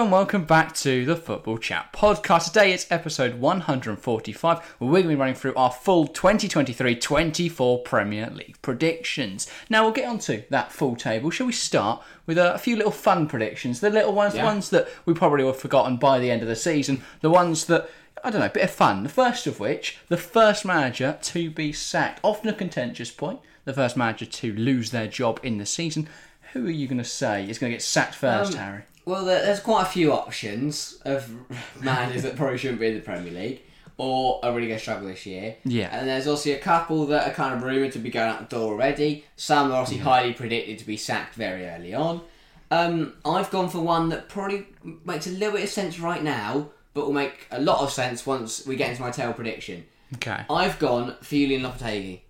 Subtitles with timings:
[0.00, 2.46] and welcome back to the Football Chat podcast.
[2.46, 7.82] Today it's episode 145, where we're going to be running through our full 2023 24
[7.82, 9.46] Premier League predictions.
[9.68, 11.28] Now we'll get onto that full table.
[11.28, 13.80] Shall we start with a, a few little fun predictions?
[13.80, 16.48] The little ones, the ones that we probably will have forgotten by the end of
[16.48, 17.90] the season, the ones that
[18.24, 19.02] I don't know, a bit of fun.
[19.02, 22.20] The first of which, the first manager to be sacked.
[22.22, 23.40] Often a contentious point.
[23.66, 26.08] The first manager to lose their job in the season.
[26.52, 28.82] Who are you going to say is going to get sacked first, Um, Harry?
[29.04, 31.30] Well, there's quite a few options of
[31.80, 33.62] managers that probably shouldn't be in the Premier League
[33.96, 35.56] or are really going to struggle this year.
[35.64, 35.88] Yeah.
[35.92, 38.56] And there's also a couple that are kind of rumoured to be going out the
[38.56, 39.24] door already.
[39.36, 42.22] Some are obviously highly predicted to be sacked very early on.
[42.70, 44.66] Um, I've gone for one that probably
[45.04, 48.24] makes a little bit of sense right now, but will make a lot of sense
[48.24, 49.84] once we get into my tail prediction.
[50.14, 50.44] Okay.
[50.48, 52.20] I've gone for Julian Lopetegui.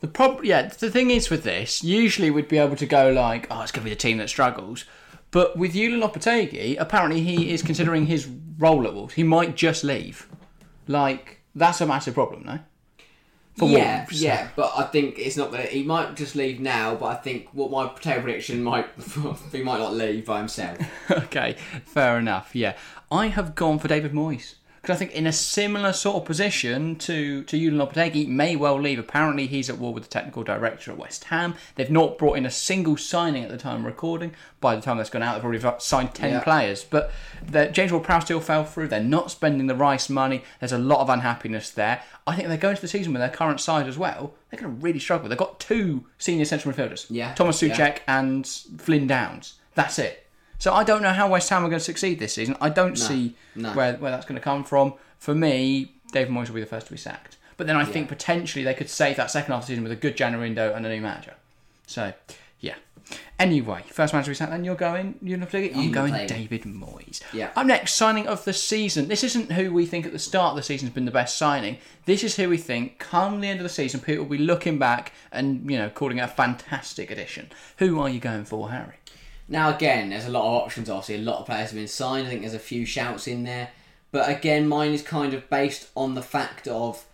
[0.00, 3.46] The prob- yeah, the thing is with this, usually we'd be able to go like,
[3.50, 4.84] oh, it's going to be the team that struggles.
[5.30, 8.26] But with Julian Lopetegui, apparently he is considering his
[8.58, 9.14] role at Wolves.
[9.14, 10.28] He might just leave.
[10.88, 12.58] Like, that's a massive problem, no?
[13.56, 14.22] For yeah, Wolves.
[14.22, 16.94] yeah, but I think it's not that he might just leave now.
[16.94, 18.88] But I think what my tail prediction might
[19.52, 20.78] he might not leave by himself.
[21.10, 22.54] okay, fair enough.
[22.54, 22.76] Yeah,
[23.10, 26.96] I have gone for David Moyes because I think in a similar sort of position
[26.96, 28.98] to to Julian Lopetegui may well leave.
[28.98, 31.54] Apparently, he's at war with the technical director at West Ham.
[31.74, 34.34] They've not brought in a single signing at the time of recording.
[34.60, 36.40] By the time that's gone out, they've already signed ten Yeah.
[36.42, 36.84] players.
[36.84, 37.10] But
[37.46, 38.88] the, James Ward-Prowse deal fell through.
[38.88, 40.44] They're not spending the Rice money.
[40.60, 42.02] There's a lot of unhappiness there.
[42.26, 44.34] I think they're going to the season with their current side as well.
[44.50, 45.28] They're going to really struggle.
[45.28, 47.06] They've got two senior central midfielders.
[47.08, 47.98] Yeah, Thomas yeah.
[48.06, 49.54] And Flynn Downs.
[49.74, 50.19] That's it.
[50.60, 52.54] So I don't know how West Ham are going to succeed this season.
[52.60, 53.72] I don't see no.
[53.72, 54.94] where where that's going to come from.
[55.18, 57.38] For me, David Moyes will be the first to be sacked.
[57.56, 59.92] But then I think potentially they could save that second half of the season with
[59.92, 61.34] a good January window and a new manager.
[61.86, 62.12] So
[62.60, 62.74] yeah.
[63.38, 64.50] Anyway, first manager to be sacked.
[64.50, 65.14] Then you're going.
[65.22, 66.26] You're not I'm going.
[66.26, 67.22] David Moyes.
[67.32, 67.52] Yeah.
[67.56, 69.08] Up next, signing of the season.
[69.08, 71.38] This isn't who we think at the start of the season has been the best
[71.38, 71.78] signing.
[72.04, 74.78] This is who we think come the end of the season, people will be looking
[74.78, 77.50] back and you know calling it a fantastic addition.
[77.78, 78.96] Who are you going for, Harry?
[79.50, 80.88] Now again, there's a lot of options.
[80.88, 82.26] Obviously, a lot of players have been signed.
[82.26, 83.70] I think there's a few shouts in there,
[84.12, 87.04] but again, mine is kind of based on the fact of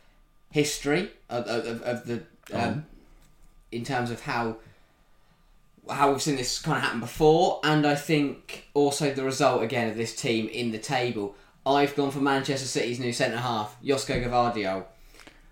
[0.52, 2.84] history of, of, of- the um,
[3.72, 4.56] in terms of how
[5.90, 9.88] how we've seen this kind of happen before, and I think also the result again
[9.88, 11.34] of this team in the table.
[11.64, 14.84] I've gone for Manchester City's new centre half, Josko Gvardiol,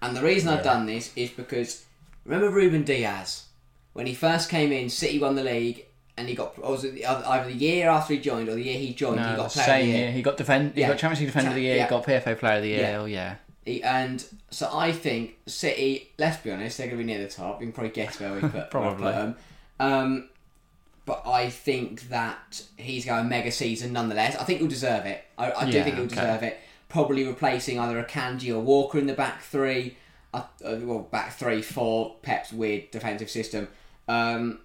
[0.03, 1.85] and the reason I've done this is because
[2.25, 3.47] remember Ruben Dias
[3.95, 5.87] when he first came in, City won the league.
[6.17, 8.93] And he got, was it either the year after he joined or the year he
[8.95, 9.99] joined, he got player of same the year.
[10.05, 10.13] year.
[10.13, 10.75] He got defend.
[10.75, 10.89] He Yeah.
[10.89, 11.77] got Champions League Defender of the Year.
[11.77, 11.85] Yeah.
[11.85, 12.81] He got PFA Player of the Year.
[12.83, 12.99] Yeah.
[13.01, 13.35] Oh yeah.
[13.65, 17.29] He- And so I think City, let's be honest, they're going to be near the
[17.29, 17.61] top.
[17.61, 19.13] You can probably guess where we put, Probably.
[19.13, 19.35] put.
[19.81, 20.29] Um,
[21.07, 24.37] but I think that he's going mega season nonetheless.
[24.37, 25.25] I think he'll deserve it.
[25.37, 26.15] I, I do think he'll okay.
[26.15, 26.59] deserve it.
[26.89, 29.97] Probably replacing either Akanji or Walker in the back three.
[30.33, 33.69] Uh, well, back three for Pep's weird defensive system.
[34.09, 34.61] Um,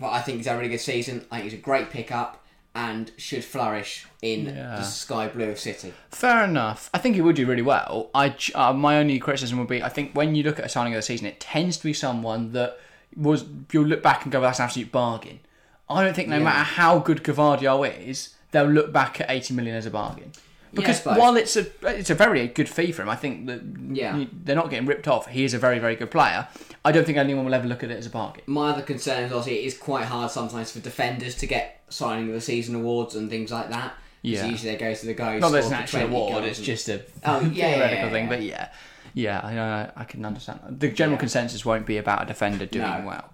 [0.00, 1.26] but I think he's had a really good season.
[1.30, 2.42] I think he's a great pickup
[2.74, 4.76] and should flourish in Yeah.
[4.76, 5.92] the sky blue of City.
[6.10, 6.88] Fair enough.
[6.94, 8.10] I think he would do really well.
[8.14, 10.94] I uh, my only criticism would be I think when you look at a signing
[10.94, 12.78] of the season, it tends to be someone that
[13.16, 15.40] was you'll look back and go, "That's an absolute bargain."
[15.88, 16.44] I don't think no Yeah.
[16.44, 20.30] matter how good Gvardiol is, they'll look back at eighty million as a bargain.
[20.72, 21.66] Because while it's a
[21.98, 24.26] it's a very good fee for him, I think that Yeah.
[24.44, 25.26] they're not getting ripped off.
[25.26, 26.46] He is a very very good player.
[26.84, 28.42] I don't think anyone will ever look at it as a bargain.
[28.46, 32.28] My other concern is obviously it is quite hard sometimes for defenders to get signing
[32.28, 33.94] of the season awards and things like that.
[34.22, 34.46] Yeah.
[34.46, 35.40] Usually they go to the guys.
[35.40, 38.24] Not that it's an actual award; it's just a Oh, yeah, theoretical yeah, thing.
[38.24, 38.28] yeah.
[38.28, 38.68] But yeah,
[39.14, 40.60] yeah, I, uh, I can understand.
[40.64, 40.80] that.
[40.80, 43.04] The general consensus won't be about a defender doing No.
[43.06, 43.32] well.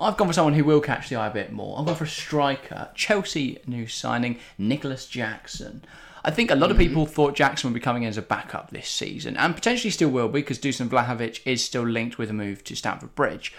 [0.00, 1.76] I've gone for someone who will catch the eye a bit more.
[1.78, 5.84] I've gone for a striker, Chelsea new signing, Nicolas Jackson.
[6.24, 6.88] I think a lot of Mm-hmm.
[6.88, 10.08] people thought Jackson would be coming in as a backup this season, and potentially still
[10.10, 13.52] will be because Dusan Vlahovic is still linked with a move to Stamford Bridge.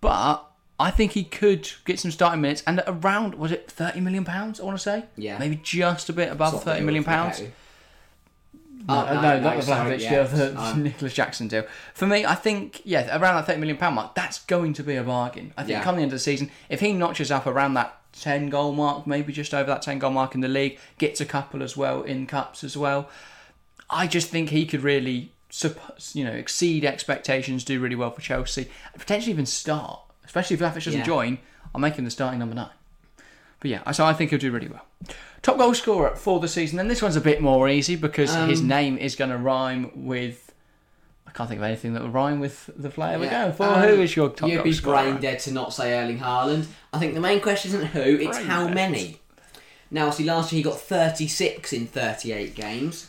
[0.00, 0.44] But
[0.78, 4.60] I think he could get some starting minutes, and around was it thirty million pounds?
[4.60, 5.38] I want to say, Yeah.
[5.38, 7.40] maybe just a bit above Sort thirty million pounds.
[7.40, 7.46] No,
[8.86, 11.64] Oh, no, no, not no, the Vlahovic yeah, deal, the um, Nicolas Jackson deal.
[11.94, 15.02] For me, I think, yeah, around that £30 million mark, that's going to be a
[15.02, 15.54] bargain.
[15.56, 15.90] I think Yeah.
[15.90, 19.52] end of the season, if he notches up around that 10 goal mark, maybe just
[19.52, 22.62] over that 10 goal mark in the league, gets a couple as well in cups
[22.64, 23.08] as well,
[23.90, 25.30] I just think he could really,
[26.12, 30.00] you know, exceed expectations, do really well for Chelsea, and potentially even start.
[30.24, 31.04] Especially if Vlahovic doesn't Yeah.
[31.04, 31.38] join,
[31.74, 32.70] I'm making the starting number nine.
[33.60, 34.84] But yeah, so I think he'll do really well.
[35.42, 38.60] Top goal scorer for the season, and this one's a bit more easy because his
[38.60, 40.43] Um, name is going to rhyme with.
[41.34, 43.42] I can't think of anything that will rhyme with the player we're Yeah.
[43.46, 43.64] going for.
[43.66, 45.02] Um, Who is your top You'd goal be scorer?
[45.02, 46.66] brain dead to not say Erling Haaland.
[46.92, 48.74] I think the main question isn't who, it's Brain how dead.
[48.74, 49.20] many.
[49.90, 53.08] Now, see, last year he got 36 in 38 games.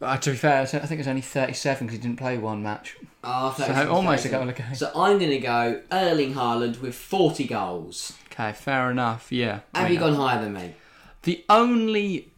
[0.00, 2.96] Uh, to be fair, I think it's only 37 because he didn't play one match.
[3.24, 4.74] Oh, So almost a goal a game.
[4.74, 8.12] So I'm going to go Erling Haaland with 40 goals.
[8.32, 9.30] Okay, fair enough.
[9.32, 9.60] Yeah.
[9.74, 10.74] Have you gone higher than me?
[11.22, 12.30] The only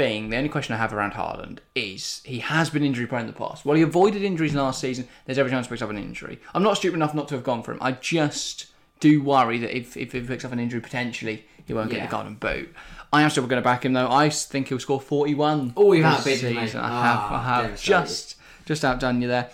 [0.00, 3.26] thing, the only question I have around Haaland is he has been injury prone in
[3.26, 3.66] the past.
[3.66, 6.40] While he avoided injuries last season, there's every chance he picks up an injury.
[6.54, 7.78] I'm not stupid enough not to have gone for him.
[7.82, 8.66] I just
[9.00, 12.08] do worry that if, if he picks up an injury, potentially he won't get the
[12.08, 12.74] golden boot.
[13.12, 14.10] I am still going to back him though.
[14.10, 15.74] I think he'll score 41.
[15.76, 19.50] Oh, you've this outbidden I Ah, have, I have just just outdone you there.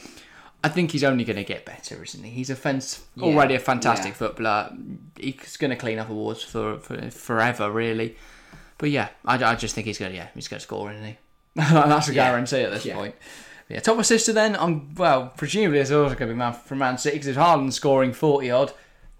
[0.62, 2.31] I think he's only going to get better, isn't he?
[2.31, 3.25] He's a fence, Yeah.
[3.25, 4.16] already a fantastic Yeah.
[4.19, 4.76] footballer.
[5.19, 8.16] He's going to clean up awards for, for forever, really.
[8.78, 11.05] But yeah, I, I just think he's going to yeah he's going to score, isn't
[11.05, 11.17] he?
[11.56, 12.28] That's a Yeah.
[12.31, 12.96] guarantee at this Yeah.
[12.96, 13.14] point.
[13.69, 14.55] Yeah, top assister then.
[14.56, 17.73] I'm well, presumably it's also going to be man from Man City because if Haaland
[17.73, 18.73] scoring forty odd,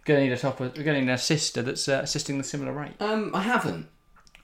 [0.05, 0.61] going to need a top.
[0.61, 2.93] We're going to need an assister that's uh, assisting the similar rate.
[3.01, 3.89] Um, I haven't.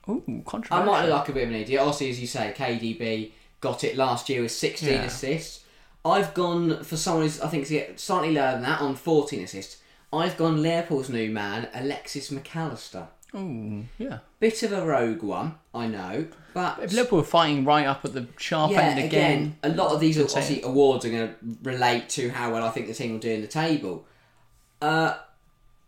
[0.09, 0.83] Ooh, contrary.
[0.83, 1.81] I might look like a bit of an idiot.
[1.81, 3.31] Obviously, as you say, KDB
[3.61, 5.03] got it last year with 16 Yeah.
[5.05, 5.61] assists.
[6.05, 9.77] I've gone for someone who's, I think, slightly lower than that on 14 assists.
[10.13, 13.07] I've gone Liverpool's new man, Alexis Mac Allister.
[13.35, 14.19] Ooh, yeah.
[14.41, 18.13] Bit of a rogue one, I know, but If Liverpool are fighting right up at
[18.13, 21.35] the sharp yeah, end again, again, a lot of these obviously awards are going to
[21.63, 24.05] relate to how well I think the team will do in the table.
[24.83, 25.15] Uh,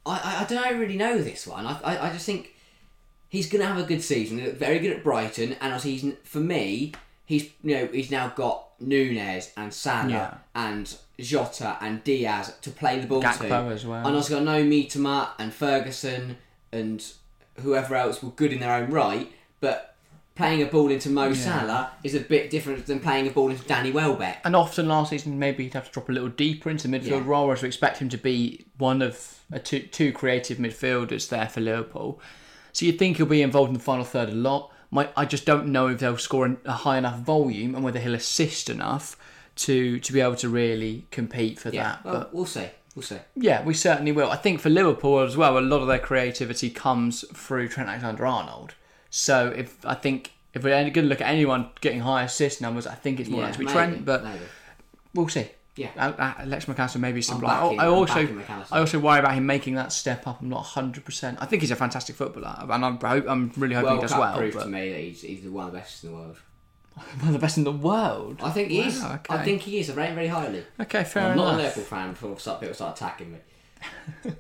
[0.06, 1.67] I, I, I don't really know this one.
[1.67, 2.55] I, I, I just think
[3.29, 4.38] he's going to have a good season.
[4.38, 6.93] He looked very good at Brighton, and he's for me,
[7.26, 10.35] he's you know he's now got Nunez and Salah Yeah.
[10.55, 14.06] and Jota and Diaz to play the ball Gakpo to, as well.
[14.06, 16.37] and also got no Mitoma and Ferguson
[16.73, 17.05] and
[17.62, 19.30] whoever else were good in their own right,
[19.60, 19.90] but.
[20.36, 23.62] Playing a ball into Mo Salah is a bit different than playing a ball into
[23.68, 24.38] Danny Welbeck.
[24.44, 27.22] And often last season, maybe he'd have to drop a little deeper into midfield Yeah.
[27.24, 31.46] role, whereas we expect him to be one of a two, two creative midfielders there
[31.48, 32.20] for Liverpool.
[32.72, 34.72] So you'd think he'll be involved in the final third a lot.
[34.90, 38.16] My, I just don't know if they'll score a high enough volume and whether he'll
[38.16, 39.16] assist enough
[39.54, 42.04] to to be able to really compete for Yeah, that.
[42.04, 42.66] well, But we'll see.
[42.94, 43.19] We'll see.
[43.35, 44.31] yeah, we certainly will.
[44.31, 48.75] I think for Liverpool as well, a lot of their creativity comes through Trent Alexander-Arnold.
[49.11, 52.87] So if I think if we're going to look at anyone getting high assist numbers,
[52.87, 54.44] I think it's more yeah, likely to be maybe, Trent, but maybe.
[55.12, 55.49] we'll see.
[55.76, 55.91] Yeah.
[55.96, 58.29] Alex uh, Mac Allister maybe some backing- I I'm also.
[58.70, 60.40] I also worry about him making that step up.
[60.40, 61.05] I'm not 100.
[61.05, 64.12] percent I think he's a fantastic footballer, and I'm I'm really hoping World he does
[64.12, 64.38] Cup well.
[64.38, 66.37] proved But to me that he's, he's one of the best in the world.
[67.19, 68.41] One of the best in the world.
[68.43, 69.00] I think he is.
[69.00, 69.91] Wow, I think he is.
[69.91, 70.64] I rate him very highly.
[70.81, 71.32] Okay, fair enough.
[71.32, 71.56] I'm not a.
[71.58, 73.38] Liverpool fan before start- people start attacking me.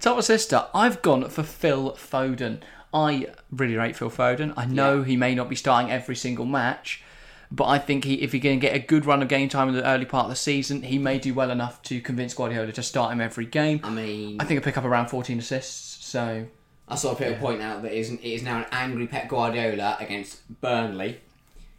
[0.00, 2.60] Top sister, I've gone for Phil Foden.
[2.94, 4.54] I really rate Phil Foden.
[4.56, 5.04] I know Yeah.
[5.04, 7.02] he may not be starting every single match,
[7.50, 9.74] but I think he, if he can get a good run of game time in
[9.74, 12.82] the early part of the season, he may do well enough to convince Guardiola to
[12.82, 13.80] start him every game.
[13.84, 16.04] I mean, I think he'll pick up around 14 assists.
[16.06, 16.46] So
[16.88, 19.28] I saw a people point out that it is, it is now an angry Pep
[19.28, 21.20] Guardiola against Burnley.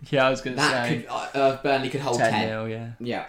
[0.10, 2.48] Yeah, I was going to That say could uh, uh, Burnley could hold 10 ten.
[2.48, 2.90] 0, yeah.
[3.00, 3.26] Yeah.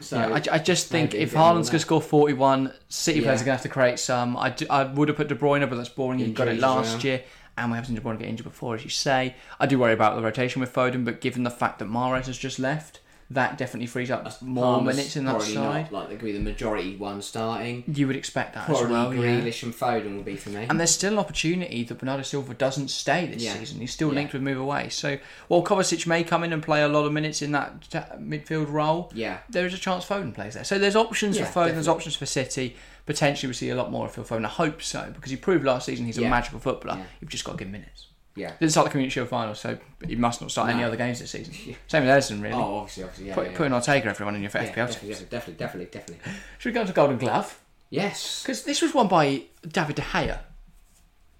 [0.00, 2.72] So Yeah, I, I just think maybe if more Haaland's than going to score 41,
[2.88, 3.42] City players Yeah.
[3.42, 4.36] are going to have to create some.
[4.36, 6.18] I, do- I would have put De Bruyne, but that's boring.
[6.20, 7.04] He got it Injuries as last well.
[7.04, 7.22] year,
[7.58, 9.34] and we haven't seen De Bruyne get injured before, as you say.
[9.58, 12.38] I do worry about the rotation with Foden, but given the fact that Mahrez has
[12.38, 13.00] just left,
[13.32, 15.92] that definitely frees up more Palmer's minutes in that probably side.
[15.92, 17.84] Not, like they could be the majority one starting.
[17.86, 19.40] You would expect that as Probably well, yeah.
[19.40, 20.66] Grealish and Foden will be for me.
[20.68, 23.54] And there's still an opportunity that Bernardo Silva doesn't stay this Yeah.
[23.54, 23.78] season.
[23.80, 24.14] He's still Yeah.
[24.16, 24.88] linked with move away.
[24.88, 27.88] So while Kovacic may come in and play a lot of minutes in that
[28.20, 29.38] midfield role, yeah.
[29.48, 30.64] there is a chance Foden plays there.
[30.64, 32.74] So there's options Yeah, for Foden, there's options for City.
[33.06, 34.44] Potentially we see a lot more of Phil Foden.
[34.44, 36.98] I hope so, because he proved last season he's a magical footballer.
[36.98, 37.04] Yeah.
[37.20, 38.06] You've just got to give minutes.
[38.36, 38.52] Yeah.
[38.60, 41.30] Didn't start the Community Shield final, so he must not start any other games this
[41.32, 41.52] season.
[41.88, 42.54] Same with Ederson, really.
[42.54, 43.34] Oh, obviously, obviously, yeah.
[43.34, 44.66] Put, yeah, put an Ortega everyone in your yeah.
[44.66, 45.10] FPL Yeah, team.
[45.10, 46.32] definitely, definitely, definitely, definitely.
[46.58, 47.60] Should we go on to Golden Glove?
[47.90, 48.42] Yes.
[48.42, 50.38] Because this was won by David De Gea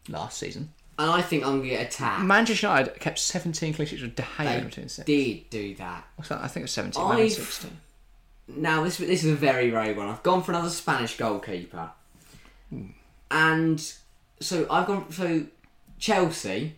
[0.09, 0.73] last season.
[0.99, 2.25] And I think I'm going to get attacked.
[2.25, 5.07] Manchester United kept 17 clean sheets with De Gea in They between six.
[5.07, 6.05] did do that.
[6.17, 6.43] What's that?
[6.43, 7.71] I think it was 17, maybe I've- 16.
[8.57, 10.09] Now this this is a very very one.
[10.09, 11.93] I've gone for another Spanish goalkeeper,
[12.69, 12.87] hmm.
[13.31, 13.81] and
[14.41, 15.13] so I've gone.
[15.13, 15.45] So
[16.01, 16.75] Chelsea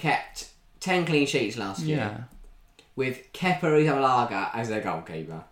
[0.00, 0.48] kept
[0.80, 2.20] ten clean sheets last year Yeah.
[2.96, 5.44] with Kepa Arrizabalaga as their goalkeeper.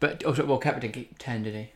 [0.00, 1.70] But oh, also, well, Kepa didn't keep 10, did he?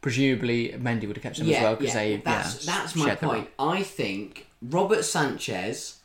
[0.00, 3.48] Presumably, Mendy would have kept some as well because they that's yeah, that's my point.
[3.58, 6.00] I think Robert Sanchez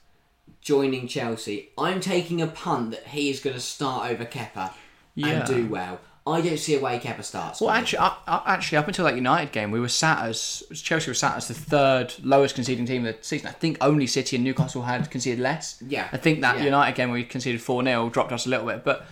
[0.62, 1.70] joining Chelsea.
[1.78, 4.72] I'm taking a punt that he is going to start over Kepa
[5.16, 5.28] Yeah.
[5.28, 6.00] and do well.
[6.32, 7.62] I don't see a way Kepa starts.
[7.62, 11.10] Well, actually, uh, uh, actually, up until that United game, we were sat as Chelsea
[11.10, 13.48] was sat as the third lowest conceding team of the season.
[13.48, 15.82] I think only City and Newcastle had conceded less.
[15.86, 16.08] Yeah.
[16.12, 16.66] I think that Yeah.
[16.66, 19.06] United game we conceded four 0 dropped us a little bit, but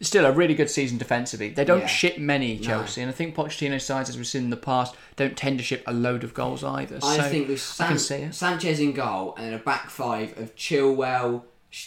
[0.00, 1.48] still a really good season defensively.
[1.48, 1.86] They don't Yeah.
[1.86, 5.36] ship many Chelsea, and I think Pochettino's sides, as we've seen in the past, don't
[5.36, 6.98] tend to ship a load of goals either.
[7.02, 8.32] I so think with San-.
[8.32, 11.44] Sanchez in goal and a back five of Chilwell,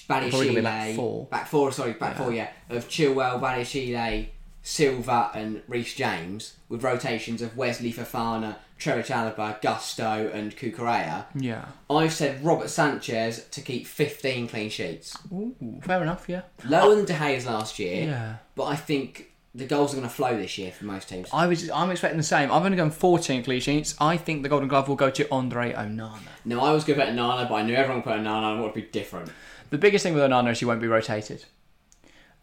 [0.07, 1.25] Probably gonna be Badiashile, back four.
[1.31, 4.27] back four, sorry, back four, yeah, of Chilwell, Badiashile,
[4.69, 11.25] Silva, and Reece James with rotations of Wesley Fofana, Trevor Chalobah, Gusto, and Cucurella.
[11.33, 11.65] Yeah.
[11.89, 15.17] I've said Robert Sanchez to keep 15 clean sheets.
[15.33, 16.29] Ooh, fair enough.
[16.29, 16.43] Yeah.
[16.63, 18.35] Lower than De Gea's last year, Yeah.
[18.53, 21.29] but I think the goals are going to flow this year for most teams.
[21.33, 21.67] I was.
[21.71, 22.51] I'm expecting the same.
[22.51, 23.95] I've only gone 14 clean sheets.
[23.99, 26.19] I think the Golden Glove will go to Andre Onana.
[26.45, 28.63] No, I was going to put Nana, but I knew everyone put Nana and it
[28.63, 29.31] would be different.
[29.71, 31.45] The biggest thing with Onana is he won't be rotated.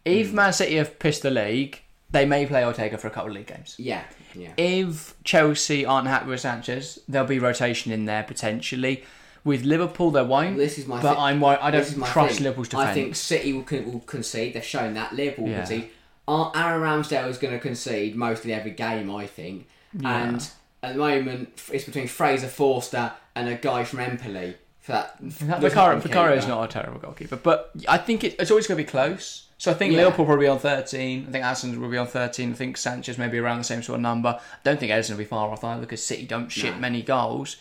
[0.03, 0.35] If hmm.
[0.35, 1.81] Man City have pissed the league,
[2.11, 3.75] they may play Ortega for a couple of league games.
[3.77, 4.51] Yeah, yeah.
[4.57, 9.03] If Chelsea aren't happy with Sanchez, there'll be rotation in there potentially.
[9.43, 10.57] With Liverpool, there won't.
[10.57, 12.43] This is my but thi- I'm wor- I don't trust thing.
[12.43, 12.89] Liverpool's defence.
[12.89, 14.53] I think City will, con- will concede.
[14.53, 15.13] They've shown that.
[15.13, 15.57] Liverpool will Yeah.
[15.59, 15.89] concede.
[16.27, 19.67] Ar- Aaron Ramsdale is going to concede mostly every game, I think.
[20.03, 20.45] And
[20.83, 24.55] at the moment, it's between Fraser Forster and a guy from Empoli.
[24.81, 28.67] For that, Vicario Vicario is not a terrible goalkeeper, but I think it, it's always
[28.67, 29.46] going to be close.
[29.59, 29.99] So I think Yeah.
[30.03, 31.25] Liverpool will probably be on 13.
[31.27, 32.51] I think Aston will be on 13.
[32.51, 34.39] I think Sanchez may be around the same sort of number.
[34.39, 36.79] I don't think Ederson will be far off either because City don't ship No.
[36.81, 37.57] many goals.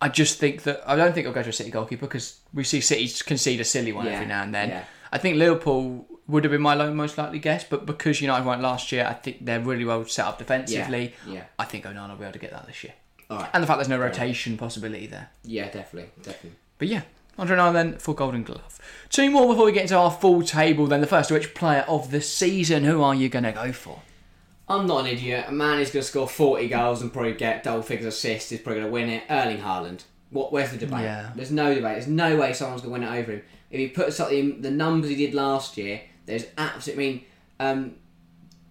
[0.00, 2.64] I just think that I don't think it'll go to a City goalkeeper because we
[2.64, 4.68] see City concede a silly one Yeah, every now and then.
[4.70, 4.84] yeah.
[5.12, 8.90] I think Liverpool would have been my most likely guess, but because United won last
[8.90, 11.14] year, I think they're really well set up defensively.
[11.26, 11.44] Yeah.
[11.58, 12.94] I think Onana will be able to get that this year.
[13.30, 13.50] All right.
[13.52, 15.28] And the fact there's no rotation possibility there.
[15.44, 16.52] Yeah, definitely, definitely.
[16.78, 17.02] But yeah,
[17.38, 18.78] Andre then for Golden Glove.
[19.08, 20.86] Two more before we get into our full table.
[20.86, 22.84] Then the first of which player of the season?
[22.84, 24.02] Who are you going to go for?
[24.68, 25.46] I'm not an idiot.
[25.48, 28.60] A man who's going to score 40 goals and probably get double figures assists is
[28.60, 29.24] probably going to win it.
[29.28, 30.04] Erling Haaland.
[30.30, 30.52] What?
[30.52, 31.02] Where's the debate?
[31.02, 31.30] Yeah.
[31.34, 31.94] There's no debate.
[31.94, 33.42] There's no way someone's going to win it over him.
[33.70, 37.04] If he puts up the, the numbers he did last year, there's absolutely.
[37.04, 37.24] I mean,
[37.60, 37.94] um,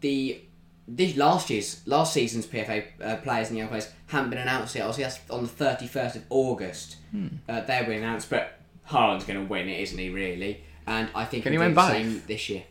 [0.01, 0.41] the
[0.87, 4.85] this last year's last season's PFA uh, players and young players haven't been announced yet.
[4.85, 6.97] Obviously, that's on the 31st of August.
[7.11, 7.27] Hmm.
[7.47, 8.59] Uh, they'll be announced, but
[8.89, 10.09] Haaland's going to win it, isn't he?
[10.09, 10.61] Really?
[10.85, 11.91] And I think Can he'll he win the both?
[11.91, 12.63] same this year.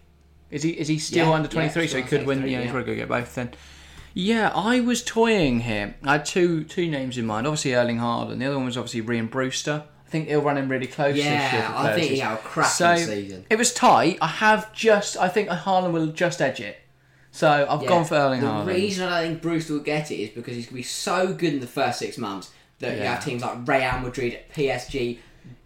[0.51, 1.85] Is he is he still Yeah, under twenty three?
[1.85, 2.39] yeah, so he could win.
[2.41, 3.51] 23, Yeah, he's probably going to get both then.
[4.15, 5.95] Yeah, I was toying here.
[6.05, 7.47] I had two two names in mind.
[7.47, 8.39] Obviously Erling Haaland.
[8.39, 9.85] The other one was obviously Rhian Brewster.
[10.07, 11.33] I think he'll run him really close this year.
[11.33, 13.47] Yeah, I think he had a cracking so, season.
[13.49, 14.19] It was tight.
[14.21, 15.17] I have just.
[15.17, 16.77] I think Haaland will just edge it.
[17.35, 17.89] So I've Yeah.
[17.89, 18.67] gone for Erling the Haaland.
[18.67, 21.33] reason I don't think Bruce will get it is because he's going to be so
[21.33, 25.19] good in the first six months that you have teams like Real Madrid, PSG,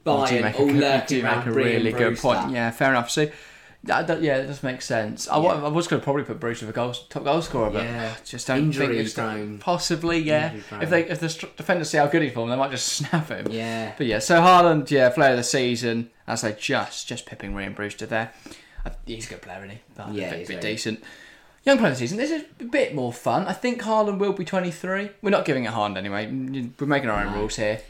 [0.05, 2.51] Bayern make a, all good- lurking around a really good point.
[2.53, 3.11] Yeah, fair enough.
[3.11, 3.29] So,
[3.85, 5.29] that, that- yeah, it does make sense.
[5.29, 5.49] I, Yeah.
[5.65, 8.15] I was going to probably put Bruce as a goal, top goal scorer, but Yeah.
[8.25, 9.59] Just don't Injury think it's prone.
[9.59, 10.19] possibly.
[10.19, 12.87] Yeah, if they if the defenders see how good he's for them, they might just
[12.93, 13.49] snap him.
[13.51, 13.93] Yeah.
[13.97, 16.11] But yeah, so Haaland, yeah, player of the season.
[16.29, 18.33] As I just just pipping Rhian Brewster there.
[18.85, 19.79] I, he's a good player, isn't he?
[19.97, 21.03] But Yeah, a bit, bit decent.
[21.67, 22.17] Young player of the season.
[22.17, 23.47] This is a bit more fun.
[23.47, 25.11] I think Haaland will be 23.
[25.21, 26.27] We're not giving it Haaland anyway.
[26.79, 27.81] We're making our own rules here.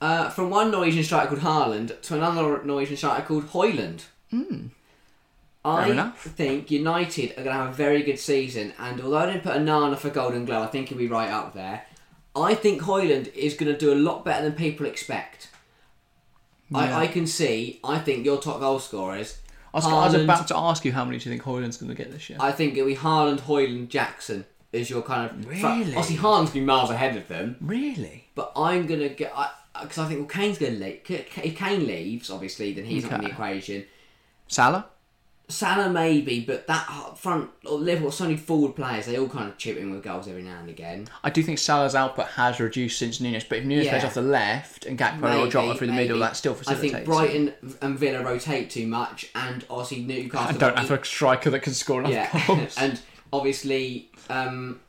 [0.00, 4.02] Uh, from one Norwegian striker called Haaland to another Norwegian striker called Højlund.
[5.64, 6.22] I enough.
[6.22, 9.56] think United are going to have a very good season, and although I didn't put
[9.56, 11.84] a Nana for Golden Glove, I think he'll be right up there.
[12.36, 15.48] I think Højlund is going to do a lot better than people expect.
[16.70, 16.78] Yeah.
[16.78, 17.80] I, I can see.
[17.82, 19.38] I think your top goal scorers.
[19.74, 21.76] I was, I was Haaland- about to ask you how many do you think Haaland's
[21.76, 22.38] going to get this year?
[22.40, 25.46] I think it'll be Haaland, Højlund, Jackson is your kind of.
[25.46, 25.62] Really?
[25.62, 28.28] Obviously, Haaland's going to be miles ahead of them, Really?
[28.34, 29.32] but I'm going to get.
[29.80, 31.00] Because I, think well, Kane's going to leave.
[31.08, 33.32] If Kane leaves, obviously, then he's not in the Okay.
[33.34, 33.84] equation.
[34.48, 34.86] Salah?
[35.48, 39.56] Salah maybe, but that front or Liverpool, so many forward players, they all kind of
[39.56, 41.06] chip in with goals every now and again.
[41.22, 43.92] I do think Salah's output has reduced since Nunez, but if Nunez Yeah.
[43.92, 46.26] plays off the left and Gakpo or Maybe, Jota through the middle, maybe.
[46.26, 46.94] that still facilitates.
[46.94, 47.06] I think.
[47.06, 50.56] Brighton and Villa rotate too much, and obviously Newcastle.
[50.56, 52.74] I don't have a striker that can score enough yeah, goals.
[52.78, 53.00] and
[53.32, 54.80] obviously um,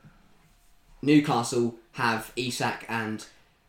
[1.02, 3.26] Newcastle have Isak and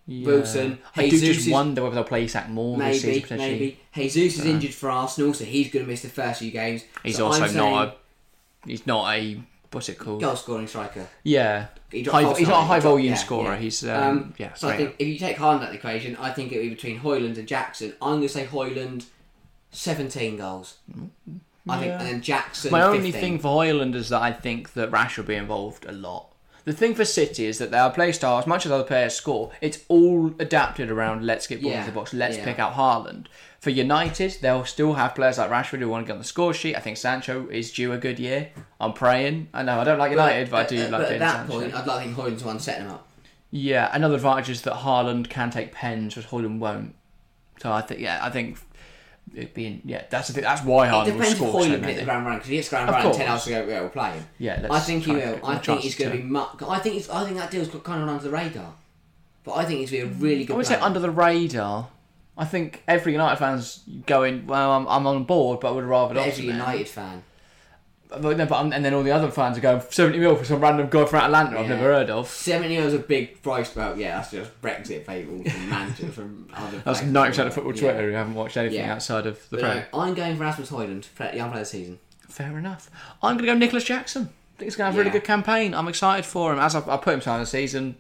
[0.07, 0.27] Yeah.
[0.27, 0.79] Wilson.
[0.97, 3.51] I do just wonder whether they'll play Isak more this season potentially.
[3.51, 6.85] maybe Jesus is injured for Arsenal, so he's going to miss the first few games.
[7.03, 7.95] He's So also I'm not a.
[8.69, 9.41] He's not a.
[9.71, 10.21] What's it called?
[10.21, 11.07] goal scoring striker.
[11.25, 11.67] Yeah.
[11.91, 13.53] He High, he's not a high volume yeah, scorer.
[13.53, 13.59] yeah.
[13.59, 14.55] He's um, Um, yeah.
[14.55, 16.71] so I think if you take Haaland out the equation, I think it would be
[16.71, 17.95] between Højlund and Jackson.
[18.01, 19.07] I'm going to say Højlund,
[19.71, 20.77] 17 goals.
[21.69, 22.71] I think, and then Jackson.
[22.71, 25.93] My only thing for Højlund is that I think that Rash will be involved a
[25.93, 26.33] lot.
[26.65, 29.53] The thing for City is that their play style, as much as other players score,
[29.61, 32.45] it's all adapted around let's get balls Yeah, into the box, let's yeah.
[32.45, 33.27] pick out Haaland.
[33.61, 36.55] For United, they'll still have players like Rashford who want to get on the score
[36.55, 36.77] sheet.
[36.77, 38.51] I think Sancho is due a good year.
[38.81, 39.49] I'm praying.
[39.53, 41.61] I know I don't like United, but, I do uh, like but at that Sancho.
[41.61, 43.09] point, I'd like to the one setting him up.
[43.51, 46.95] Yeah, another advantage is that Haaland can take pens, which Haaland won't.
[47.61, 48.59] So I think, yeah, I think
[49.35, 50.05] it being yeah.
[50.11, 50.43] That's the thing.
[50.45, 52.51] That's why It Haaland will depends score so Højlund can hit the ground running because
[52.51, 53.65] he hits ground running ten hours ago.
[53.67, 54.27] We'll play him.
[54.39, 55.41] Yeah, I think he will.
[55.45, 56.23] I think he's going to be.
[56.23, 58.75] Mu- I think it's, I think that deal's got kind of under the radar,
[59.45, 60.55] but I think he's going to be a really good.
[60.55, 60.79] I would player.
[60.79, 61.89] say under the radar.
[62.37, 64.47] I think every United fan's going.
[64.47, 66.27] Well, I'm, I'm on board, but I would rather not.
[66.29, 67.25] every United fan.
[68.09, 70.61] But, no, but and then all the other fans are going 70 mil for some
[70.61, 71.75] random guy from Atalanta I've Yeah.
[71.77, 72.27] never heard of.
[72.29, 76.49] Seventy mil is a big price, but yeah, that's just Brexit people from Manchester from
[76.55, 76.79] other.
[76.85, 77.13] That's places.
[77.39, 77.73] 90% of football.
[77.75, 78.95] Twitter who haven't watched anything Yeah.
[78.95, 79.89] outside of the But Premier.
[79.93, 81.99] no, I'm going for Rasmus Højlund, play- young player of the season.
[82.29, 82.91] Fair enough.
[83.23, 84.23] I'm going to go Nicolas Jackson.
[84.23, 85.13] I think he's going to have a really Yeah.
[85.21, 85.75] good campaign.
[85.75, 86.59] I'm excited for him.
[86.59, 87.97] As I, I put him starting the season,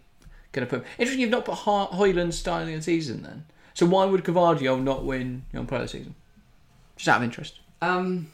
[0.52, 0.86] going to put him.
[0.98, 3.44] Interesting, you've not put Ho- Højlund starting the season then.
[3.74, 6.14] So why would Gvardiol not win Young Player of the Season?
[6.96, 7.60] Just out of interest.
[7.82, 8.28] Um,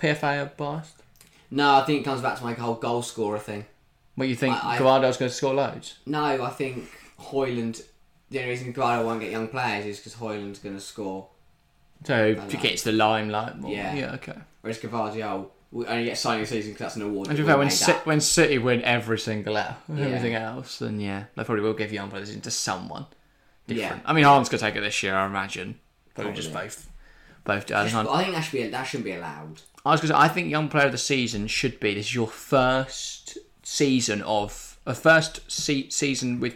[0.00, 1.02] PFA are biased.
[1.50, 3.66] no, I think it comes back to my whole goal scorer thing.
[4.14, 4.62] What you think?
[4.64, 5.98] I- I- Gvardiol's going to score loads?
[6.06, 6.90] No, I think
[7.20, 7.82] Højlund.
[8.30, 11.28] The only reason Guardiola won't get young players is because Højlund's going to score,
[12.04, 13.72] So he gets the limelight more.
[13.72, 13.94] Yeah.
[13.94, 14.36] yeah okay.
[14.60, 17.28] whereas Gvardiol will only get signing season because that's an award.
[17.28, 18.06] And that fair, when, up.
[18.06, 20.04] when City win every single out, Yeah.
[20.06, 23.06] everything else, then yeah, they probably will give young players into someone
[23.66, 24.02] different.
[24.02, 24.08] Yeah.
[24.10, 25.78] I mean, Haaland's going to take it this year, I imagine.
[26.14, 26.88] Probably just both.
[27.44, 27.70] Both.
[27.72, 27.94] I Just-.
[27.96, 29.62] I think that should be that shouldn't be allowed.
[29.84, 32.06] I was going to say, I think Young Player of the Season should be this
[32.06, 36.54] is your first season of a first se- season with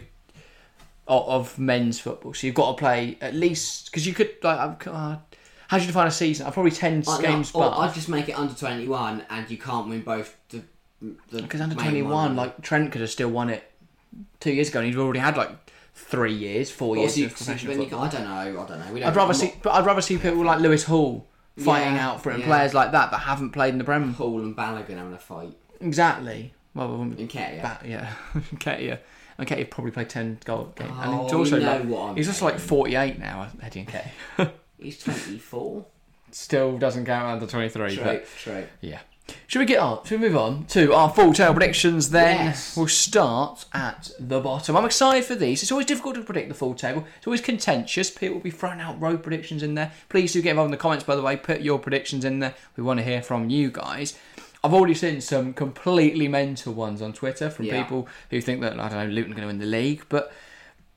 [1.07, 2.33] of, of men's football.
[2.33, 4.85] So you've got to play at least because you could like.
[4.87, 5.17] Uh,
[5.67, 6.45] how do you define a season?
[6.45, 9.49] Uh, Probably ten I- games, no, but I'd just make it under twenty one, and
[9.49, 10.61] you can't win both the.
[11.31, 13.71] because under twenty one, like Trent could have still won it
[14.39, 15.49] two years ago, and he'd already had like
[15.95, 18.07] three years, four years Also, you- of professional then football.
[18.09, 18.61] can- I don't know.
[18.61, 19.07] I don't know.
[19.07, 21.25] I'd rather I'm see, but I'd rather see people like Lewis Hall
[21.57, 22.47] fighting Yeah, out for it, and yeah.
[22.47, 24.07] players like that that haven't played in the Prem.
[24.07, 26.53] not Hall and Balogun having a fight Exactly.
[26.73, 27.61] Well, we in Ketia.
[27.61, 28.13] That, yeah,
[28.55, 28.99] Ketia.
[29.37, 30.91] And Ketia probably played 10 goal games.
[31.01, 34.51] and Oh, he's also you know like, he's just like 48 now, Eddie Nketiah.
[34.77, 35.85] He's twenty four.
[36.31, 37.95] Still doesn't count under 23.
[37.95, 38.65] True, But true.
[38.81, 38.99] yeah.
[39.47, 40.03] Should we get on?
[40.05, 42.47] Should we move on to our full tale predictions then?
[42.47, 42.75] Yes.
[42.77, 44.75] We'll start at the bottom.
[44.77, 45.61] I'm excited for these.
[45.63, 47.05] It's always difficult to predict the full table.
[47.17, 48.11] It's always contentious.
[48.11, 49.91] People will be throwing out road predictions in there.
[50.09, 51.37] Please do get involved in the comments, by the way.
[51.37, 52.53] Put your predictions in there.
[52.77, 54.17] We want to hear from you guys.
[54.63, 57.81] I've already seen some completely mental ones on Twitter from Yeah.
[57.83, 60.03] people who think that, I don't know, Luton are going to win the league.
[60.09, 60.31] But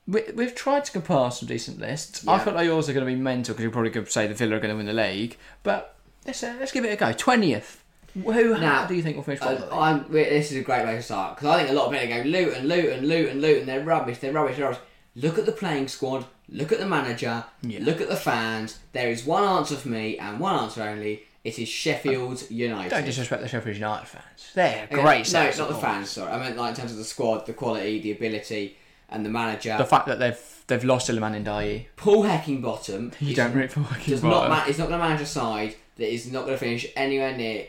[0.07, 2.27] we, we've tried to compile some decent lists.
[2.27, 2.45] I Yeah.
[2.45, 4.33] feel like yours are going to be mental because you're probably going to say the
[4.35, 5.37] Villa are going to win the league.
[5.63, 7.13] But let's, uh, let's give it a go.
[7.13, 7.77] 20th.
[8.15, 9.69] Who Now, do you think will finish Uh.
[9.73, 12.23] I'm, this is a great way to start because I think a lot of people
[12.23, 13.67] go Luton, and Luton, Luton, Luton.
[13.67, 14.19] They're rubbish.
[14.19, 14.57] They're rubbish.
[14.57, 14.81] They're rubbish.
[15.15, 16.25] Look at the playing squad.
[16.49, 17.45] Look at the manager.
[17.63, 17.81] Yeah.
[17.83, 18.79] Look at the fans.
[18.93, 21.25] There is one answer for me and one answer only.
[21.45, 22.91] It is Sheffield United.
[22.91, 24.51] Don't disrespect the Sheffield United fans.
[24.55, 25.33] They're Okay, great.
[25.33, 26.11] No, not the fans.
[26.11, 28.77] Sorry, I meant like in terms of the squad, the quality, the ability,
[29.09, 29.77] and the manager.
[29.79, 31.87] The fact that they've they've lost Iliman Ndiaye.
[31.97, 34.49] Paul Heckingbottom You don't root for Joaquin does not.
[34.51, 37.37] Ma- is not going to manage a side that is not going to finish anywhere
[37.37, 37.67] near.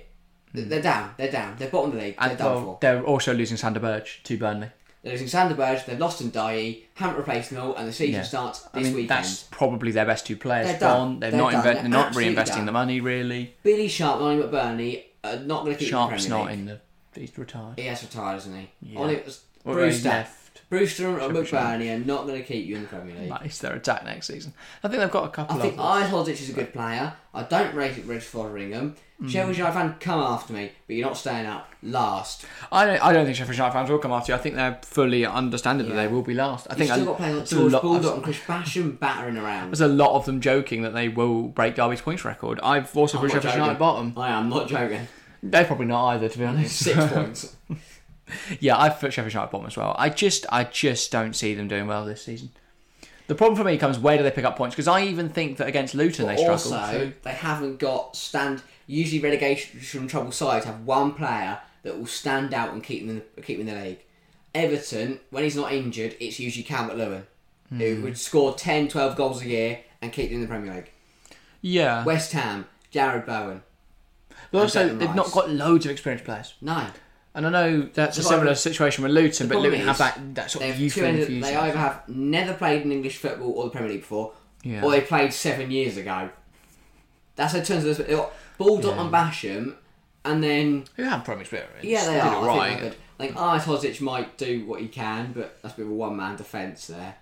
[0.53, 1.13] They're down.
[1.17, 1.55] They're down.
[1.57, 2.17] They're bottom of the league.
[2.19, 2.77] They're And done well, for.
[2.81, 4.69] they're also losing Sander Berge to Burnley.
[5.03, 8.23] They're losing Sander Berge, they've lost Ndiaye, haven't replaced Null, and the season Yeah.
[8.23, 9.09] starts I this mean, weekend.
[9.23, 10.97] that's probably their best two players They're done.
[10.97, 11.19] gone.
[11.21, 11.63] They've They're not done.
[11.63, 12.65] They're they're not absolutely reinvesting done.
[12.65, 13.55] the money really.
[13.63, 16.59] Billy Sharp, not at Burnley, are not going to keep Sharp's the Premier not League.
[16.59, 16.79] in the.
[17.21, 17.79] He's retired.
[17.79, 18.69] He has retired, isn't he?
[18.81, 18.99] Yeah.
[18.99, 20.27] Ollie, it was Well, he Brewster.
[20.69, 23.29] Brewster and McBurnie are not going to keep you in the Premier League.
[23.29, 24.53] Nice, their attack next season.
[24.83, 25.61] I think they've got a couple of.
[25.61, 27.13] I think Hodzic is a good player.
[27.33, 28.95] I don't rate it Rich Fotheringham.
[29.21, 29.29] Mm.
[29.29, 32.45] Sheffield United fan, come after me, but you're not staying up last.
[32.71, 33.03] I don't.
[33.03, 34.35] I don't think Sheffield United fans will come after you.
[34.37, 36.01] I think they're fully understanding that Yeah.
[36.03, 36.67] they will be last.
[36.69, 39.37] I You've think still a- got players like George lot- Bulldog and Chris Basham battering
[39.37, 39.71] around.
[39.71, 42.59] There's a lot of them joking that they will break Derby's points record.
[42.61, 43.55] I've also put Sheffield.
[43.55, 44.13] United bottom.
[44.15, 45.07] I am not joking.
[45.41, 46.77] They're probably not either, to be honest.
[46.77, 47.55] Six points.
[48.59, 49.95] Yeah, I've put Sheffield United bottom as well.
[49.97, 52.49] I just, I just don't see them doing well this season.
[53.27, 54.75] The problem for me comes where do they pick up points?
[54.75, 56.53] Because I even think that against Luton they struggle.
[56.53, 58.61] also, so- they haven't got stand.
[58.87, 63.09] Usually, relegation from trouble sides have one player that will stand out and keep them
[63.17, 63.99] in the, keep them in the league.
[64.55, 67.27] Everton, when he's not injured, it's usually Calvert Lewin,
[67.69, 67.77] Hmm.
[67.79, 70.91] who would score 10, 12 goals a year and keep them in the Premier League.
[71.61, 73.61] yeah, West Ham, Jarrod Bowen.
[74.51, 76.55] but also they've not got loads of experienced players.
[76.61, 76.87] No,
[77.39, 80.65] And I know that's a similar situation with Luton, but Luton have that, that sort
[80.65, 81.41] of two ended.
[81.41, 84.83] They either have never played in English football or the Premier League before, Yeah.
[84.83, 86.31] or they played seven years ago.
[87.37, 88.05] That's how it turns out.
[88.05, 89.01] They've got Baldock Yeah.
[89.03, 89.75] and Basham,
[90.25, 91.71] and then Who have Premier experience?
[91.81, 92.35] Yeah, they did are.
[92.35, 92.79] it I right.
[92.81, 92.97] think.
[93.19, 96.17] Like Art Hozic might do what he can, but that's a bit of a one
[96.17, 97.15] man defence there.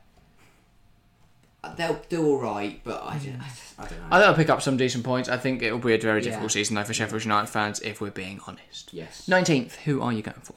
[1.75, 4.05] They'll do all right, but I, just, I, just, I don't know.
[4.07, 5.27] I think they'll pick up some decent points.
[5.29, 6.29] I think it'll be a very Yeah.
[6.29, 8.93] difficult season though for Sheffield United fans, if we're being honest.
[8.93, 9.27] yes.
[9.27, 10.53] Nineteenth, who are you going for?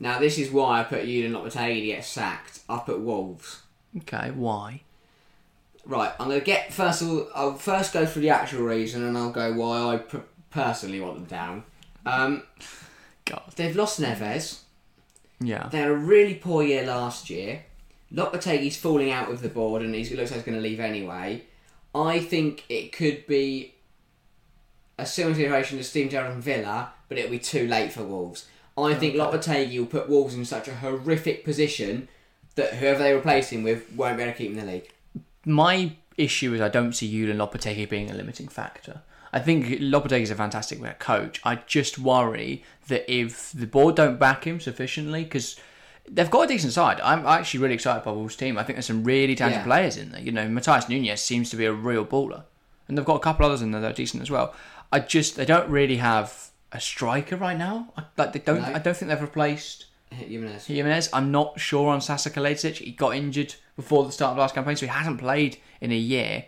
[0.00, 2.60] Now this is why I put Julian Lopetegui to get sacked.
[2.68, 3.62] I put Wolves.
[3.98, 4.82] Okay, why?
[5.86, 7.28] Right, I'm going to get first of all.
[7.34, 10.18] I'll first go through the actual reason, and I'll go why I p-
[10.50, 11.64] personally want them down.
[12.06, 12.42] Um,
[13.26, 13.42] God.
[13.56, 14.60] they've lost Neves.
[15.40, 15.68] Yeah.
[15.70, 17.64] They had a really poor year last year.
[18.14, 20.80] Lopetegui's falling out with the board, and he's, it looks like he's going to leave
[20.80, 21.42] anyway.
[21.94, 23.74] I think it could be
[24.98, 28.46] a similar situation to Steven Gerrard and Villa, but it'll be too late for Wolves.
[28.76, 32.08] I oh, think Lopetegui will put Wolves in such a horrific position
[32.56, 34.90] that whoever they replace him with won't be able to keep him in the league.
[35.44, 39.02] My issue is I don't see Julian Lopetegui being a limiting factor.
[39.32, 41.40] I think Lopetegui is a fantastic coach.
[41.44, 45.56] I just worry that if the board don't back him sufficiently, because
[46.10, 47.00] they've got a decent side.
[47.02, 48.58] I'm actually really excited by Wolves' team.
[48.58, 49.64] I think there's some really talented Yeah.
[49.64, 50.20] players in there.
[50.20, 52.44] You know, Matheus Nunes seems to be a real baller,
[52.88, 54.54] and they've got a couple others in there that are decent as well.
[54.92, 57.92] I just they don't really have a striker right now.
[57.96, 58.62] I, like they don't.
[58.62, 58.74] No.
[58.74, 60.66] I don't think they've replaced Jimenez.
[60.66, 61.08] Jimenez.
[61.12, 62.76] I'm not sure on Sasa Kalajdzic.
[62.76, 65.96] He got injured before the start of last campaign, so he hasn't played in a
[65.96, 66.44] year.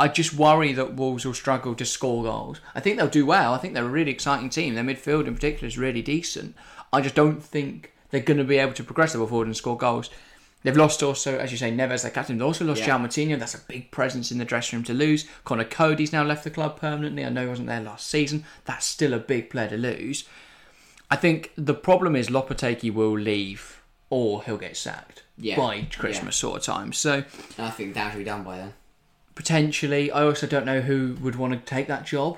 [0.00, 2.60] I just worry that Wolves will struggle to score goals.
[2.74, 3.52] I think they'll do well.
[3.52, 4.74] I think they're a really exciting team.
[4.74, 6.54] Their midfield in particular is really decent.
[6.92, 9.56] I just don't think they're going to be able to progress the ball forward and
[9.56, 10.10] score goals.
[10.64, 12.36] They've lost also, as you say, Neves, their captain.
[12.36, 12.98] They've also lost Yeah.
[12.98, 13.38] Moutinho.
[13.38, 15.24] That's a big presence in the dressing room to lose.
[15.44, 17.24] Conor Coady's now left the club permanently.
[17.24, 18.44] I know he wasn't there last season.
[18.64, 20.24] That's still a big player to lose.
[21.10, 25.56] I think the problem is Lopetegui will leave or he'll get sacked Yeah.
[25.56, 26.92] by Christmas sort of time.
[26.92, 27.22] So
[27.56, 28.74] I think that should be done by then.
[29.36, 32.36] potentially, I also don't know who would want to take that job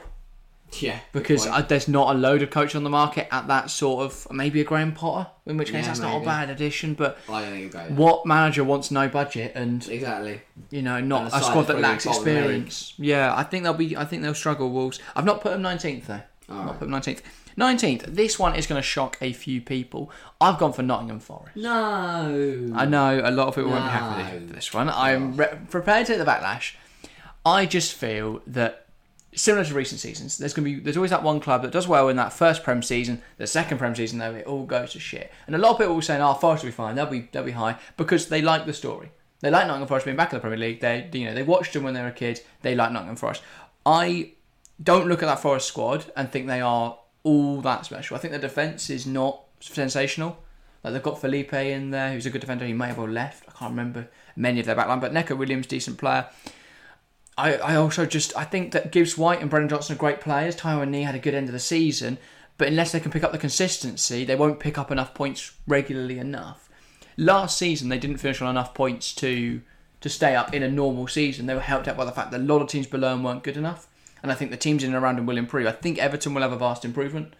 [0.80, 1.00] Yeah.
[1.12, 1.46] because.
[1.46, 4.60] I, there's not a load of coaches on the market at that sort of maybe
[4.60, 6.24] a Graham Potter, in which case Yeah, that's not a maybe.
[6.26, 6.94] bad addition.
[6.94, 10.42] But I don't think what manager wants no budget and Exactly.
[10.70, 12.40] you know not a squad that lacks bottom of the league.
[12.40, 12.94] experience?
[12.98, 13.96] Yeah, I think they'll be.
[13.96, 14.70] I think they'll struggle.
[14.70, 15.00] Wolves.
[15.16, 16.22] I've not put them nineteenth though.
[16.48, 17.22] I've not put them nineteenth.
[17.56, 18.04] Nineteenth.
[18.06, 20.10] This one is going to shock a few people.
[20.40, 21.56] I've gone for Nottingham Forest.
[21.56, 22.72] No.
[22.76, 24.88] I know a lot of people won't be happy with this- this one.
[24.88, 26.74] I'm re- prepared to take the backlash.
[27.44, 28.86] I just feel that
[29.34, 32.08] similar to recent seasons, there's to be there's always that one club that does well
[32.08, 33.22] in that first Prem season.
[33.36, 35.32] The second Prem season, though, it all goes to shit.
[35.46, 36.94] And a lot of people will saying, "Oh, Forest will be fine.
[36.96, 39.10] They'll be they'll be high," because they like the story.
[39.40, 40.80] They like Nottingham Forest being back in the Premier League.
[40.80, 42.40] They you know they watched them when they were a kid.
[42.62, 43.42] They like Nottingham Forest.
[43.86, 44.32] I
[44.82, 48.16] don't look at that Forest squad and think they are all that special.
[48.16, 50.38] I think the defence is not sensational.
[50.82, 52.64] Like they've got Felipe in there, who's a good defender.
[52.64, 53.44] He may have well left.
[53.48, 56.26] I can't remember many of their backline, but Neco Williams, decent player.
[57.36, 60.56] I, I also just I think that Gibbs White and Brennan Johnson are great players.
[60.56, 62.18] Taiwan Nee had a good end of the season,
[62.58, 66.18] but unless they can pick up the consistency, they won't pick up enough points regularly
[66.18, 66.68] enough.
[67.16, 69.62] Last season they didn't finish on enough points to
[70.00, 71.46] to stay up in a normal season.
[71.46, 73.42] They were helped out by the fact that a lot of teams below them weren't
[73.42, 73.86] good enough.
[74.22, 75.66] And I think the teams in and around them will improve.
[75.66, 77.34] I think Everton will have a vast improvement.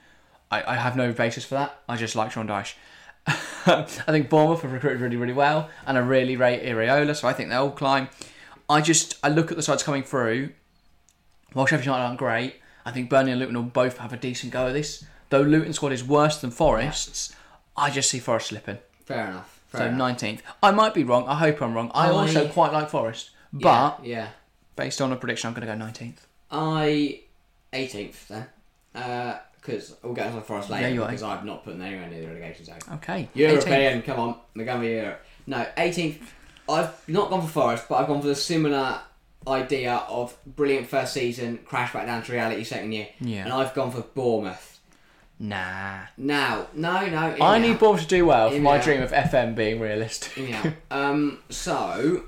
[0.51, 1.81] I, I have no basis for that.
[1.89, 2.75] I just like Sean Dyche.
[3.27, 7.33] I think Bournemouth have recruited really, really well, and I really rate Iraola, so I
[7.33, 8.09] think they'll climb.
[8.71, 10.51] I just I look at the sides coming through.
[11.53, 12.55] While Sheffield United aren't great,
[12.87, 15.05] I think Burnley and Luton will both have a decent go at this.
[15.31, 17.35] Though Luton's squad is worse than Forest's,
[17.77, 18.79] I just see Forest slipping.
[19.05, 19.61] Fair enough.
[19.69, 19.99] Fair So enough.
[19.99, 20.43] nineteenth.
[20.63, 21.27] I might be wrong.
[21.27, 21.91] I hope I'm wrong.
[21.95, 24.29] I I- also quite like Forest, but yeah, yeah.
[24.77, 26.27] based on a prediction, I'm going to go nineteenth.
[26.53, 27.21] I
[27.73, 28.53] 18th there.
[29.61, 32.23] Because uh, we'll get onto Forest later Yeah, because I've not put them anywhere near
[32.23, 32.79] the relegation zone.
[32.95, 33.29] Okay.
[33.35, 33.37] 18th.
[33.37, 34.37] European, come on.
[34.57, 35.25] We're going to be Europe.
[35.47, 36.21] No, 18th.
[36.71, 39.01] I've not gone for Forest, but I've gone for the similar
[39.47, 43.09] idea of brilliant first season, crash back down to reality second year.
[43.21, 43.45] Yeah.
[43.45, 44.79] And I've gone for Bournemouth.
[45.39, 46.01] Nah.
[46.19, 47.37] Now, no, no.
[47.41, 47.79] I need.
[47.79, 48.83] Bournemouth to do well for In my now.
[48.85, 50.49] dream of FM being realistic.
[50.49, 50.73] Yeah.
[50.91, 51.39] um.
[51.49, 52.25] So,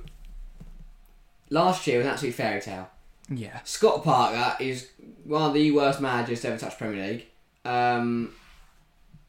[1.50, 2.88] last year was an absolute fairy tale.
[3.28, 3.60] Yeah.
[3.64, 4.88] Scott Parker is
[5.24, 7.26] one of the worst managers to ever touch Premier League.
[7.64, 8.32] Um,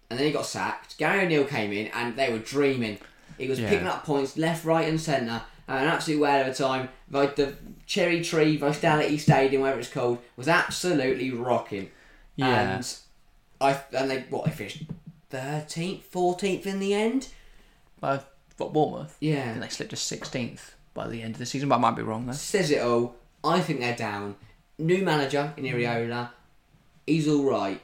[0.09, 0.97] and then he got sacked.
[0.97, 2.97] Gary O'Neill came in and they were dreaming.
[3.37, 3.69] He was Yeah.
[3.69, 5.41] picking up points left, right, and centre.
[5.67, 6.89] And an absolute whale of a time.
[7.09, 11.89] Like the Cherry Tree Vitality Stadium, whatever it's called, was absolutely rocking.
[12.35, 12.75] Yeah.
[12.75, 12.95] And
[13.61, 14.83] I and they what they finished
[15.29, 17.29] thirteenth, fourteenth in the end.
[18.01, 18.19] Uh,
[18.57, 19.15] what Bournemouth?
[19.21, 19.51] Yeah.
[19.51, 22.03] And they slipped to sixteenth by the end of the season, but I might be
[22.03, 22.35] wrong there.
[22.35, 23.15] says it all.
[23.43, 24.35] I think they're down.
[24.77, 26.29] New manager in Iraola,
[27.07, 27.79] he's all right.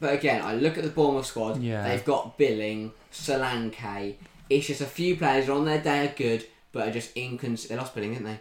[0.00, 1.60] But again, I look at the Bournemouth squad.
[1.62, 1.86] Yeah.
[1.86, 4.14] They've got Billing, Solanke.
[4.50, 7.68] It's just a few players who on their day are good, but are just incons.
[7.68, 8.40] They lost Billing, didn't they?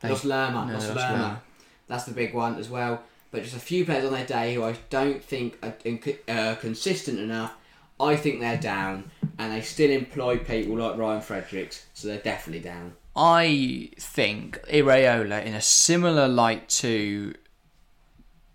[0.00, 0.66] They lost Lerma.
[0.66, 1.12] no, lost lost Lerma.
[1.22, 1.42] Lerma.
[1.88, 3.02] That's the big one as well.
[3.30, 5.74] But just a few players on their day who I don't think are
[6.28, 7.54] uh, consistent enough.
[7.98, 12.62] I think they're down, and they still employ people like Ryan Fredericks, so they're definitely
[12.62, 12.94] down.
[13.14, 17.34] I think Iraola, in a similar light to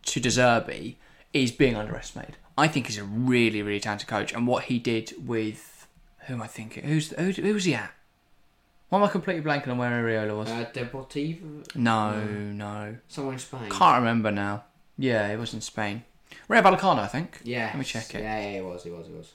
[0.03, 0.95] to De Zerbi,
[1.33, 2.37] is being underestimated.
[2.57, 5.76] I think he's a really, really talented coach, and what he did with
[6.27, 6.83] whom I thinking?
[6.83, 7.91] who's who, who was he at?
[8.89, 10.49] Why am I completely blanking on where Iraola was?
[10.49, 12.97] Uh, Deportivo, no, no.
[13.09, 13.69] somewhere in Spain.
[13.69, 14.63] Can't remember now.
[14.97, 16.03] Yeah, it was in Spain.
[16.47, 17.39] Rayo Vallecano, I think.
[17.43, 17.65] Yeah.
[17.65, 18.21] Let me check it.
[18.21, 19.31] Yeah, yeah, it was, it was, it was.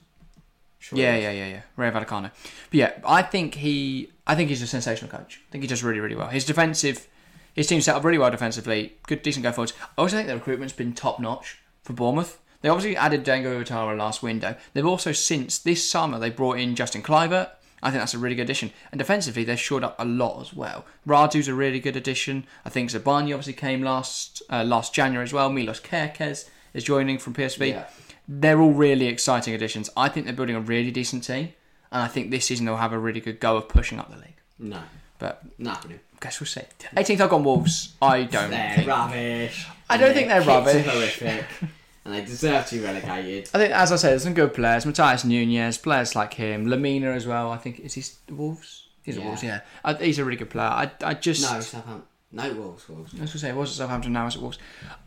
[0.78, 1.22] Sure Yeah, it was.
[1.24, 1.61] yeah, yeah, yeah.
[1.76, 2.31] Rayo Vallecano.
[2.70, 5.40] But yeah, I think he, I think he's a sensational coach.
[5.48, 6.28] I think he does really, really well.
[6.28, 7.07] His defensive,
[7.55, 8.94] his team set up really well defensively.
[9.07, 9.74] Good, decent go forwards.
[9.98, 12.38] I also think the recruitment's been top notch for Bournemouth.
[12.62, 13.62] They obviously added Dango
[13.96, 14.57] last window.
[14.72, 17.51] They've also since this summer they brought in Justin Kluivert.
[17.85, 18.72] I think that's a really good addition.
[18.92, 20.85] And defensively, they've shored up a lot as well.
[21.05, 22.44] Radu's a really good addition.
[22.64, 25.51] I think Zabarnyi obviously came last uh, last January as well.
[25.51, 27.85] Milos Kerkez is joining from PSV Yeah.
[28.29, 29.90] they're all really exciting additions.
[29.96, 31.53] I think they're building a really decent team,
[31.90, 34.16] and I think this season they'll have a really good go of pushing up the
[34.16, 34.37] league.
[34.61, 34.83] No,
[35.18, 35.98] But happening.
[36.20, 36.62] guess we'll see.
[36.96, 37.94] 18th, I've gone Wolves.
[38.01, 38.87] I don't They're think.
[38.88, 39.66] rubbish.
[39.90, 40.87] I don't And think they're rubbish.
[40.87, 41.44] horrific,
[42.05, 43.49] and they deserve to be relegated.
[43.55, 44.85] I think, as I said, there's some good players.
[44.85, 47.51] Matheus Nunes, players like him, Lemina as well.
[47.51, 48.88] I think is he Wolves?
[49.03, 49.27] He's a Yeah.
[49.27, 49.61] Wolves, yeah.
[49.85, 50.67] I, he's a really good player.
[50.67, 52.07] I, I just No, Southampton.
[52.35, 52.88] No Wolves.
[52.88, 53.12] Wolves.
[53.15, 54.59] I was going to say, it was at Southampton, now it's at Wolves.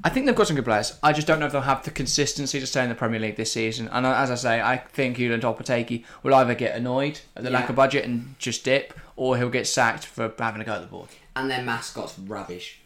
[0.04, 1.00] I think they've got some good players.
[1.02, 3.36] I just don't know if they'll have the consistency to stay in the Premier League
[3.36, 3.88] this season.
[3.92, 7.70] And as I say, I think Julian Lopetegui will either get annoyed at the lack
[7.70, 10.88] of budget and just dip, or he'll get sacked for having a go at the
[10.88, 11.10] board.
[11.36, 12.80] And their mascot's rubbish.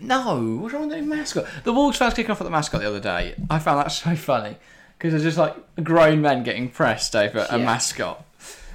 [0.00, 1.46] No, what's wrong with the mascot?
[1.64, 3.34] The Wolves fans kicking off at the mascot the other day.
[3.48, 4.56] I found that so funny
[4.98, 7.64] because it's just like grown men getting pressed over a Yeah.
[7.64, 8.24] mascot.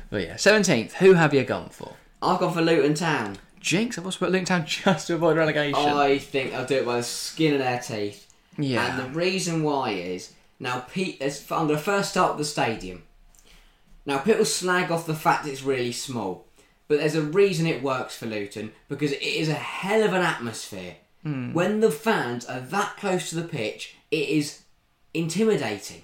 [0.10, 0.96] But yeah, seventeenth.
[0.96, 1.94] Who have you gone for?
[2.22, 3.38] I've gone for Luton Town.
[3.60, 3.98] Jinx.
[3.98, 5.76] I've also put Luton Town just to avoid relegation.
[5.80, 8.28] I think I'll do it by the skin of their teeth.
[8.58, 8.98] yeah.
[8.98, 11.22] And the reason why is now Pete.
[11.22, 13.04] I'm going to first start with the stadium.
[14.06, 16.46] Now people slag off the fact it's really small,
[16.88, 20.24] but there's a reason it works for Luton because it is a hell of an
[20.24, 20.96] atmosphere.
[21.24, 24.64] When the fans are that close to the pitch, it is
[25.14, 26.02] intimidating.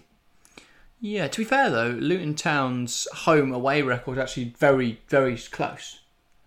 [0.99, 5.99] Yeah, to be fair though, Luton Town's home away record is actually very, very close.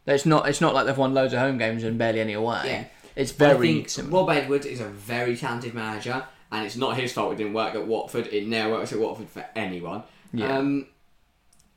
[0.06, 0.48] It's not.
[0.48, 2.62] It's not like they've won loads of home games and barely any away.
[2.64, 2.84] Yeah.
[3.16, 4.20] It's I very think similar.
[4.24, 7.74] Rob Edwards is a very talented manager, and it's not his fault it didn't work
[7.74, 8.26] at Watford.
[8.28, 10.02] It never works at Watford for anyone.
[10.32, 10.56] Yeah.
[10.58, 10.86] Um,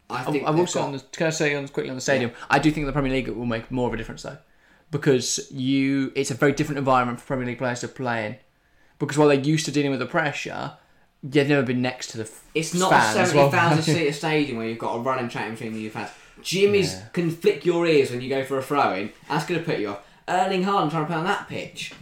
[0.10, 1.90] I I, think I will they've say got- on the, can I say on quickly
[1.90, 2.32] on the stadium?
[2.50, 4.38] I do think the Premier League will make more of a difference though,
[4.94, 8.36] because you it's a very different environment for Premier League players to play in.
[9.00, 10.74] Because while they're used to dealing with the pressure,
[11.22, 13.52] they've never been next to the f- It's not fans a well.
[13.52, 16.12] seventy thousand seater stadium where you've got a running chat between you fans.
[16.42, 19.12] Jimmy's can flick your ears when you go for a throw in.
[19.30, 20.06] That's going to put you off.
[20.28, 21.94] Erling Haaland trying to play on that pitch.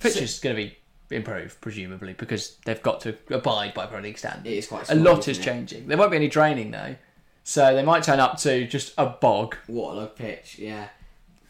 [0.00, 0.76] Pitch is going to be
[1.14, 4.46] improved presumably because they've got to abide by Premier League standards.
[4.46, 5.44] It is quite a lot isn't it?
[5.46, 5.86] changing.
[5.88, 6.96] There won't be any training though,
[7.44, 9.56] so they might turn up to just a bog.
[9.66, 10.88] What a pitch, yeah.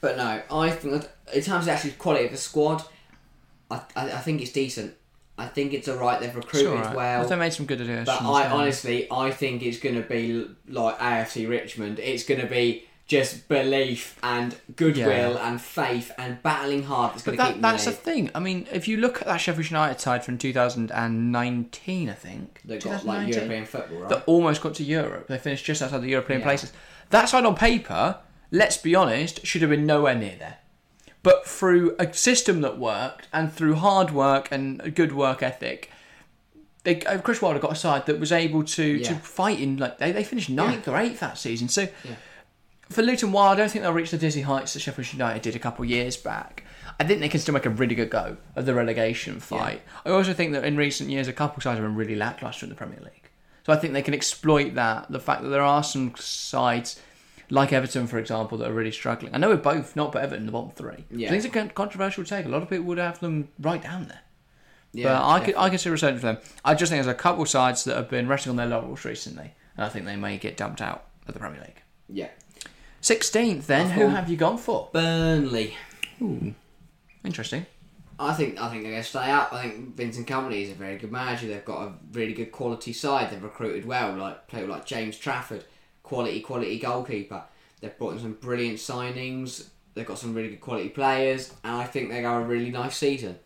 [0.04, 2.82] But no, I think in terms of actually quality of the squad,
[3.70, 4.92] I, I, I think it's decent.
[5.38, 6.20] I think it's alright.
[6.20, 6.94] They've recruited alright.
[6.94, 7.26] well.
[7.26, 8.04] They made some good additions.
[8.04, 8.52] But I yeah.
[8.52, 12.00] honestly, I think it's going to be like AFC Richmond.
[12.00, 15.48] It's going to be just belief and goodwill Yeah.
[15.48, 17.14] and faith and battling hard.
[17.14, 18.30] That's going to that, them that's the thing.
[18.34, 22.60] I mean, if you look at that Sheffield United side from 2019, I think.
[22.62, 24.08] They've got like European football, right?
[24.10, 25.28] That almost got to Europe.
[25.28, 26.44] They finished just outside the European Yeah.
[26.46, 26.74] places.
[27.08, 28.18] That side on paper,
[28.54, 30.58] let's be honest, should have been nowhere near there.
[31.24, 35.90] But through a system that worked and through hard work and a good work ethic,
[36.84, 39.98] they, uh, Chris Wilder got a side that was able to, to fight in like
[39.98, 41.68] they, they finished ninth or eighth that season.
[41.68, 42.14] So Yeah.
[42.90, 45.56] for Luton, while I don't think they'll reach the dizzy heights that Sheffield United did
[45.56, 46.62] a couple of years back,
[47.00, 49.80] I think they can still make a really good go of the relegation fight.
[50.04, 52.70] I also think that in recent years, a couple sides have been really lacklustre in
[52.70, 53.30] the Premier League.
[53.66, 55.10] So I think they can exploit that.
[55.10, 57.00] The fact that there are some sides,
[57.50, 59.34] like Everton, for example, that are really struggling.
[59.34, 61.04] I know we're both not, but Everton, the bottom three.
[61.10, 61.28] Yeah.
[61.28, 62.46] I think it's a controversial take.
[62.46, 64.20] A lot of people would have them right down there.
[64.92, 65.54] yeah, but I could.
[65.56, 66.38] I could see a return for them.
[66.64, 69.52] I just think there's a couple sides that have been resting on their laurels recently,
[69.76, 71.82] and I think they may get dumped out of the Premier League.
[72.08, 72.28] yeah.
[73.02, 74.88] 16th, then, who have you gone for?
[74.92, 75.74] Burnley.
[76.22, 76.54] Ooh.
[77.22, 77.66] Interesting.
[78.18, 79.52] I think I think they're going to stay up.
[79.52, 81.48] I think Vincent Kompany is a very good manager.
[81.48, 83.30] They've got a really good quality side.
[83.30, 85.64] They've recruited well, like people like James Trafford,
[86.04, 87.42] quality quality goalkeeper.
[87.80, 89.68] They've brought in some brilliant signings.
[89.94, 92.96] They've got some really good quality players, and I think they go a really nice
[92.96, 93.38] season.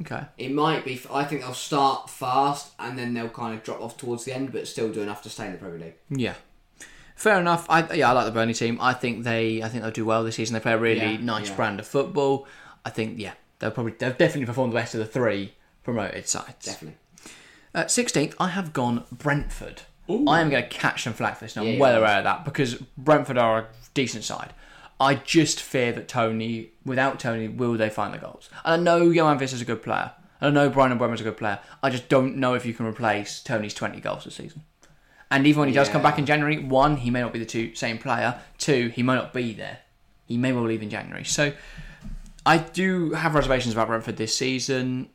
[0.00, 0.22] Okay.
[0.36, 1.00] It might be.
[1.12, 4.52] I think they'll start fast and then they'll kind of drop off towards the end,
[4.52, 5.94] but still do enough to stay in the Premier League.
[6.08, 6.34] Yeah.
[7.16, 7.66] Fair enough.
[7.68, 8.78] I yeah, I like the Burnley team.
[8.80, 10.54] I think they I think they'll do well this season.
[10.54, 11.56] They play a really Yeah, nice yeah.
[11.56, 12.46] brand of football.
[12.84, 16.64] I think yeah, they'll probably they'll definitely performed the best of the three promoted sides.
[16.66, 16.98] Definitely.
[17.74, 19.82] Uh, 16th, I have gone Brentford.
[20.08, 22.24] I am going to catch some flack for this, and I'm Yeah, well aware of
[22.24, 24.54] that because Brentford are a decent side.
[25.00, 28.48] I just fear that Toney, without Toney, will they find the goals?
[28.64, 30.12] And I know Yoane Wissa is a good player.
[30.40, 31.58] And I know Brian Mbeumo's a good player.
[31.82, 34.62] I just don't know if you can replace Toney's 20 goals this season.
[35.30, 37.44] And even when he does come back in January, one, he may not be the
[37.44, 38.40] two same player.
[38.56, 39.80] Two, he may not be there.
[40.26, 41.24] He may well leave in January.
[41.24, 41.52] So
[42.46, 45.10] I do have reservations about Brentford this season.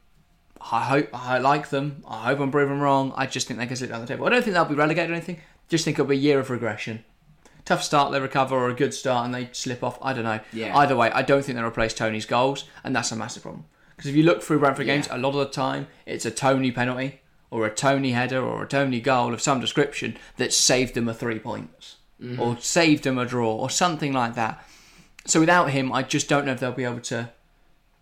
[0.72, 2.04] I hope I like them.
[2.08, 3.14] I hope I'm proven wrong.
[3.16, 4.26] I just think they can slip down the table.
[4.26, 5.42] I don't think they'll be relegated or anything.
[5.70, 7.04] Just think it'll be a year of regression.
[7.66, 9.98] Tough start, they recover, or a good start and they slip off.
[10.02, 10.40] I don't know.
[10.52, 10.76] Yeah.
[10.78, 13.66] Either way, I don't think they'll replace Toney's goals, and that's a massive problem.
[13.96, 16.72] Because if you look through Brentford games, a lot of the time it's a Toney
[16.72, 17.22] penalty
[17.52, 21.14] or a Toney header or a Toney goal of some description that saved them a
[21.14, 22.40] three points mm-hmm.
[22.40, 24.66] or saved them a draw or something like that.
[25.26, 27.32] So without him, I just don't know if they'll be able to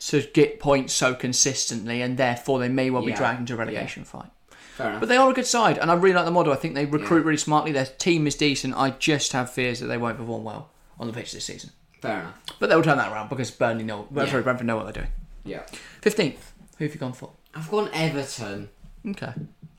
[0.08, 3.18] to get points so consistently, and therefore they may well be Yeah.
[3.18, 4.30] dragged into a relegation fight.
[4.76, 5.00] Fair enough.
[5.00, 6.52] But they are a good side, and I really like the model.
[6.54, 7.72] I think they recruit really smartly.
[7.72, 8.74] Their team is decent.
[8.76, 11.72] I just have fears that they won't perform well on the pitch this season.
[12.02, 12.34] Fair enough.
[12.60, 14.26] But they'll turn that around because Burnley know, Yeah.
[14.28, 15.12] sorry, Brentford know what they're doing.
[15.44, 15.62] Yeah.
[16.02, 17.32] Fifteenth, who have you gone for?
[17.54, 18.70] I've gone Everton.
[19.08, 19.34] Okay.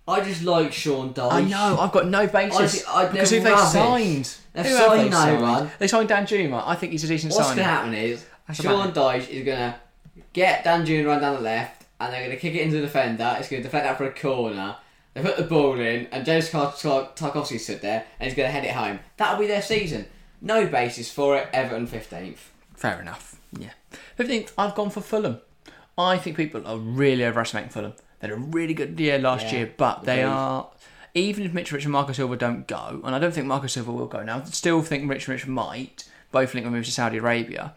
[0.06, 1.32] I just like Sean Dyche.
[1.32, 1.78] I know.
[1.80, 4.34] I've got no basis I- because who they signed?
[4.52, 5.70] They've Who have signed no one.
[5.78, 6.62] They signed Danjuma.
[6.66, 7.64] I think he's a decent What's signing.
[7.64, 9.74] going to happen is That's Sean Dyche is going to
[10.32, 12.82] get Dan June run down the left, and they're going to kick it into the
[12.82, 13.36] defender.
[13.38, 14.76] It's going to deflect out for a corner.
[15.14, 18.46] They put the ball in, and James Tar- Tar- Tarkowski stood there, and he's going
[18.48, 19.00] to head it home.
[19.18, 20.06] That'll be their season.
[20.40, 21.48] No basis for it.
[21.52, 22.50] Everton fifteenth.
[22.74, 23.36] Fair enough.
[23.58, 23.70] Yeah.
[24.16, 25.40] Fifteenth, I've gone for Fulham.
[25.98, 27.92] I think people are really overestimating Fulham.
[28.20, 30.68] They had a really good year last Yeah, year, but they are.
[31.14, 34.06] Even if Mitrovic and Marco Silva don't go, and I don't think Marco Silva will
[34.06, 36.08] go now, I still think Rich Rich might.
[36.30, 37.74] Both linked with moves to Saudi Arabia.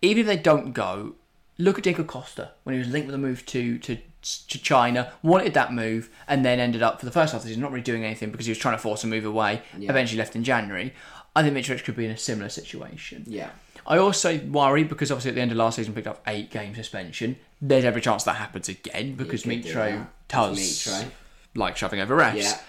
[0.00, 1.14] Even if they don't go,
[1.60, 5.12] look at Diego Costa when he was linked with a move to to to China,
[5.22, 7.70] wanted that move, and then ended up for the first half of the season not
[7.72, 9.62] really doing anything because he was trying to force a move away.
[9.78, 9.90] Yeah.
[9.90, 10.92] Eventually left in January.
[11.34, 13.24] I think Mitrovic could be in a similar situation.
[13.26, 13.50] Yeah.
[13.86, 16.74] I also worry because obviously at the end of last season picked up eight game
[16.74, 17.36] suspension.
[17.62, 21.10] There's every chance that happens again because could do Mitro does Mitro.
[21.54, 22.42] like shoving over refs.
[22.42, 22.60] Yeah.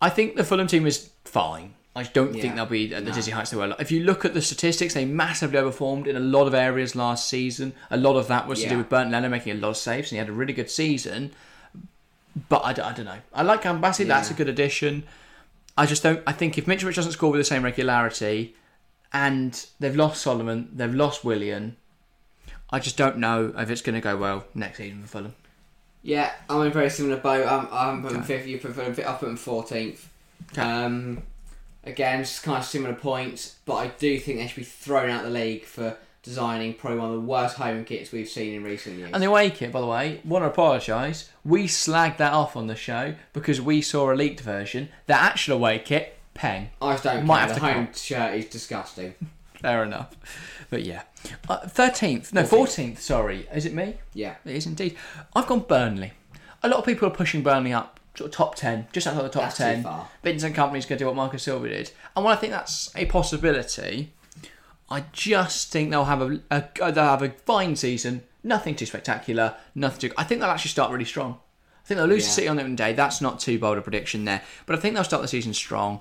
[0.00, 1.74] I think the Fulham team is fine.
[1.98, 2.42] I don't Yeah.
[2.42, 3.14] think they'll be at the No.
[3.14, 3.74] dizzy heights they were.
[3.78, 7.28] If you look at the statistics, they massively overperformed in a lot of areas last
[7.28, 7.72] season.
[7.90, 10.10] A lot of that was to do with Bernd Leno making a lot of saves,
[10.10, 11.32] and he had a really good season.
[12.48, 13.18] But I, don't- I don't know.
[13.34, 14.06] I like Ambassi.
[14.06, 15.02] That's a good addition.
[15.76, 16.22] I just don't.
[16.26, 18.54] I think if Mitrovic doesn't score with the same regularity,
[19.12, 21.76] and they've lost Solomon, they've lost Willian,
[22.70, 25.34] I just don't know if it's going to go well next season for Fulham.
[26.02, 27.46] Yeah, I'm in a very similar boat.
[27.46, 28.46] I'm, I'm putting fifth.
[28.46, 28.94] You put Fulham.
[29.06, 30.08] I'll put them fourteenth.
[30.52, 30.62] Okay.
[30.62, 31.22] Um,
[31.84, 35.22] again, just kind of similar points, but I do think they should be thrown out
[35.24, 38.96] the league for designing probably one of the worst home kits we've seen in recent
[38.98, 39.10] years.
[39.14, 41.30] And the away kit, by the way, want to apologise.
[41.44, 44.90] We slagged that off on the show because we saw a leaked version.
[45.06, 46.70] The actual away kit, peng.
[46.82, 47.46] I just don't Might care.
[47.46, 49.14] have The to home shirt is disgusting.
[49.54, 50.14] Fair enough.
[50.70, 51.02] But yeah.
[51.48, 52.32] Uh, 13th.
[52.32, 53.48] No, 14th, sorry.
[53.54, 53.94] Is it me?
[54.14, 54.34] Yeah.
[54.44, 54.96] It is indeed.
[55.34, 56.12] I've gone Burnley.
[56.62, 59.28] A lot of people are pushing Burnley up sort of top 10, just outside the
[59.28, 59.82] top That's 10.
[59.82, 60.08] far.
[60.22, 61.90] Vincent Kompany's going to do what Marcus Silva did.
[62.14, 64.12] And while I think that's a possibility,
[64.90, 68.22] I just think they'll have a, a they'll have a fine season.
[68.42, 69.54] Nothing too spectacular.
[69.74, 70.14] Nothing too.
[70.18, 71.38] I think they'll actually start really strong.
[71.84, 72.92] I think they'll lose to City on opening day.
[72.92, 76.00] That's not too bold a prediction there, but I think they'll start the season strong.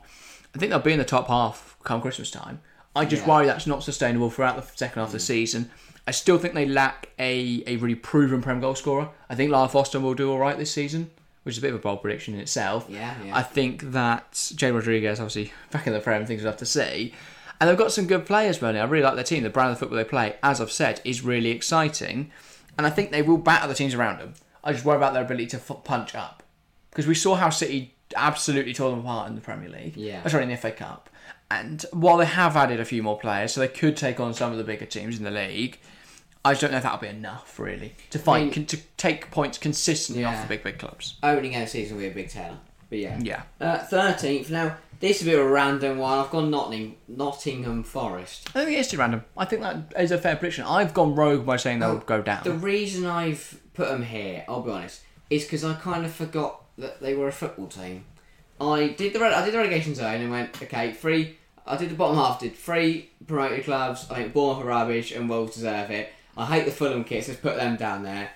[0.53, 2.59] I think they'll be in the top half come Christmas time.
[2.95, 3.27] I just Yeah.
[3.27, 3.35] Mm.
[3.37, 5.69] worry that's not sustainable throughout the second half of the season.
[6.07, 9.09] I still think they lack a, a really proven Prem goal scorer.
[9.29, 11.11] I think Lyle Foster will do all right this season,
[11.47, 12.87] which is a bit of a bold prediction in itself.
[12.89, 13.33] Yeah, yeah.
[13.33, 17.13] I think that Jay Rodriguez, obviously back in the Prem, things we'll have to see.
[17.61, 18.81] And they've got some good players, Burnley.
[18.81, 19.43] I really like their team.
[19.43, 22.31] The brand of football they play, as I've said, is really exciting.
[22.77, 24.33] And I think they will batter the teams around them.
[24.61, 26.43] I just worry about their ability to f- punch up.
[26.89, 29.95] Because we saw how City absolutely tore them apart in the Premier League.
[29.95, 30.21] Yeah.
[30.25, 31.09] Oh, sorry, in the FA Cup.
[31.49, 34.51] And while they have added a few more players, so they could take on some
[34.51, 35.79] of the bigger teams in the league,
[36.47, 38.77] I just don't know if that'll be enough, really, to fight, I mean- con- to
[38.97, 41.15] take points consistently off the big, big clubs.
[41.23, 42.57] Opening game season will be a big teller.
[42.89, 43.19] But yeah.
[43.21, 43.41] Yeah.
[43.59, 44.49] Uh, Thirteenth.
[44.49, 46.17] now this is a bit of a random one.
[46.19, 48.49] I've gone Nottingham, Nottingham Forest.
[48.55, 49.25] I think it is too random.
[49.35, 50.63] I think that is a fair prediction.
[50.63, 52.43] I've gone rogue by saying they'll Oh, go down.
[52.45, 56.61] The reason I've put them here, I'll be honest, is because I kind of forgot
[56.77, 58.05] that they were a football team.
[58.61, 61.37] I did the re- I did the relegation zone and went okay three.
[61.65, 62.39] I did the bottom half.
[62.39, 64.07] Did three promoted clubs.
[64.09, 66.09] I think Bournemouth are rubbish and Wolves deserve it.
[66.37, 67.27] I hate the Fulham kits.
[67.27, 68.29] Let's put them down there.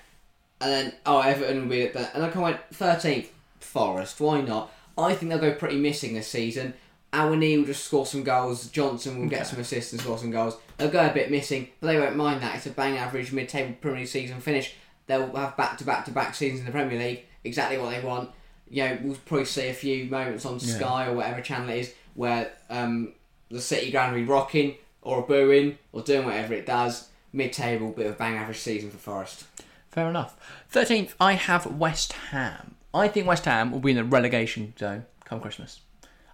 [0.59, 2.13] And then oh Everton will be at that.
[2.13, 4.19] And I kind of went thirteenth Forest.
[4.19, 4.71] Why not?
[4.97, 6.73] I think they'll go pretty missing this season.
[7.13, 8.69] Awoniyi will just score some goals.
[8.69, 10.57] Johnson will get some assists and score some goals.
[10.77, 12.55] They'll go a bit missing, but they won't mind that.
[12.55, 14.73] It's a bang average mid-table Premier League season finish.
[15.07, 17.25] They'll have back-to-back-to-back seasons in the Premier League.
[17.43, 18.29] Exactly what they want.
[18.69, 20.75] You know, we'll probably see a few moments on Yeah.
[20.75, 23.13] Sky or whatever channel it is where um,
[23.49, 27.09] the City ground will be rocking or booing or doing whatever it does.
[27.33, 29.45] Mid-table, bit of bang average season for Forest.
[29.89, 30.37] Fair enough.
[30.73, 32.75] 13th, I have West Ham.
[32.93, 35.81] I think West Ham will be in the relegation zone come Christmas.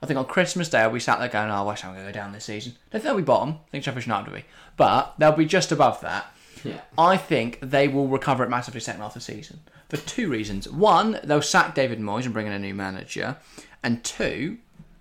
[0.02, 2.12] I think on Christmas Day, I'll be sat there going, oh, West Ham going to
[2.12, 2.74] go down this season.
[2.90, 3.56] I think they'll be bottom.
[3.68, 4.46] I think Sheffield United will be.
[4.76, 6.32] But they'll be just above that.
[6.64, 6.82] Yeah.
[6.98, 10.70] I think they will recover it massively second half of the season for two reasons.
[10.70, 13.38] One, they'll sack David Moyes and bring in a new manager.
[13.84, 14.58] And two,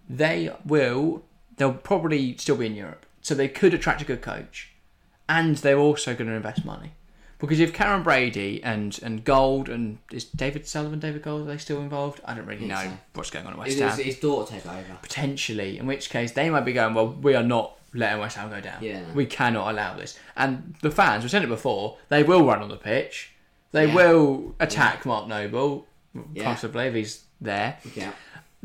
[0.08, 1.24] they will,
[1.56, 3.06] they'll probably still be in Europe.
[3.20, 4.72] So they could attract a good coach.
[5.28, 6.92] And they're also going to invest money.
[7.38, 11.58] Because if Karren Brady and, and Gold and is David Sullivan, David Gold, are they
[11.58, 12.20] still involved?
[12.24, 12.92] I don't really know so.
[13.14, 13.98] what's going on at West Ham.
[13.98, 14.98] his daughter take over.
[15.02, 18.48] Potentially, in which case they might be going, well, we are not letting West Ham
[18.48, 18.82] go down.
[18.82, 19.02] Yeah.
[19.14, 20.18] We cannot allow this.
[20.34, 23.32] And the fans, we've said it before, they will run on the pitch.
[23.72, 23.94] They Yeah.
[23.94, 25.86] will attack Mark Noble,
[26.32, 26.44] Yeah.
[26.44, 27.76] possibly, if he's there.
[27.94, 28.12] Yeah.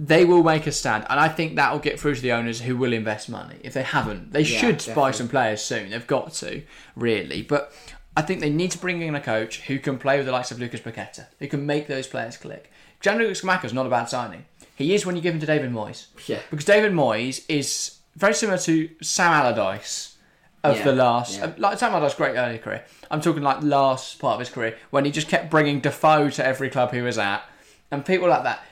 [0.04, 1.06] They will make a stand.
[1.12, 3.58] And I think that will get through to the owners who will invest money.
[3.64, 5.92] If they haven't, they Yeah, should buy some players soon.
[5.92, 6.64] They've got to,
[6.96, 7.44] really.
[7.44, 7.72] But
[8.18, 10.50] I think they need to bring in a coach who can play with the likes
[10.50, 12.72] of Lucas Paqueta, who can make those players click.
[13.00, 13.30] Gianluca
[13.64, 14.46] is not a bad signing.
[14.76, 16.08] He is when you give him to David Moyes.
[16.26, 16.40] Yeah.
[16.50, 20.18] Because David Moyes is very similar to Sam Allardyce
[20.64, 21.54] of Yeah, the last, yeah.
[21.60, 22.86] like Sam Allardyce's great early career.
[23.12, 26.44] I'm talking like last part of his career when he just kept bringing Defoe to
[26.46, 27.44] every club he was at,
[27.92, 28.64] and people like that.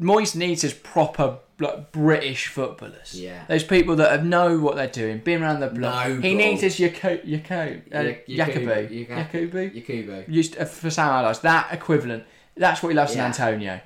[0.00, 3.12] Moyes needs his proper like British footballers.
[3.14, 3.44] Yeah.
[3.46, 6.08] those people that have know what they're doing, been around the block.
[6.08, 11.40] No he needs his uh, Yakubu, Yakubu, Yakubu, used uh, for Sam Allardyce.
[11.40, 12.24] That equivalent.
[12.56, 13.20] That's what he loves Yeah.
[13.20, 13.80] in Antonio.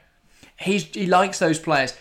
[0.60, 1.94] He's he likes those players.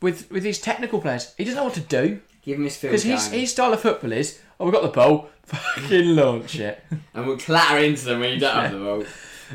[0.00, 2.92] With with his technical players, he doesn't know what to do Give him his field
[2.92, 6.82] because his his style of football is oh we've got the ball, fucking launch it.
[7.14, 9.04] And we'll clatter into them when you don't have the ball.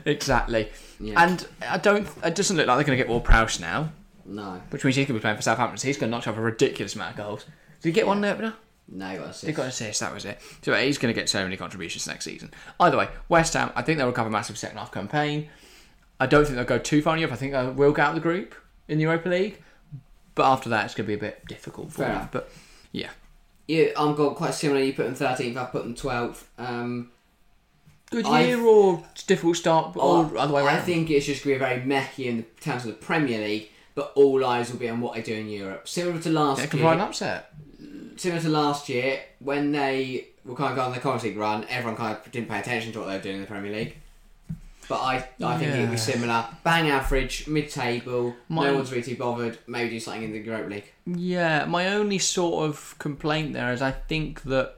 [0.05, 0.69] exactly.
[0.99, 1.21] Yeah.
[1.23, 2.07] And I don't.
[2.23, 3.91] It doesn't look like they're going to get Ward Prowse now,
[4.25, 4.61] No.
[4.69, 5.77] which means he's going to be playing for Southampton.
[5.77, 7.45] So he's going to knock off a ridiculous amount of goals.
[7.81, 8.37] Did he get one there?
[8.37, 8.53] No?
[8.89, 10.39] No, you got to He got assist, that was it.
[10.61, 12.51] So he's going to get so many contributions next season.
[12.79, 15.49] Either way, West Ham, I think they'll recover massive second half campaign.
[16.19, 17.33] I don't think they'll go too far in Europe.
[17.33, 18.55] I think they will get out of the group
[18.87, 19.61] in the Europa League.
[20.35, 22.15] But after that, it's going to be a bit difficult for Fair them.
[22.17, 22.31] enough.
[22.31, 22.51] But
[22.91, 23.09] yeah,
[23.67, 24.81] Yeah, I'm going quite similar.
[24.81, 26.43] You put them 13th, I put them 12th.
[26.57, 27.09] Um,
[28.13, 31.43] good I- year or difficult start, oh, or I- other way I think it's just
[31.43, 34.79] going to be very messy in terms of the Premier League, but all eyes will
[34.79, 35.87] be on what they do in Europe.
[35.87, 36.93] Similar to last could year.
[36.93, 37.53] an upset.
[38.15, 41.65] similar to last year when they were kind of going on the Conference League run,
[41.69, 43.97] everyone kind of didn't pay attention to what they were doing in the Premier League.
[44.89, 46.45] But I, I think it'll be similar.
[46.63, 48.35] Bang average, mid-table.
[48.49, 49.57] No one's really too bothered.
[49.65, 50.91] Maybe do something in the Europa League.
[51.05, 54.75] Yeah, my only sort of complaint there is I think that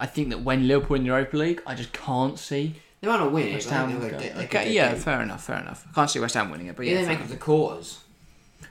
[0.00, 3.18] I think that when Liverpool in the Europa League, I just can't see They might
[3.18, 3.52] not win.
[3.52, 4.00] West Ham.
[4.00, 5.86] they- they okay, yeah, fair enough, fair enough.
[5.88, 8.00] I can't see West Ham winning it, but Yeah, yeah, they make to the quarters.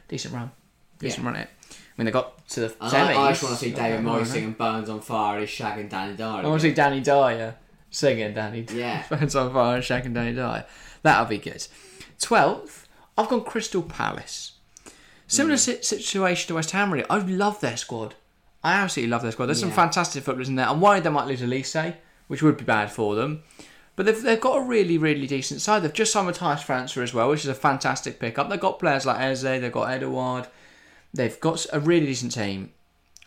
[0.07, 0.51] decent run,
[0.99, 1.49] decent run it.
[1.71, 3.15] I mean, they got to the I, semis.
[3.15, 6.43] I just want to see David Moyes singing "Bowen's on Fire" is shagging Danny Dyer.
[6.43, 7.55] I want to see Danny Dyer
[7.89, 8.65] singing Danny.
[8.73, 9.01] Yeah.
[9.03, 10.65] Fans on fire Shag and shaking Danny Dyer.
[11.03, 11.67] That'll be good.
[12.19, 14.53] Twelfth, I've gone Crystal Palace.
[15.27, 15.59] Similar hmm.
[15.59, 16.91] si- situation to West Ham.
[16.91, 18.15] Really, I love their squad.
[18.63, 19.45] I absolutely love their squad.
[19.45, 20.67] There's some fantastic footballers in there.
[20.67, 21.95] I'm worried they might lose Olise,
[22.27, 23.43] which would be bad for them.
[23.95, 25.81] But they've, they've got a really, really decent side.
[25.83, 28.49] They've just signed Matheus França as well, which is a fantastic pickup.
[28.49, 30.47] They've got players like Eze, they've got Edouard.
[31.13, 32.71] They've got a really decent team.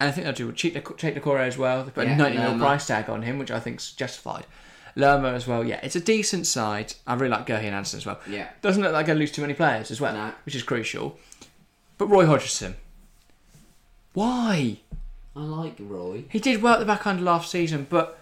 [0.00, 1.84] And I think they'll do cheap take the Decore as well.
[1.84, 4.46] They put Yeah, a 90 mil price tag on him, which I think's justified.
[4.96, 5.80] Lerma as well, yeah.
[5.82, 6.94] It's a decent side.
[7.06, 8.20] I really like Joachim Andersen as well.
[8.28, 8.48] Yeah.
[8.60, 10.32] Doesn't look like they're going to lose too many players as well, No.
[10.44, 11.18] which is crucial.
[11.98, 12.76] But Roy Hodgson.
[14.12, 14.78] Why?
[15.34, 16.24] I like Roy.
[16.28, 18.18] He did well at the back end of last season, but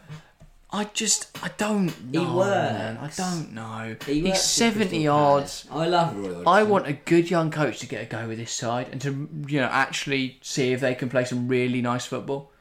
[0.73, 2.21] I just I don't know.
[2.21, 2.97] He man.
[2.99, 3.97] I don't know.
[4.07, 5.67] He works He's seventy yards.
[5.71, 6.29] I love Roy.
[6.29, 6.47] Hodgson.
[6.47, 9.29] I want a good young coach to get a go with this side and to
[9.49, 12.53] you know actually see if they can play some really nice football.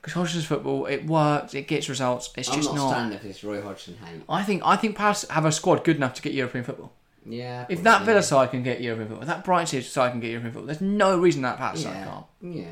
[0.00, 2.30] Because Hodgson's football, it works, it gets results.
[2.36, 2.90] It's I'm just not, not.
[2.90, 4.22] standing for this Roy Hodgson hate.
[4.28, 6.92] I think I think Palace have a squad good enough to get European football.
[7.26, 7.66] Yeah.
[7.68, 10.66] If that Villa side can get European football, that Brighton side can get European football,
[10.66, 12.24] there's no reason that Palace side can't.
[12.40, 12.64] Yeah.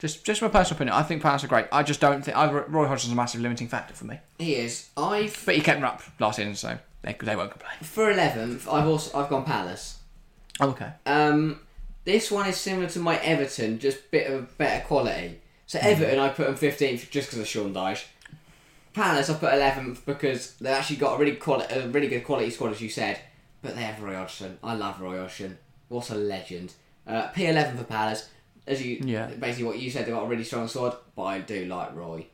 [0.00, 0.94] Just just my personal opinion.
[0.96, 1.66] I think Palace are great.
[1.72, 4.18] I just don't think I, Roy Hodgson's a massive limiting factor for me.
[4.38, 4.90] He is.
[4.96, 7.72] I've But he kept them up last season, so they, they won't complain.
[7.82, 8.68] for eleventh.
[8.68, 9.98] I've also I've gone Palace.
[10.60, 10.90] Okay.
[11.06, 11.60] Um,
[12.04, 15.40] this one is similar to my Everton, just bit of better quality.
[15.66, 18.04] So Everton, I put them fifteenth just because of Sean Dyche.
[18.94, 22.50] Palace, I put eleventh because they've actually got a really quali- a really good quality
[22.50, 23.18] squad, as you said.
[23.62, 24.58] But they have Roy Hodgson.
[24.62, 25.58] I love Roy Hodgson.
[25.88, 26.74] What a legend.
[27.06, 28.28] Uh, P eleven for Palace.
[28.68, 29.26] As you Yeah.
[29.26, 32.26] basically what you said, they've got a really strong squad, but I do like Roy.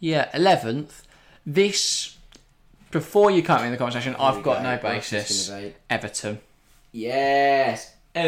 [0.00, 1.02] Yeah, eleventh.
[1.46, 2.16] This
[2.90, 4.62] before you cut me in the conversation, There I've got go.
[4.64, 5.50] no basis.
[5.88, 6.40] Everton.
[6.92, 7.94] Yes.
[8.14, 8.20] My-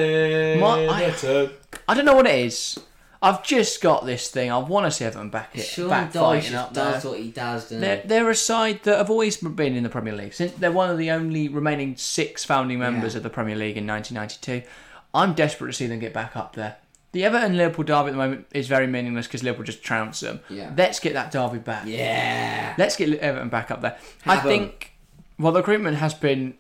[0.87, 1.51] I- Everton.
[1.89, 2.79] I don't know what it is.
[3.25, 4.51] I've just got this thing.
[4.51, 6.93] I want to see Everton back it, Sean back Dyche up there.
[6.93, 8.09] does what he does, They're, he?
[8.09, 10.35] they're a side that have always been in the Premier League.
[10.35, 13.19] Since they're one of the only remaining six founding members Yeah.
[13.19, 14.67] of the Premier League in 1992.
[15.15, 16.77] I'm desperate to see them get back up there.
[17.13, 20.41] The Everton Liverpool derby at the moment is very meaningless because Liverpool just trounce them.
[20.49, 20.73] Yeah.
[20.77, 21.85] Let's get that derby back.
[21.87, 22.75] Yeah.
[22.79, 23.99] Let's get Everton back up there.
[24.27, 24.49] I Have 'em.
[24.51, 24.93] think,
[25.39, 26.55] well, the recruitment has been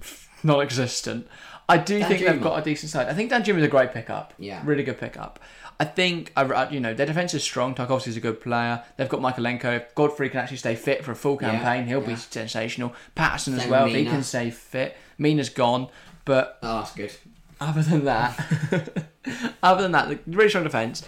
[0.42, 1.26] non-existent.
[1.68, 3.08] I do think they've got a decent side.
[3.08, 4.32] I think Danjuma is a great pickup.
[4.38, 4.62] Yeah.
[4.64, 5.38] really good pickup.
[5.80, 7.74] I think, I- I- you know, their defense is strong.
[7.74, 8.82] Tarkowski's a good player.
[8.96, 9.76] They've got Mykolenko.
[9.76, 12.94] If Godfrey can actually stay fit for a full Yeah, campaign, he'll be sensational.
[13.14, 14.96] Patterson as well, if he can stay fit.
[15.18, 15.88] Mina's gone,
[16.24, 17.12] but Oh, that's good.
[17.60, 18.38] Other than that,
[19.62, 21.04] other than that, the really strong defense.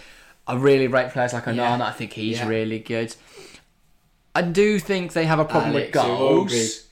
[0.47, 1.55] I really rate players like Onana.
[1.79, 1.85] Yeah.
[1.85, 2.47] I think he's Yeah.
[2.47, 3.15] really good.
[4.33, 6.87] I do think they have a problem with goals.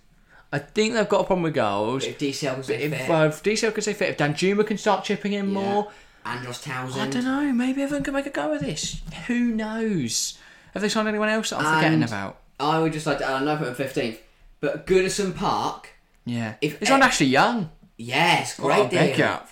[0.52, 2.06] I think they've got a problem with goals.
[2.06, 4.78] If DCL can stay If, fit, uh, if DCL can stay fit, if Danjuma can
[4.78, 5.92] start chipping in more,
[6.26, 7.02] Andros Townsend.
[7.02, 7.54] I don't know.
[7.54, 9.02] Maybe everyone can make a go of this.
[9.28, 10.38] Who knows?
[10.74, 12.40] Have they signed anyone else that I'm forgetting about?
[12.60, 13.28] I would just like to.
[13.28, 14.20] I know put him fifteenth,
[14.60, 15.90] but Goodison Park.
[16.26, 17.70] Yeah, if it's e- on Ashley Young.
[18.00, 19.00] Yes, What a great deal.
[19.16, 19.50] pickup!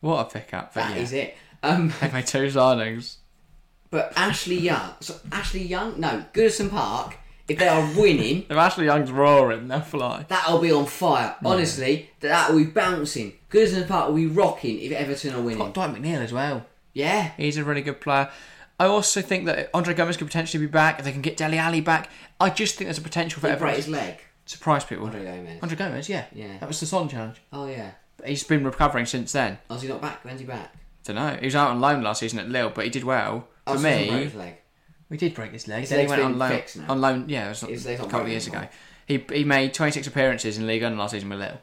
[0.00, 0.72] What a pickup!
[0.74, 1.36] But That yeah, is it.
[1.62, 3.16] Um, made two signings.
[3.90, 4.92] but Ashley Young.
[5.00, 5.98] So Ashley Young.
[6.00, 7.16] No, Goodison Park.
[7.48, 10.24] If they are winning, If Ashley Young's roaring, they'll fly.
[10.28, 11.34] that'll be on fire.
[11.44, 13.32] Honestly, that will be bouncing.
[13.50, 15.58] Goodison Park will be rocking if Everton are winning.
[15.58, 16.64] Got Dwight McNeil as well.
[16.94, 17.32] Yeah.
[17.36, 18.30] He's a really good player.
[18.78, 20.98] I also think that Andre Gomes could potentially be back.
[21.00, 22.08] If they can get Dele Alli back,
[22.40, 24.20] I just think there's a potential for He break everyone his leg.
[24.46, 25.06] Surprise people.
[25.06, 25.62] Andre Gomes.
[25.62, 26.58] Andre Gomes, yeah, Yeah.
[26.58, 27.40] that was the Son challenge.
[27.52, 27.92] Oh yeah.
[28.24, 29.58] He's been recovering since then.
[29.70, 30.24] Oh, is he not back?
[30.24, 30.74] When's he back?
[31.04, 31.36] Don't know.
[31.40, 33.48] He was out on loan last season at Lille, but he did well.
[33.66, 34.54] Oh, For so he hasn't broke me, his leg.
[35.08, 35.80] we did break his leg.
[35.80, 36.50] His then he leg's went been on loan.
[36.50, 36.84] fixed now.
[36.88, 38.64] On loan, yeah, it was His a leg's not couple of broken years anymore.
[38.64, 38.72] ago.
[39.28, 41.60] He he made 26 appearances in League One last season with Lille.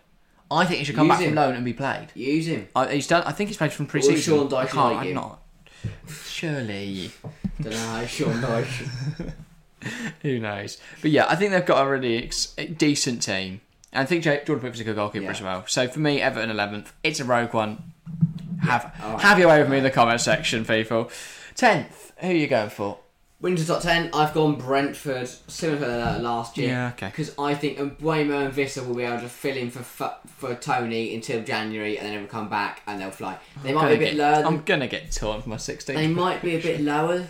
[0.52, 1.30] I think he should come Use back him.
[1.30, 2.08] from loan and be played.
[2.16, 2.68] Use him.
[2.76, 3.24] I, he's done.
[3.26, 4.18] I think he's played from pre-season.
[4.18, 4.94] Sean Dyche I can't.
[4.96, 5.16] like I'm him.
[5.16, 5.42] not.
[6.26, 7.12] Surely.
[7.62, 9.32] Don't know how Sean Dyche.
[10.22, 10.78] Who knows?
[11.02, 13.62] But yeah, I think they've got a really ex- decent team.
[13.92, 15.32] And I think Jordan Pickford's a good goalkeeper Yeah.
[15.32, 15.64] as well.
[15.68, 16.88] So for me, Everton 11th.
[17.04, 17.94] It's a rogue one.
[18.62, 19.22] Have all right.
[19.22, 21.10] have your way with me in the comment section, people.
[21.56, 22.12] 10th.
[22.18, 23.00] Who are you going for?
[23.42, 24.10] Winter top ten.
[24.14, 26.68] I've gone Brentford, similar to last year.
[26.68, 27.06] Yeah, okay.
[27.08, 29.82] Because I think Mbeumo and Wissa will be able to fill in for
[30.28, 33.38] for Toney until January, and then they'll come back and they'll fly.
[33.64, 34.36] They might be a bit get- lower.
[34.36, 35.86] Than, I'm gonna get torn for my 16th.
[35.96, 37.28] they might be a bit lower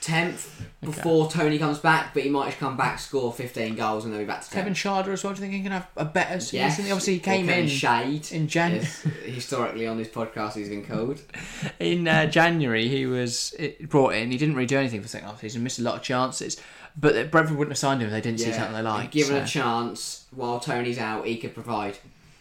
[0.00, 4.12] tenth before Toney comes back, but he might just come back, score fifteen goals, and
[4.12, 4.52] they'll be back to 10th.
[4.52, 4.74] Kevin.
[4.74, 5.32] Schade as well.
[5.34, 6.58] Do you think he can have a better season?
[6.58, 6.78] Yes.
[6.78, 8.86] Obviously, he came in Shade in January.
[9.24, 11.20] historically on this podcast he's been called.
[11.78, 12.88] in uh, January.
[12.88, 14.30] He was brought in.
[14.30, 15.62] He didn't really do anything for the second half of the season.
[15.62, 16.60] Missed a lot of chances.
[16.96, 19.12] But Brentford wouldn't have signed him if they didn't see something they liked.
[19.12, 19.42] Given so.
[19.42, 21.98] a chance while Toney's out, he could provide.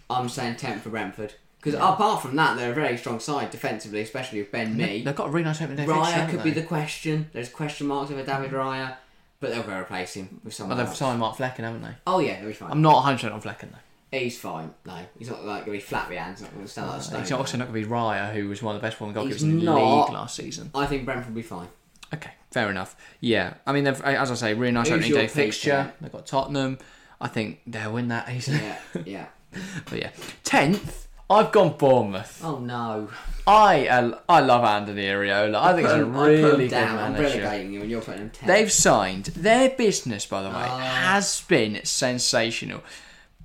[0.09, 4.01] I'm saying tenth for Brentford because apart from that, they're a very strong side defensively,
[4.01, 5.03] especially with Ben Mee.
[5.03, 7.29] They've got a really nice opening day fixture, Raya could be the question.
[7.33, 8.95] There's question marks over David Raya,
[9.39, 10.97] but they'll go replace him with someone they've else.
[10.97, 11.95] signed Mark Flekken, haven't they?
[12.05, 12.71] Oh yeah, he'll be fine.
[12.71, 14.17] I'm not 100% on Flecken though.
[14.17, 14.73] He's fine.
[14.85, 16.35] No, he's not like gonna be flat behind.
[16.35, 17.21] He's not gonna stand like stone.
[17.21, 19.43] He's also not going to be Raya, who was one of the best performing goalkeepers
[19.43, 20.05] in the not.
[20.05, 20.71] league last season.
[20.73, 21.67] I think Brentford will be fine.
[22.13, 22.95] Okay, fair enough.
[23.19, 25.91] Yeah, I mean, they've, as I say, really nice Who's opening day fixture.
[25.99, 26.77] They've got Tottenham.
[27.19, 28.59] I think they'll win that easily.
[28.59, 29.25] Yeah, yeah.
[29.89, 30.11] but yeah,
[30.43, 31.06] tenth.
[31.29, 32.41] I've gone Bournemouth.
[32.43, 33.09] Oh no.
[33.45, 35.55] I uh, I love Andoni Iraola.
[35.55, 36.97] I think he's a Put I put really good down.
[36.97, 37.37] I'm manager.
[37.39, 38.47] relegating you, and you're putting him ten.
[38.47, 41.11] They've signed their business, by the way, Ah.
[41.13, 42.81] has been sensational.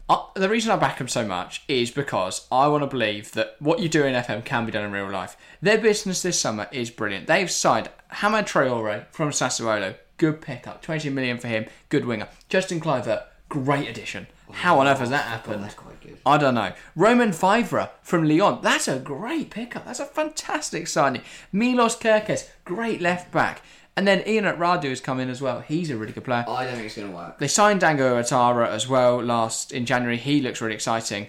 [0.09, 3.57] Uh, the reason I back them so much is because I want to believe that
[3.61, 5.37] what you do in FM can be done in real life.
[5.63, 7.27] Their business this summer is brilliant.
[7.29, 9.95] They've signed Hamed Traore from Sassuolo.
[10.19, 10.83] Good pickup.
[10.83, 11.67] 20 million for him.
[11.89, 12.29] Good winger.
[12.49, 13.23] Justin Kluivert.
[13.49, 14.27] Great addition.
[14.51, 15.75] How on earth has that happened?
[16.03, 16.19] Good.
[16.27, 16.73] I don't know.
[16.97, 18.61] Romain Faivre from Lyon.
[18.63, 19.85] That's a great pickup.
[19.85, 21.23] That's a fantastic signing.
[21.53, 23.63] Milos Kerkez, great left back.
[23.97, 25.61] And then Ionut Radu has come in as well.
[25.61, 26.45] He's a really good player.
[26.49, 27.39] I don't think it's gonna work.
[27.39, 30.17] They signed Dango Ouattara as well last in January.
[30.17, 31.29] He looks really exciting.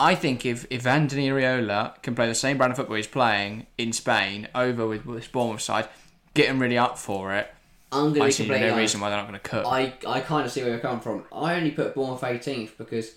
[0.00, 3.92] I think if Andoni Iraola can play the same brand of football he's playing in
[3.92, 5.88] Spain over with this Bournemouth side,
[6.34, 7.52] get him really up for it.
[7.90, 8.76] I'm be see no honest.
[8.76, 9.66] reason why they're not going to cook.
[9.66, 11.24] I, I kind of see where you're coming from.
[11.32, 13.14] I only put Bournemouth 18th because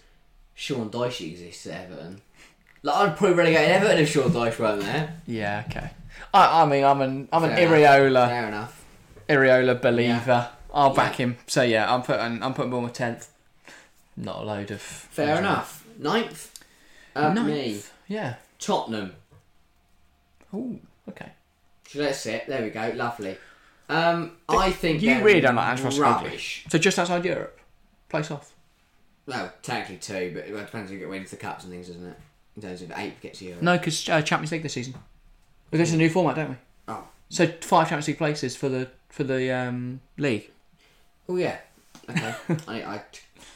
[0.62, 2.22] Sean Dyche exists at Everton.
[2.84, 5.16] Like, I'd probably relegate Everton if Sean Dyche weren't there.
[5.26, 5.89] yeah, okay.
[6.32, 7.89] I, I mean, I'm an I'm an Fair enough.
[7.89, 8.86] Iraola Fair enough.
[9.28, 10.49] Iraola believer.
[10.72, 11.38] I'll back him.
[11.47, 13.30] So yeah, I'm putting I'm putting Bournemouth tenth.
[14.16, 15.84] Not a load of Fair enough.
[15.97, 16.64] Ninth.
[17.16, 17.47] Uh, Ninth.
[17.47, 17.82] me.
[18.07, 18.36] Yeah.
[18.59, 19.16] Tottenham.
[20.53, 20.78] Oh,
[21.09, 21.32] okay.
[21.88, 22.45] So let's sit.
[22.47, 22.93] There we go.
[22.95, 23.36] Lovely.
[23.89, 26.66] Um, I think You they're really don't like Ange rubbish.
[26.70, 27.59] So just outside Europe,
[28.09, 28.53] place off.
[29.26, 32.17] Well, technically two, but it depends who get wins the cups and things, doesn't it?
[32.55, 33.55] In terms of eight gets you.
[33.61, 34.95] No, because uh, Champions League this season.
[35.72, 36.55] We go to the new format, don't we?
[36.88, 37.03] Oh.
[37.30, 40.51] So five Champions League places for the for the um, league.
[41.30, 41.57] Oh yeah.
[42.09, 42.36] Okay.
[42.67, 43.01] I, I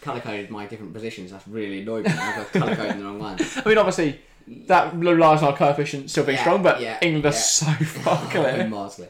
[0.01, 1.31] colour coded my different positions.
[1.31, 2.03] That's really annoying.
[2.03, 2.11] me.
[2.11, 3.37] I got colour coded the wrong one.
[3.65, 4.21] I mean, obviously,
[4.67, 8.25] that relies on our coefficient still being Yeah, strong, but yeah, England are so far
[8.29, 8.67] clear.
[8.69, 9.07] Marsley.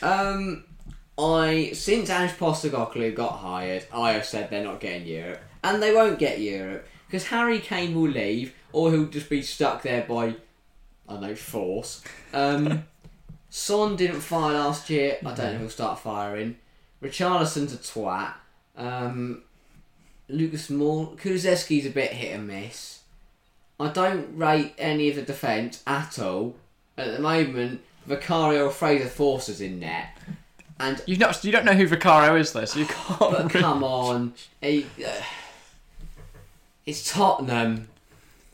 [0.00, 0.64] Um,
[1.18, 5.92] I since Ange Postecoglou got hired, I have said they're not getting Europe, and they
[5.92, 10.36] won't get Europe because Harry Kane will leave, or he'll just be stuck there by
[11.08, 12.02] I don't know force.
[12.32, 12.84] Um,
[13.50, 15.18] Son didn't fire last year.
[15.20, 16.56] I don't know if he'll start firing.
[17.02, 18.34] Richarlison's a twat.
[18.76, 19.42] Um,
[20.28, 23.00] Lucas Moura, Kulusevski's a bit hit and miss.
[23.78, 26.56] I don't rate any of the defence at all.
[26.98, 30.08] At the moment, Vicario or Fraser Forster's in net.
[30.78, 33.18] And You not you don't know who Vicario is, though, so you can't.
[33.18, 35.10] but come on, he, uh,
[36.86, 37.88] it's Tottenham.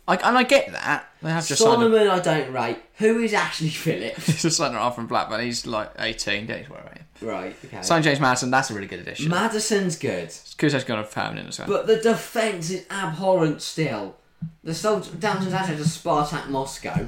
[0.09, 1.75] I, and I get that they have just signed.
[1.81, 2.79] Solomon, I don't rate.
[2.97, 4.27] Who is Ashley Phillips?
[4.27, 5.43] he's just signed off from Blackburn.
[5.45, 6.69] He's like 18 days.
[6.69, 6.83] Where
[7.21, 7.29] you?
[7.29, 7.83] right, okay.
[7.83, 8.51] Signed James Maddison.
[8.51, 9.31] That's a really good addition.
[9.31, 11.69] Maddison's good, Kuzet's gone permanent as well.
[11.69, 14.17] but the defence is abhorrent still.
[14.65, 17.07] The soldiers down to to Spartak Moscow.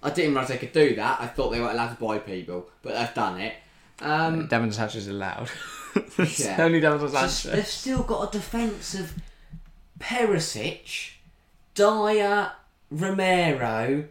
[0.00, 1.20] I didn't realise they could do that.
[1.20, 3.54] I thought they weren't allowed to buy people, but they've done it.
[4.00, 5.50] Um, Devon Sanchez is allowed.
[6.38, 6.56] Yeah.
[6.58, 7.42] Only Devon So Sanchez.
[7.52, 9.12] they've still got a defence of
[10.02, 11.12] Perisic,
[11.74, 12.52] Dyer,
[12.90, 14.04] Romero,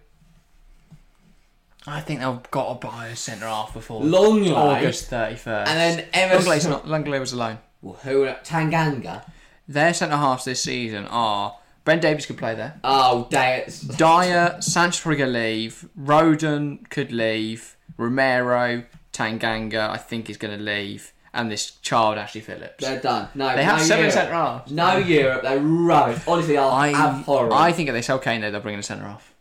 [1.85, 5.67] I think they've got to buy a centre half before Lenglet, August 31st.
[5.67, 6.71] and then Lenglet's Emerson.
[6.71, 6.87] not.
[6.87, 7.57] Lenglet was alone.
[7.81, 8.25] Well, who?
[8.43, 9.23] Tanganga.
[9.67, 12.79] Their centre halves this season are Ben Davies could play there.
[12.83, 13.65] Oh, Dyer.
[13.97, 15.89] Dyer, Sanchez probably gonna leave.
[15.99, 17.75] Rodon could leave.
[17.97, 18.83] Romero,
[19.13, 22.83] Tanganga, I think is going to leave, and this child Ashley Phillips.
[22.83, 23.29] They're done.
[23.35, 24.13] No, They have no seven Europe.
[24.13, 24.71] centre halves.
[24.71, 25.41] No Europe.
[25.43, 26.21] They're rubbish.
[26.27, 27.53] Honestly, I'll I, abhorrent.
[27.53, 29.33] I think if they sell Kane, though, they'll bring in a centre half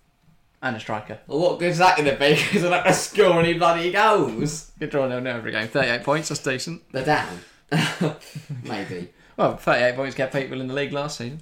[0.63, 1.19] and a striker.
[1.27, 2.35] Well, what good's that going to be?
[2.41, 4.71] Because they're not going to score any bloody goals.
[4.79, 5.69] Good draw nil nil every game.
[5.69, 6.29] Thirty-eight points.
[6.29, 6.83] That's decent.
[6.93, 7.41] They're down.
[8.65, 9.11] Maybe.
[9.37, 11.41] Well, thirty-eight points kept people in the league last season.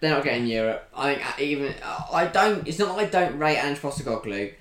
[0.00, 0.88] They're not getting Europe.
[0.96, 1.74] I think even
[2.12, 2.66] I don't.
[2.66, 4.54] It's not like I don't rate Ange Postecoglou.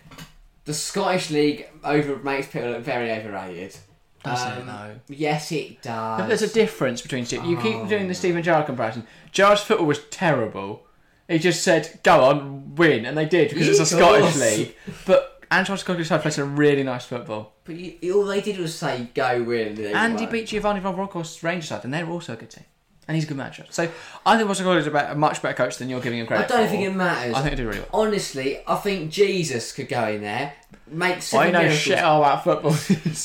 [0.65, 3.77] The Scottish league over makes people look very overrated.
[4.24, 4.95] Does it, Um, though?
[5.07, 6.20] Yes, it does.
[6.20, 7.41] But there's a difference between two.
[7.43, 8.07] You keep doing Oh.
[8.07, 9.07] the Steven Gerrard comparison.
[9.32, 10.86] Gerrard's football was terrible.
[11.28, 14.76] He just said, "Go on, win," and they did because it's a Scottish league.
[15.05, 17.53] But Anton Scottish side played some really nice football.
[17.63, 21.41] But you, all they did was say, "Go win." And he beat Giovanni Van Bronckhorst's
[21.43, 22.65] Rangers side, and they're also a good team.
[23.07, 23.65] And he's a good manager.
[23.72, 23.89] So
[24.24, 26.45] I think Postecoglou is a, much better coach than you're giving him credit.
[26.45, 26.72] I don't for.
[26.72, 27.34] think it matters.
[27.34, 28.01] I think they did really well.
[28.05, 30.53] Honestly, I think Jesus could go in there,
[30.91, 32.75] make I know miracles, shit all about football.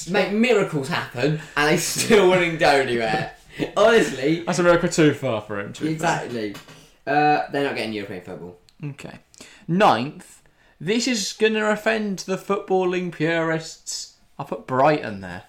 [0.12, 3.32] make miracles happen, and they still wouldn't go anywhere.
[3.76, 5.72] Honestly, That's a miracle too far for him.
[5.74, 6.24] To be fair.
[6.24, 6.54] exactly.
[7.06, 8.58] Uh, they're not getting European football.
[8.82, 9.18] Okay.
[9.68, 10.42] Ninth.
[10.80, 14.16] This is going to offend the footballing purists.
[14.38, 15.44] I put Brighton there.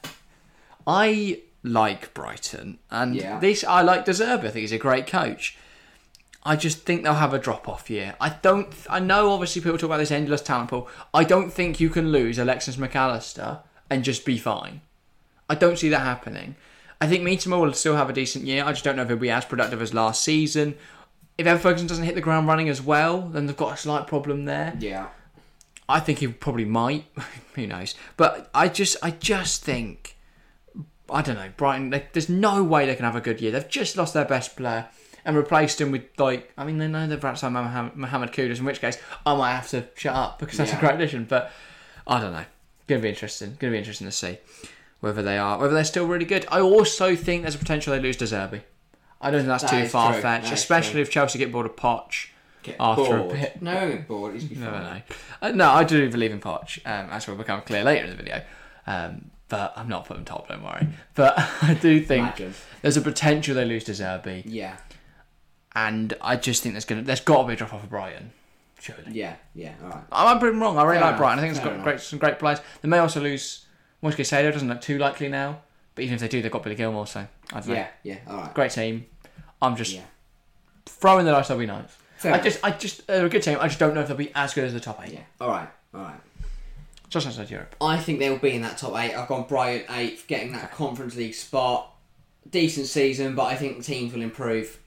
[0.86, 3.40] I like Brighton, and Yeah.
[3.40, 4.46] this I like De Zerbi.
[4.46, 5.58] I think he's a great coach.
[6.48, 8.16] I just think they'll have a drop off year.
[8.22, 8.72] I don't.
[8.88, 10.88] I know obviously people talk about this endless talent pool.
[11.12, 14.82] I don't think you can lose Alexis Mac Allister and just be fine.
[15.50, 16.56] I don't see that happening.
[17.02, 18.64] I think Mitoma will still have a decent year.
[18.64, 20.76] I just don't know if he'll be as productive as last season.
[21.38, 24.08] If Evan Ferguson doesn't hit the ground running as well, then they've got a slight
[24.08, 24.76] problem there.
[24.80, 25.08] Yeah.
[25.90, 27.06] I think he probably might.
[27.56, 27.96] Who knows?
[28.18, 30.16] But I just, I just think,
[31.10, 31.50] I don't know.
[31.58, 33.52] Brighton, they, there's no way they can have a good year.
[33.52, 34.88] They've just lost their best player
[35.26, 38.60] and replaced him with like, I mean, they know they've perhaps Mohammed, Mohammed Kudus.
[38.60, 40.78] In which case, I might have to shut up because that's Yeah.
[40.78, 41.26] a great addition.
[41.26, 41.52] But
[42.08, 42.46] I don't know.
[42.88, 43.50] Going to be interesting.
[43.60, 44.38] Going to be interesting to see
[45.00, 46.46] whether they are, whether they're still really good.
[46.52, 48.62] I also think there's a potential they lose De Zerbi.
[49.22, 50.22] I don't think that's That too far true.
[50.22, 52.28] fetched, That especially if Chelsea get bored of Poch.
[52.62, 53.62] Get After a bit.
[53.62, 54.34] No, I bored.
[54.34, 55.04] He's Never fine.
[55.42, 58.16] Uh, no, I do believe in Poch, um, as will become clear later in the
[58.16, 58.42] video.
[58.88, 60.88] Um, but I'm not putting top, don't worry.
[61.14, 62.54] But I do think Imagine.
[62.82, 64.78] there's a potential they lose De Zerbi, Yeah.
[65.76, 68.32] And I just think there's gonna there's got to be a drop off of Brighton.
[68.80, 69.04] Surely.
[69.12, 69.36] Yeah.
[69.54, 69.74] Yeah.
[69.84, 70.04] All right.
[70.12, 70.78] I might be wrong.
[70.78, 71.40] I really Fair like Brighton.
[71.40, 71.84] I think enough, it's fair got enough.
[71.86, 72.60] great some great players.
[72.82, 73.66] They may also lose.
[74.02, 75.60] Once Caicedo doesn't look too likely now,
[75.96, 77.08] but even if they do, they've got Billy Gilmour.
[77.08, 77.22] So
[77.52, 77.74] I don't know.
[77.76, 77.88] Yeah.
[78.04, 78.18] Yeah.
[78.28, 78.54] All right.
[78.54, 79.06] Great team.
[79.62, 80.02] I'm just Yeah.
[80.86, 81.48] throwing the dice.
[81.48, 81.90] They'll be nice.
[82.18, 82.46] Fair I enough.
[82.46, 83.58] just, I just, they're a good team.
[83.60, 85.14] I just don't know if they'll be as good as the top eight.
[85.14, 85.20] Yeah.
[85.42, 85.68] All right.
[85.94, 86.20] All right.
[87.10, 87.76] Just outside Europe.
[87.82, 89.14] I think they'll be in that top eight.
[89.16, 91.92] I've gone Brighton eighth, getting that Conference League spot.
[92.50, 94.80] Decent season, but I think teams will improve.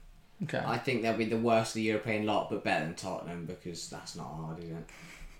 [0.43, 0.61] Okay.
[0.65, 3.89] I think they'll be the worst of the European lot, but better than Tottenham because
[3.89, 4.89] that's not hard, is it?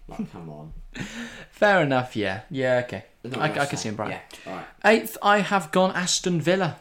[0.07, 0.73] Like, come on.
[1.51, 2.15] Fair enough.
[2.15, 2.41] Yeah.
[2.49, 2.81] Yeah.
[2.85, 3.05] Okay.
[3.35, 4.19] I, I can see him, Brighton.
[4.45, 4.53] Yeah.
[4.55, 4.65] Right.
[4.85, 6.77] Eighth, I have gone Aston Villa.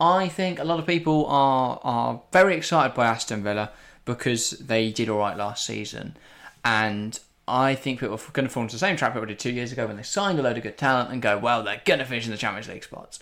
[0.00, 3.70] I think a lot of people are are very excited by Aston Villa
[4.04, 6.16] because they did all right last season,
[6.64, 9.52] and I think people are going to fall into the same trap people did two
[9.52, 11.98] years ago when they signed a load of good talent and go, well, they're going
[12.00, 13.20] to finish in the Champions League spots.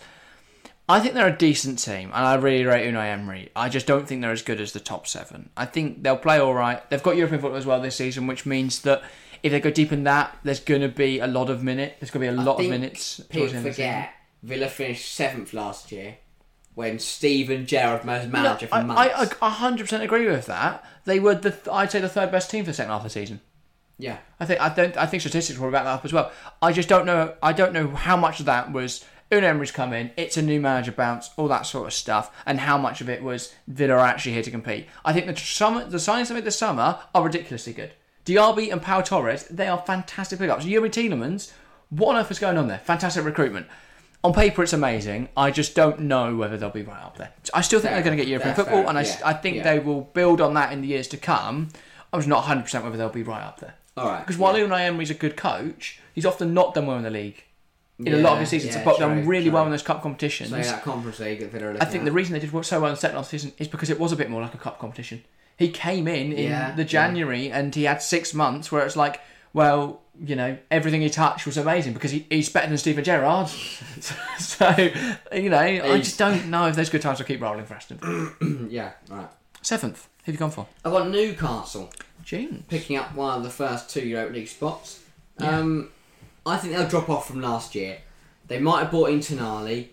[0.89, 3.49] I think they're a decent team, and I really rate Unai Emery.
[3.55, 5.49] I just don't think they're as good as the top seven.
[5.55, 6.87] I think they'll play all right.
[6.89, 9.01] They've got European football as well this season, which means that
[9.43, 11.95] if they go deep in that, there's going to be a lot of minutes.
[11.99, 13.19] There's going to be a I lot of minutes.
[13.21, 13.93] People towards the end of the season.
[13.93, 14.13] forget
[14.43, 16.17] Villa finished seventh last year
[16.75, 19.35] when Steven Gerrard was No, manager for I, months.
[19.41, 20.83] I, I 100% agree with that.
[21.05, 23.09] They were the I'd say the third best team for the second half of the
[23.09, 23.39] season.
[23.97, 26.31] yeah, I think I don't I think statistics will back that up as well.
[26.61, 29.05] I just don't know I don't know how much of that was
[29.39, 32.59] Unai Emery's come in, it's a new manager bounce, all that sort of stuff, and
[32.61, 34.87] how much of it was Villa are actually here to compete.
[35.05, 37.93] I think the summer the signings they made this summer are ridiculously good.
[38.25, 40.65] Diaby and Pau Torres, they are fantastic pickups.
[40.65, 41.51] Youri Tielemans,
[41.89, 42.79] what on earth is going on there?
[42.79, 43.67] Fantastic recruitment.
[44.23, 45.27] On paper, it's amazing.
[45.35, 47.31] I just don't know whether they'll be right up there.
[47.53, 48.29] I still think Fair they're going to get.
[48.29, 49.01] European football, fair and I.
[49.01, 49.19] Yeah.
[49.25, 49.63] I think Yeah.
[49.63, 51.67] they will build on that in the years to come.
[52.13, 53.73] I'm just not 100% whether they'll be right up there.
[53.97, 54.19] all right.
[54.21, 54.65] Because while yeah.
[54.65, 57.43] Unai Emery's a good coach, he's often not done well in the league.
[57.99, 59.53] In a lot of Yeah, his seasons, yeah, but done true, really true.
[59.53, 60.49] well in those cup competitions.
[60.49, 62.99] so that Conference League that I think the reason they did so well in the
[62.99, 65.23] second half season is because it was a bit more like a cup competition.
[65.57, 66.87] He came in in Yeah, the yeah.
[66.87, 69.21] January and he had six months where it's like,
[69.53, 73.47] well, you know, everything he touched was amazing because he, he's better than Steven Gerrard.
[74.39, 74.75] so,
[75.31, 78.67] you know, I just don't know if those good times will keep rolling for Aston.
[78.71, 79.29] Yeah, all right.
[79.61, 80.65] Seventh, who have you gone for?
[80.83, 81.91] I've got Newcastle
[82.23, 82.63] June.
[82.67, 84.99] picking up one of the first two Europa League spots.
[85.39, 85.89] Um,
[86.45, 87.99] I think they'll drop off from last year.
[88.47, 89.89] They might have bought in Tonali,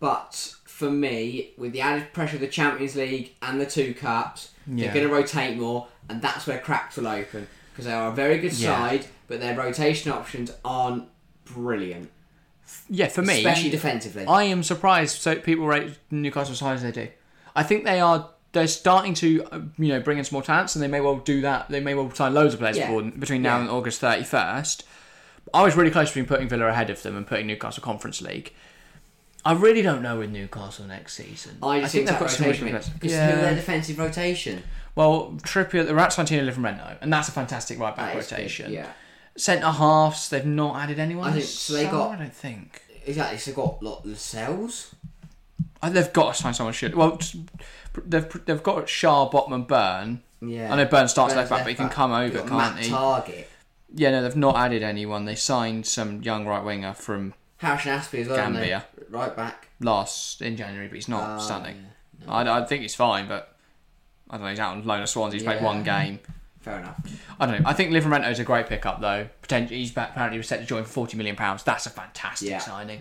[0.00, 4.50] but for me, with the added pressure of the Champions League and the two cups,
[4.66, 4.86] Yeah.
[4.86, 8.14] they're going to rotate more, and that's where cracks will open because they are a
[8.14, 8.76] very good Yeah.
[8.76, 11.08] side, but their rotation options aren't
[11.44, 12.10] brilliant,
[12.88, 14.24] Yeah, for me, especially defensively.
[14.26, 17.08] I am surprised so people rate Newcastle as high as they do.
[17.54, 20.74] I think they are they're starting to uh, you know bring in some more talents
[20.76, 21.70] and they may well do that.
[21.70, 22.86] They may well sign loads of players Yeah.
[22.88, 23.62] before, between now Yeah.
[23.62, 24.84] and August thirty first.
[25.54, 28.52] I was really close between putting Villa ahead of them and putting Newcastle Conference League.
[29.44, 31.58] I really don't know with Newcastle next season.
[31.62, 33.98] I just think, they've that got some rotation really because good who are their defensive
[33.98, 34.62] rotation?
[34.94, 38.34] Well, Trippier, the Rats Santino Livramento, and that's a fantastic right back That is good,
[38.36, 38.72] rotation.
[38.72, 38.86] Yeah,
[39.36, 41.30] Centre halves, they've not added anyone.
[41.30, 42.82] I think- so they got- I don't think.
[43.04, 43.38] exactly.
[43.38, 44.94] So they've got lot Lascelles.
[45.82, 46.72] Uh, They've got to sign someone.
[46.74, 47.18] Should well,
[48.06, 50.22] they've they've got Schär, Botman, Burn.
[50.40, 52.74] Yeah, I know Burn starts Burn's left back, but he can come over, You've can't
[52.76, 52.88] Matt he?
[52.90, 53.48] Target.
[53.94, 55.24] Yeah, no, they've not added anyone.
[55.24, 58.36] They signed some young right winger from Harrison Ashby as well.
[58.36, 58.42] they?
[58.42, 58.84] Gambia.
[59.10, 59.68] Right back.
[59.80, 61.84] last in January, but he's not Ah, stunning.
[62.24, 62.32] yeah.
[62.32, 63.56] I, I think he's fine, but
[64.30, 64.50] I don't know.
[64.50, 65.38] He's out on loan at Swansea.
[65.38, 65.64] He's played Yeah.
[65.64, 66.20] one game.
[66.60, 66.96] Fair enough.
[67.40, 67.68] I don't know.
[67.68, 69.26] I think Livramento's a great pickup though.
[69.42, 71.64] Potentially, he's back, apparently was set to join for forty million pounds.
[71.64, 72.58] That's a fantastic Yeah.
[72.58, 73.00] signing,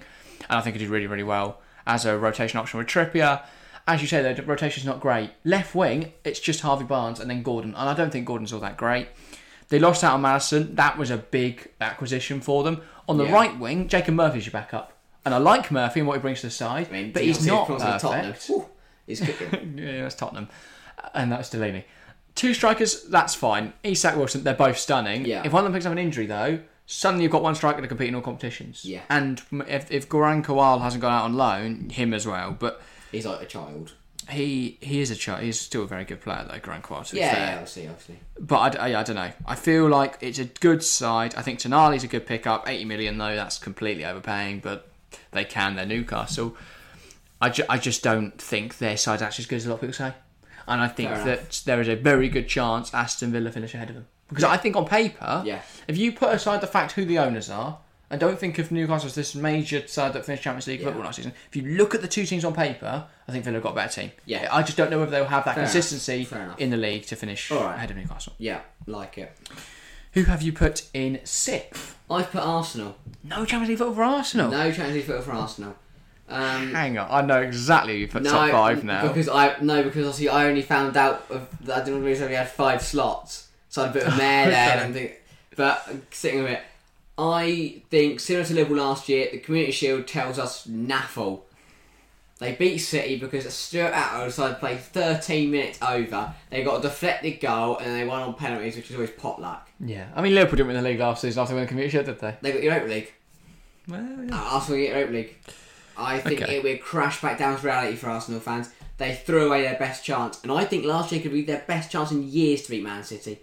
[0.50, 3.44] and I think he did really, really well as a rotation option with Trippier.
[3.88, 5.30] As you say, though, the rotation's not great.
[5.44, 8.60] Left wing, it's just Harvey Barnes and then Gordon, and I don't think Gordon's all
[8.62, 9.08] that great.
[9.72, 10.76] They lost out on Maddison.
[10.76, 12.82] That was a big acquisition for them.
[13.08, 13.32] On the Yeah.
[13.34, 14.94] right wing, Jacob Murphy's your backup,
[15.26, 17.46] and I like Murphy and what he brings to the side, I mean, but he's
[17.46, 18.52] not perfect.
[19.08, 19.78] He's cooking.
[19.82, 20.50] Yeah, that's Tottenham.
[21.14, 21.86] And that's Delaney.
[22.36, 23.74] Two strikers, that's fine.
[23.84, 25.26] Isak Wilson, they're both stunning.
[25.26, 25.42] Yeah.
[25.44, 27.88] If one of them picks up an injury, though, suddenly you've got one striker to
[27.88, 28.86] compete in all competitions.
[28.86, 29.02] Yeah.
[29.10, 32.56] And if, if Garang Kuol hasn't gone out on loan, him as well.
[32.58, 33.94] But he's like a child.
[34.30, 35.42] He he is a child.
[35.44, 37.46] He's still a very good player, though, Kuol, to be Yeah, fair.
[37.46, 38.20] yeah, obviously, obviously.
[38.40, 39.32] But I, I, I don't know.
[39.46, 41.34] I feel like it's a good side.
[41.36, 42.68] I think Tonali's a good pickup.
[42.70, 44.90] 80 million, though, that's completely overpaying, but
[45.32, 45.76] they can.
[45.76, 46.56] They're Newcastle.
[47.42, 49.82] I, ju- I just don't think their side's actually as good as a lot of
[49.82, 50.14] people say.
[50.68, 53.90] And I think Fair that there is a very good chance Aston Villa finish ahead
[53.90, 54.08] of them.
[54.30, 55.62] Because I think on paper, Yeah.
[55.88, 57.80] if you put aside the fact who the owners are,
[58.12, 60.88] and don't think of Newcastle as this major side that finished Champions League Yeah.
[60.88, 63.56] football last season, if you look at the two teams on paper, I think Villa
[63.56, 64.12] have got a better team.
[64.26, 64.50] Yeah.
[64.52, 67.50] I just don't know whether they'll have that Fair consistency in the league to finish
[67.50, 67.76] right.
[67.76, 68.34] ahead of Newcastle.
[68.38, 69.36] Yeah, like it.
[70.14, 71.98] Who have you put in sixth?
[72.10, 72.98] I've put Arsenal.
[73.24, 74.52] No Champions League football for Arsenal.
[74.52, 75.76] No Champions League football for Arsenal.
[76.28, 79.08] Um, Hang on, I know exactly who you put no, top five now.
[79.08, 82.36] Because I no, because obviously I only found out of that I didn't realise we
[82.36, 84.78] had five slots, so I had a bit of mare there.
[84.78, 85.10] And I'm
[85.58, 86.62] but sitting with it,
[87.24, 91.42] I think similar to Liverpool last year, the Community Shield tells us naffle.
[92.40, 96.34] They beat City because Stuart Atwell decided to play 13 minutes over.
[96.50, 99.70] They got a deflected goal and they won on penalties, which is always pot luck.
[99.80, 102.06] yeah, I mean Liverpool didn't win the league last season after winning the Community Shield,
[102.08, 102.36] did they?
[102.42, 103.14] They got Europa League.
[103.88, 105.36] Well, Uh, Arsenal get Europa League.
[105.98, 106.58] I think Okay.
[106.58, 108.70] it would crash back down to reality for Arsenal fans.
[108.98, 111.92] They threw away their best chance, and I think last year could be their best
[111.92, 113.40] chance in years to beat Man City.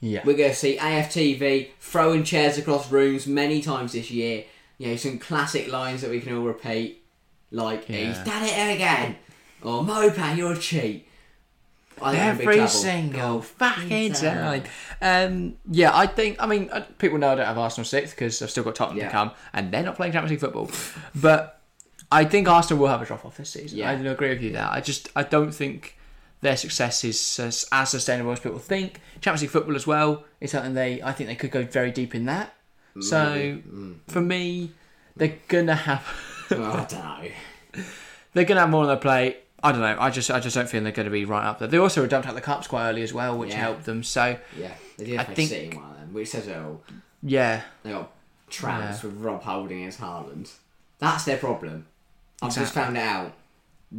[0.00, 0.20] Yeah.
[0.24, 4.44] We're going to see AFTV throwing chairs across rooms many times this year.
[4.78, 7.04] You know, some classic lines that we can all repeat,
[7.50, 7.96] like Yeah.
[8.08, 9.16] "He's done it again,"
[9.62, 11.08] or "Mopa, you're a cheat."
[12.02, 14.64] I think we're in big Every single fucking time.
[15.00, 16.36] Um, yeah, I think.
[16.42, 18.98] I mean, uh, people know I don't have Arsenal sixth because I've still got Tottenham
[18.98, 19.06] Yeah.
[19.06, 20.70] to come, and they're not playing Champions League football.
[21.14, 21.62] But
[22.10, 23.78] I think Arsenal will have a drop off this season.
[23.78, 23.90] Yeah.
[23.90, 24.68] I agree with you there.
[24.68, 25.96] I just I don't think
[26.44, 29.00] their success is as, as sustainable as people think.
[29.20, 32.14] Champions League football as well is something they I think they could go very deep
[32.14, 32.54] in that.
[33.00, 33.96] So Mm.
[34.06, 34.70] for me,
[35.16, 36.06] they're gonna have
[36.50, 37.82] Oh, I don't know.
[38.34, 39.38] they're gonna have more on their plate.
[39.62, 39.96] I don't know.
[39.98, 41.66] I just I just don't feel they're going to be right up there.
[41.68, 43.60] They also were dumped out the cups quite early as well, which Yeah.
[43.60, 44.02] helped them.
[44.02, 46.82] So Yeah, they did I think- City one of them, which says it all.
[47.22, 48.12] yeah, They got
[48.50, 49.08] trounced Yeah.
[49.10, 50.50] with Rob Holding as Haaland.
[50.98, 51.86] That's their problem.
[52.42, 53.32] I've just found it out.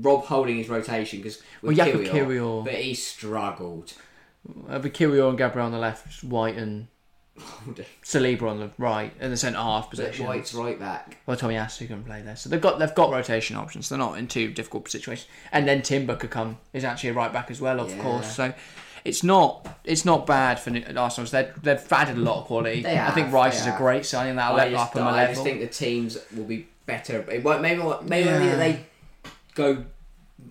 [0.02, 3.93] Rob holding his rotation because with Well, Jakob Kiwior, Kiwior- but he struggled.
[4.70, 6.88] uh, Kiwior and Gabriel on the left, White and
[8.04, 10.26] Saliba on the right, in the centre half position.
[10.26, 11.18] White's right back.
[11.26, 13.89] Well, Tomiyasu can play there, so they've got they've got rotation options.
[13.89, 15.28] They're not in too difficult situations.
[15.52, 18.02] And then Timber could come is actually a right back as well, of Yeah.
[18.02, 18.36] course.
[18.36, 18.54] So
[19.04, 21.30] it's not it's not bad for Arsenal.
[21.30, 22.82] They've they've added a lot of quality.
[22.84, 24.36] They I think Rice is a great signing.
[24.38, 25.34] That'll I level just, up them a I level.
[25.34, 27.26] just think the teams will be better.
[27.32, 28.39] It won't, maybe maybe Yeah.
[28.39, 28.86] maybe they
[29.56, 29.86] go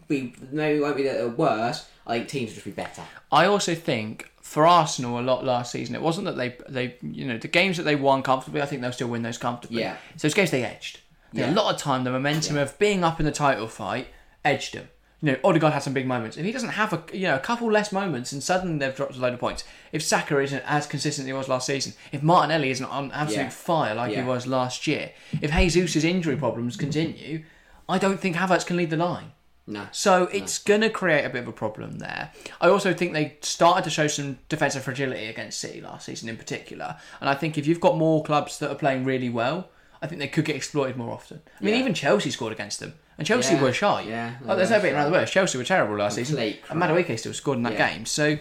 [0.08, 1.86] be maybe won't be that they're worse.
[2.06, 3.02] I think teams will just be better.
[3.32, 7.26] I also think for Arsenal a lot last season, it wasn't that they they you
[7.26, 8.60] know the games that they won comfortably.
[8.60, 9.80] I think they'll still win those comfortably.
[9.80, 9.96] Yeah.
[10.16, 11.00] So it's games they edged.
[11.32, 11.50] Yeah.
[11.50, 14.08] A lot of time, the momentum of being up in the title fight
[14.44, 14.88] edged them.
[15.20, 16.36] You know, Odegaard had some big moments.
[16.36, 19.16] If he doesn't have a you know a couple less moments, and suddenly they've dropped
[19.16, 19.64] a load of points.
[19.90, 23.44] If Saka isn't as consistent as he was last season, if Martinelli isn't on absolute
[23.44, 23.48] Yeah.
[23.50, 24.22] fire like Yeah.
[24.22, 27.42] he was last year, if Jesus' injury problems continue,
[27.88, 29.32] I don't think Havertz can lead the line.
[29.66, 29.86] No.
[29.92, 32.30] So it's going to create a bit of a problem there.
[32.60, 36.36] I also think they started to show some defensive fragility against City last season in
[36.36, 36.96] particular.
[37.20, 39.68] And I think if you've got more clubs that are playing really well,
[40.02, 41.40] I think they could get exploited more often.
[41.60, 41.80] I mean, Yeah.
[41.80, 42.94] even Chelsea scored against them.
[43.16, 43.62] And Chelsea Yeah.
[43.62, 44.02] were shy.
[44.02, 45.30] Yeah, Like, there's no beating around the bush.
[45.32, 46.36] Chelsea were terrible last season.
[46.36, 47.90] Complete And Madueke still scored in that Yeah.
[47.94, 48.04] game.
[48.06, 48.36] So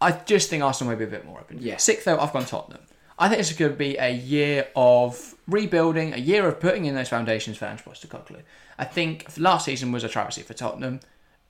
[0.00, 1.58] I just think Arsenal may be a bit more open.
[1.60, 1.76] Yeah.
[1.76, 2.80] Sixth, though, I've gone Tottenham.
[3.22, 6.96] I think it's going to be a year of rebuilding, a year of putting in
[6.96, 8.42] those foundations for Ange Postecoglou.
[8.76, 10.98] I think last season was a travesty for Tottenham.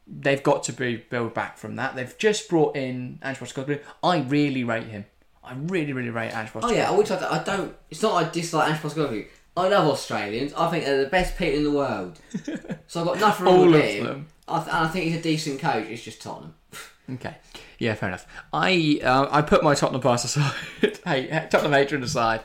[0.07, 1.97] They've got to be build back from that.
[1.97, 3.81] They've just brought in Ange Postecoglou.
[4.03, 5.07] I really rate him.
[5.43, 6.64] I really, really rate Ange Postecoglou.
[6.64, 7.75] Oh yeah, I would I don't.
[7.91, 9.27] It's not I dislike Ange Postecoglou.
[9.57, 10.53] I love Australians.
[10.53, 12.18] I think they're the best people in the world.
[12.87, 14.05] so I've got nothing wrong with of him.
[14.05, 14.27] them.
[14.47, 15.87] I, th- and I think he's a decent coach.
[15.89, 16.55] It's just Tottenham.
[17.14, 17.35] Okay.
[17.83, 18.28] Yeah, fair enough.
[18.53, 20.55] I uh, I put my Tottenham pass aside.
[21.05, 22.43] hey, Tottenham hatred aside.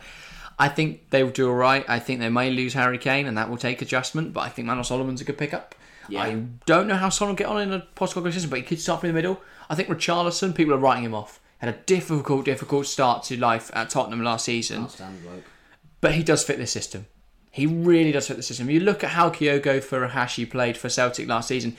[0.57, 1.85] I think they will do all right.
[1.87, 4.33] I think they may lose Harry Kane, and that will take adjustment.
[4.33, 5.75] But I think Manor Solomon's a good pickup.
[6.09, 6.23] Yeah.
[6.23, 6.33] I
[6.65, 9.01] don't know how Solomon will get on in a Postecoglou system, but he could start
[9.01, 9.39] from the middle.
[9.69, 11.39] I think Richarlison, people are writing him off.
[11.59, 14.87] Had a difficult, difficult start to life at Tottenham last season,
[16.01, 17.05] but he does fit this system.
[17.51, 18.71] He really does fit the system.
[18.71, 21.77] You look at how Kyogo Furuhashi played for Celtic last season.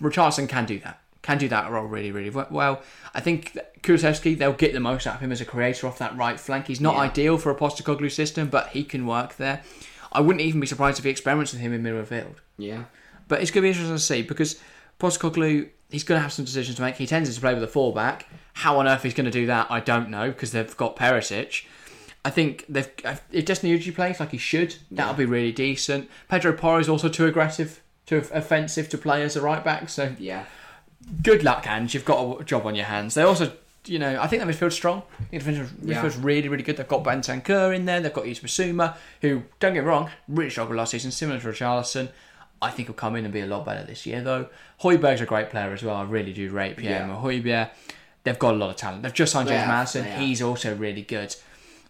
[0.00, 1.02] Richarlison can do that.
[1.22, 2.80] Can do that role really, really well.
[3.14, 6.16] I think Kulusevski, they'll get the most out of him as a creator off that
[6.16, 6.66] right flank.
[6.68, 7.00] He's not Yeah.
[7.02, 9.62] ideal for a Postecoglou system, but he can work there.
[10.12, 12.36] I wouldn't even be surprised if he experiments with him in midfield.
[12.56, 12.84] Yeah.
[13.26, 14.60] But it's going to be interesting to see because
[15.00, 16.96] Postecoglou, he's going to have some decisions to make.
[16.96, 18.26] He tends to play with a fullback.
[18.54, 21.64] How on earth he's going to do that, I don't know because they've got Perisic.
[22.24, 22.88] I think they've
[23.30, 26.10] if Destiny Udogie plays like he should, that'll be really decent.
[26.28, 29.88] Pedro Porro is also too aggressive, too offensive to play as a right back.
[29.88, 30.44] So Yeah.
[31.22, 31.94] Good luck, Ange.
[31.94, 33.14] You've got a job on your hands.
[33.14, 33.52] They also,
[33.86, 35.02] you know, I think their midfield's strong.
[35.32, 35.50] I think the
[35.86, 36.22] midfield's, Yeah.
[36.22, 36.76] really, really good.
[36.76, 38.00] They've got Bentancur in there.
[38.00, 41.48] They've got Yves Bissouma, who, don't get me wrong, really struggled last season, similar to
[41.48, 42.08] Richarlison.
[42.60, 44.48] I think he'll come in and be a lot better this year, though.
[44.82, 45.94] Højbjerg's a great player as well.
[45.96, 47.16] I really do rate Pierre Yeah.
[47.22, 47.70] Hoiberg.
[48.24, 49.04] They've got a lot of talent.
[49.04, 50.04] They've just signed James have, Maddison.
[50.04, 50.20] have.
[50.20, 51.34] He's also really good.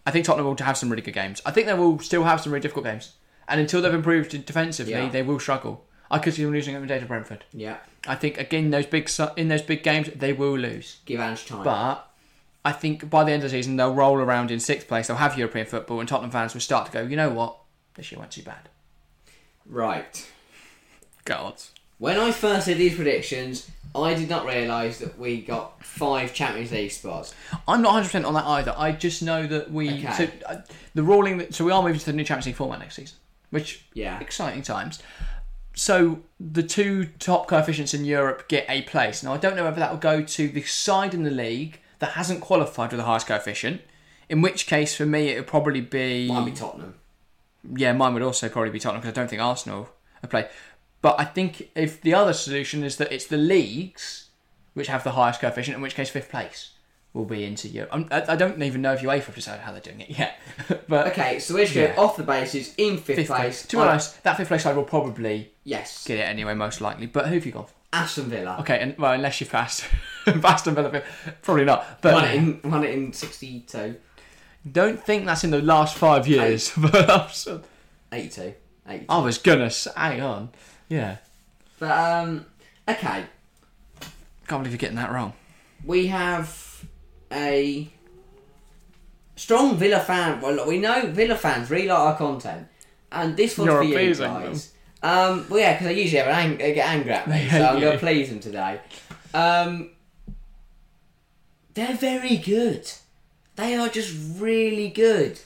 [0.07, 1.41] I think Tottenham will have some really good games.
[1.47, 3.13] I think they will still have some really difficult games.
[3.49, 5.09] And until they've improved defensively, Yeah.
[5.09, 5.85] they will struggle.
[6.11, 7.45] I could see them losing every day to Brentford.
[7.53, 7.79] Yeah.
[8.07, 11.45] I think again those big su- in those big games they will lose, Give Ange
[11.47, 11.65] time.
[11.65, 12.11] but
[12.65, 15.07] I think by the end of the season they'll roll around in sixth place.
[15.09, 17.57] They'll have European football, and Tottenham fans will start to go, you know what,
[17.95, 18.69] this year went too bad.
[19.67, 20.27] right.
[21.25, 21.57] God,
[21.99, 26.73] When I first did these predictions, I did not realise that we got five Champions
[26.73, 27.35] League spots.
[27.67, 28.75] I'm not 100 percent on that either.
[28.77, 30.13] I just know that we Okay.
[30.13, 30.57] so, uh,
[30.95, 33.19] the ruling that so we are moving to the new Champions League format next season,
[33.51, 34.19] which Yeah.
[34.21, 35.01] exciting times.
[35.75, 39.23] So the two top coefficients in Europe get a place.
[39.23, 42.11] Now I don't know whether that will go to the side in the league that
[42.13, 43.81] hasn't qualified with the highest coefficient.
[44.29, 46.95] In which case, for me, it would probably be Might be Tottenham.
[47.77, 49.89] yeah, mine would also probably be Tottenham because I don't think Arsenal
[50.23, 50.49] are play.
[51.01, 54.29] But I think if the other solution is that it's the leagues
[54.75, 56.73] which have the highest coefficient, in which case fifth place
[57.15, 57.91] will be into Europe.
[57.93, 60.39] I'm, I, I don't even know if UEFA have decided how they're doing it yet.
[60.89, 61.87] but Okay, so we're just Yeah.
[61.89, 63.39] going off the basis in fifth, fifth place.
[63.41, 63.67] place.
[63.67, 63.89] To be oh.
[63.89, 67.07] honest, that fifth place side will probably yes, get it anyway, most likely.
[67.07, 67.73] But who have you gone for?
[67.93, 68.57] Aston Villa.
[68.61, 69.85] Okay, and well, unless you've passed,
[70.43, 71.03] passed and Villa,
[71.43, 72.01] probably not.
[72.03, 73.97] But Won it in won it in 62,
[74.71, 76.73] don't think that's in the last five years.
[76.77, 77.09] but
[78.13, 78.55] 82,
[78.89, 79.05] 82.
[79.09, 80.51] I was gonna say, hang on.
[80.89, 81.17] Yeah.
[81.79, 82.47] But um,
[82.89, 83.25] okay,
[84.49, 85.33] Can't believe you're getting that wrong.
[85.85, 86.85] we have
[87.33, 87.89] a
[89.37, 90.41] strong Villa fan.
[90.41, 92.67] Well, we know Villa fans really like our content,
[93.13, 94.73] and this one's You're for you guys.
[95.03, 97.81] Um, well, yeah, because I usually have an ang- get angry at me, so I'm
[97.81, 98.81] going to please them today.
[99.33, 99.91] Um,
[101.75, 102.91] they're very good.
[103.57, 105.39] They are just really good.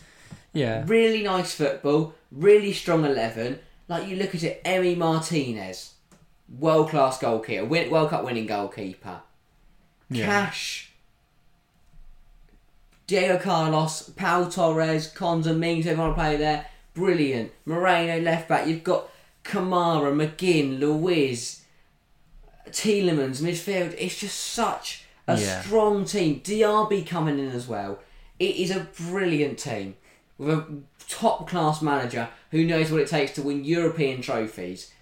[0.55, 0.85] Yeah.
[0.87, 2.15] Really nice football.
[2.31, 3.59] Really strong eleven.
[3.89, 5.95] Like you look at it, Emi Martinez,
[6.59, 9.21] world class goalkeeper, win- World Cup winning goalkeeper.
[10.09, 10.25] Yeah.
[10.27, 10.93] Cash,
[13.07, 16.67] Diego Carlos, Pau Torres, Konsa, Mings, everyone play there.
[16.95, 17.53] Brilliant.
[17.67, 18.67] Moreno left back.
[18.67, 19.09] You've got
[19.45, 21.63] Kamara, McGinn, Luiz,
[22.69, 23.95] Tielemans midfield.
[23.99, 25.63] It's just such a Yeah.
[25.63, 26.41] strong team.
[26.43, 27.99] DRB coming in as well.
[28.39, 29.97] It is a brilliant team
[30.39, 34.93] with a top class manager who knows what it takes to win European trophies.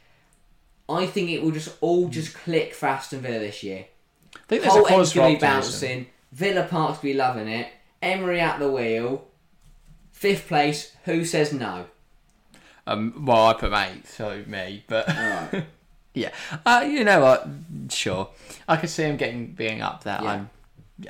[0.88, 2.42] I think it will just all just mm.
[2.42, 3.86] click for Aston Villa this year.
[4.34, 5.88] I think there's a Whole cause for going to be optimism.
[5.88, 6.06] bouncing.
[6.32, 7.68] Villa Park's be loving it.
[8.02, 9.26] Emery at the wheel.
[10.10, 10.96] Fifth place.
[11.04, 11.86] Who says no?
[12.86, 15.06] Um, well, I put mate, so me, but
[16.14, 16.30] yeah,
[16.66, 17.46] uh, you know what?
[17.90, 18.28] Sure,
[18.66, 20.18] I could see him getting being up there.
[20.22, 20.30] Yeah.
[20.32, 20.50] I'm,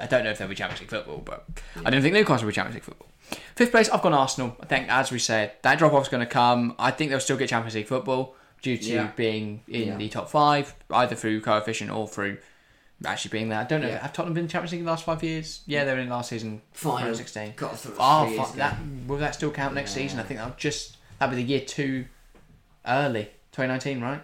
[0.00, 1.46] I don't know if they'll be Champions League football, but
[1.84, 3.06] I don't think Newcastle will be Champions League football.
[3.54, 4.56] Fifth place, I've gone Arsenal.
[4.60, 6.74] I think, as we said, that drop off's going to come.
[6.78, 9.10] I think they'll still get Champions League football due to Yeah.
[9.16, 9.96] being in Yeah.
[9.96, 12.38] the top five, either through coefficient or through
[13.04, 13.60] actually being there.
[13.60, 13.88] I don't know.
[13.88, 14.02] Yeah.
[14.02, 15.62] Have Tottenham been in Champions League in the last five years?
[15.66, 16.60] Yeah, they were in last season.
[16.72, 17.04] Final.
[17.06, 17.54] round 16.
[17.56, 20.18] Got through Oh, that will that still count next season?
[20.18, 22.06] I think that'll just that'll be the year two
[22.86, 24.22] early, 2019, right?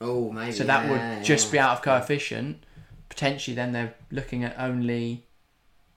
[0.00, 0.52] Oh, maybe.
[0.52, 1.52] So that yeah, would just yeah.
[1.52, 2.64] be out of coefficient.
[3.08, 5.24] Potentially, then they're looking at only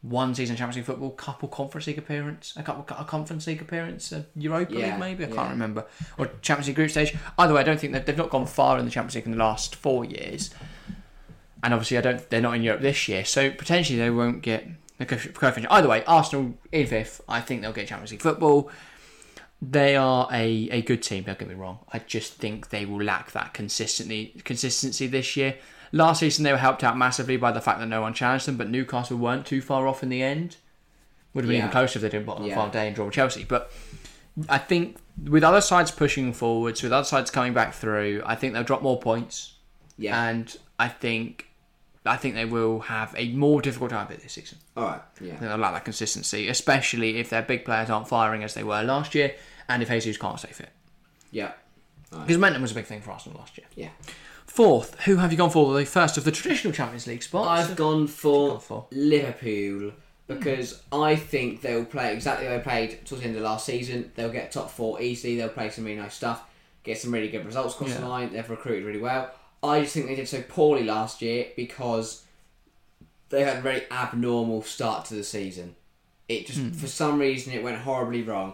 [0.01, 4.11] one season Champions League football, couple Conference League appearance, a couple a Conference League appearance,
[4.11, 5.25] a Europa Yeah, League maybe.
[5.25, 5.85] I can't remember,
[6.17, 7.15] or Champions League group stage.
[7.37, 9.31] Either way, I don't think that they've not gone far in the Champions League in
[9.31, 10.49] the last four years,
[11.61, 12.27] and obviously, I don't.
[12.29, 15.71] They're not in Europe this year, so potentially they won't get the coefficient.
[15.71, 17.21] Either way, Arsenal in fifth.
[17.29, 18.71] I think they'll get Champions League football.
[19.61, 21.23] They are a, a good team.
[21.23, 21.79] Don't get me wrong.
[21.93, 25.55] I just think they will lack that consistently consistency this year.
[25.91, 28.57] Last season they were helped out massively by the fact that no one challenged them,
[28.57, 30.55] but Newcastle weren't too far off in the end.
[31.33, 31.63] Would have been Yeah.
[31.65, 32.49] even closer if they didn't bottom Yeah.
[32.49, 33.43] the final day and draw with Chelsea.
[33.43, 33.71] But
[34.49, 34.97] I think
[35.27, 38.81] with other sides pushing forwards, with other sides coming back through, I think they'll drop
[38.81, 39.53] more points,
[39.97, 40.27] Yeah.
[40.29, 41.49] and I think
[42.05, 44.57] I think they will have a more difficult time of it this season.
[44.75, 45.01] All right.
[45.19, 45.33] Yeah.
[45.33, 48.63] I think they'll lack that consistency, especially if their big players aren't firing as they
[48.63, 49.35] were last year,
[49.69, 50.69] and if Jesus can't stay fit.
[51.31, 51.51] Yeah.
[52.09, 53.67] Because momentum was a big thing for Arsenal last year.
[53.75, 53.89] Yeah.
[54.45, 57.69] Fourth, who have you gone for the first of the traditional Champions League spots?
[57.69, 58.87] I've gone for, gone for?
[58.91, 59.93] Liverpool
[60.27, 61.01] because hmm.
[61.01, 64.11] I think they'll play exactly they played towards the end of last season.
[64.15, 65.37] They'll get top four easily.
[65.37, 66.43] They'll play some really nice stuff,
[66.83, 68.07] get some really good results across the Yeah.
[68.07, 68.33] line.
[68.33, 69.31] They've recruited really well.
[69.63, 72.23] I just think they did so poorly last year because
[73.29, 75.75] they had a very abnormal start to the season.
[76.27, 76.71] It just, Hmm.
[76.71, 78.53] for some reason, it went horribly wrong.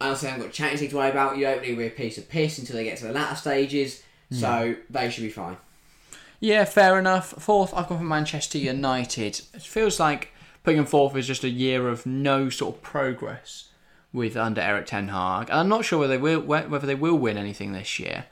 [0.00, 1.36] I also haven't got Champions League to worry about.
[1.36, 4.76] You opening with a piece of piss until they get to the latter stages, so
[4.88, 5.56] they should be fine.
[6.40, 7.34] Yeah, fair enough.
[7.42, 9.40] Fourth, I've gone for Manchester United.
[9.54, 10.28] It feels like
[10.62, 13.64] putting them fourth is just a year of no sort of progress
[14.12, 15.50] with under Erik Ten Hag.
[15.50, 18.26] And I'm not sure whether they will whether they will win anything this year.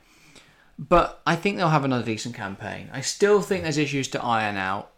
[0.78, 2.90] But I think they'll have another decent campaign.
[2.92, 4.92] I still think there's issues to iron out.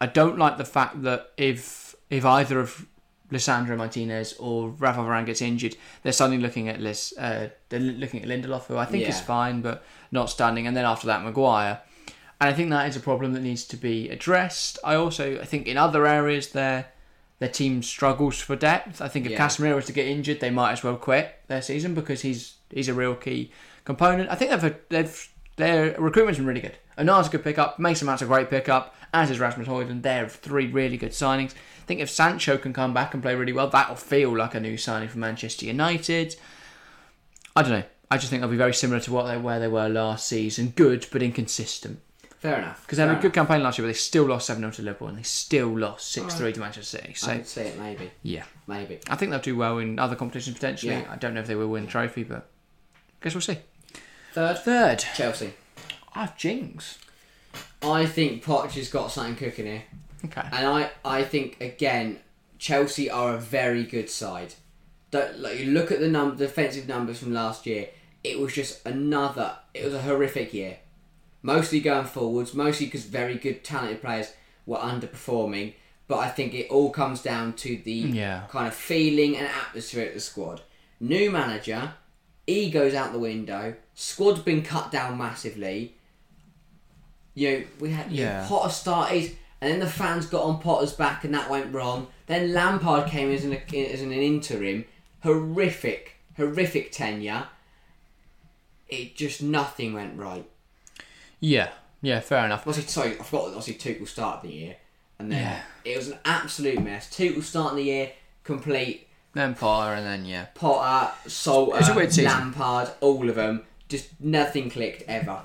[0.00, 2.86] I don't like the fact that if if either of
[3.32, 8.22] Lisandro Martinez or Rafa Varane gets injured, they're suddenly looking at Lis, uh, they're looking
[8.22, 11.80] at Lindelof, who I think is fine but not stunning, and then after that Maguire.
[12.40, 14.78] And I think that is a problem that needs to be addressed.
[14.84, 16.86] I also I think in other areas their
[17.38, 19.00] their team struggles for depth.
[19.00, 19.38] I think if Yeah.
[19.46, 22.88] Casemiro was to get injured, they might as well quit their season because he's he's
[22.88, 23.50] a real key
[23.84, 24.30] component.
[24.30, 26.76] I think they've they've their recruitment's been really good.
[26.98, 27.78] Onana's a good pickup.
[27.78, 28.94] Mason Mount's a great pickup.
[29.12, 30.02] As is Rasmus Højlund.
[30.02, 31.52] They're three really good signings.
[31.52, 34.60] I think if Sancho can come back and play really well, that'll feel like a
[34.60, 36.34] new signing for Manchester United.
[37.54, 37.84] I don't know.
[38.10, 40.72] I just think they'll be very similar to what they where they were last season.
[40.74, 42.00] Good but inconsistent.
[42.38, 42.82] Fair enough.
[42.82, 44.82] Because they had a good campaign last year, but they still lost 7 0 to
[44.82, 47.14] Liverpool and they still lost 6 3 to Manchester City.
[47.14, 48.44] So, I could see it maybe, yeah.
[48.66, 48.98] maybe.
[49.08, 50.92] I think they'll do well in other competitions potentially.
[50.92, 51.06] Yeah.
[51.08, 52.50] I don't know if they will win the trophy, but
[52.96, 53.58] I guess we'll see.
[54.34, 55.52] Third, Third, Chelsea.
[56.14, 56.98] I've Jinx.
[57.82, 59.82] I think Poch has got something cooking here,
[60.24, 60.42] Okay.
[60.52, 62.18] and I, I think again,
[62.58, 64.54] Chelsea are a very good side.
[65.10, 67.88] Don't, like you look at the num- defensive numbers from last year.
[68.24, 69.56] It was just another.
[69.74, 70.78] It was a horrific year.
[71.42, 74.32] Mostly going forwards, mostly because very good, talented players
[74.66, 75.74] were underperforming.
[76.08, 78.44] But I think it all comes down to the Yeah.
[78.48, 80.62] kind of feeling and atmosphere at the squad.
[81.00, 81.92] New manager,
[82.46, 83.74] Ego's out the window.
[83.94, 85.94] Squad's been cut down massively.
[87.34, 88.46] You know, we had you know, Yeah.
[88.48, 92.08] Potter started, and then the fans got on Potter's back, and that went wrong.
[92.26, 94.84] Then Lampard came as an as an interim.
[95.22, 97.48] Horrific, horrific tenure.
[98.88, 100.48] It just nothing went right.
[101.40, 101.70] Yeah,
[102.02, 102.66] yeah, fair enough.
[102.66, 104.76] Obviously, sorry, I forgot obviously Tuchel started the year,
[105.18, 105.62] and then Yeah.
[105.92, 107.08] it was an absolute mess.
[107.08, 108.12] Tuchel starting the year
[108.44, 112.30] complete Then Potter, and then yeah, Potter, Saltor, It's a weird season.
[112.30, 113.64] Lampard, all of them.
[113.88, 115.42] Just nothing clicked ever.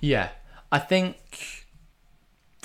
[0.00, 0.30] yeah.
[0.72, 1.66] I think,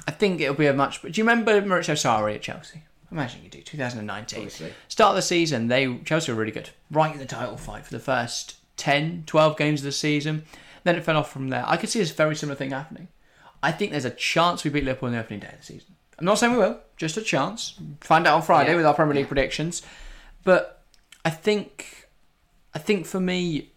[0.07, 1.01] I think it'll be a much.
[1.01, 2.83] Do you remember Maurizio Sarri at Chelsea?
[3.11, 3.61] Imagine you do.
[3.61, 4.39] 2019.
[4.39, 4.73] Obviously.
[4.89, 7.91] Start of the season, they Chelsea were really good, right in the title fight for
[7.91, 10.43] the first 10, 12 games of the season.
[10.83, 11.63] Then it fell off from there.
[11.65, 13.07] I could see this very similar thing happening.
[13.63, 15.95] I think there's a chance we beat Liverpool on the opening day of the season.
[16.19, 17.79] I'm not saying we will, just a chance.
[18.01, 18.77] Find out on Friday Yeah.
[18.77, 19.81] with our Premier League predictions.
[20.45, 20.81] But
[21.25, 22.07] I think,
[22.73, 23.71] I think for me,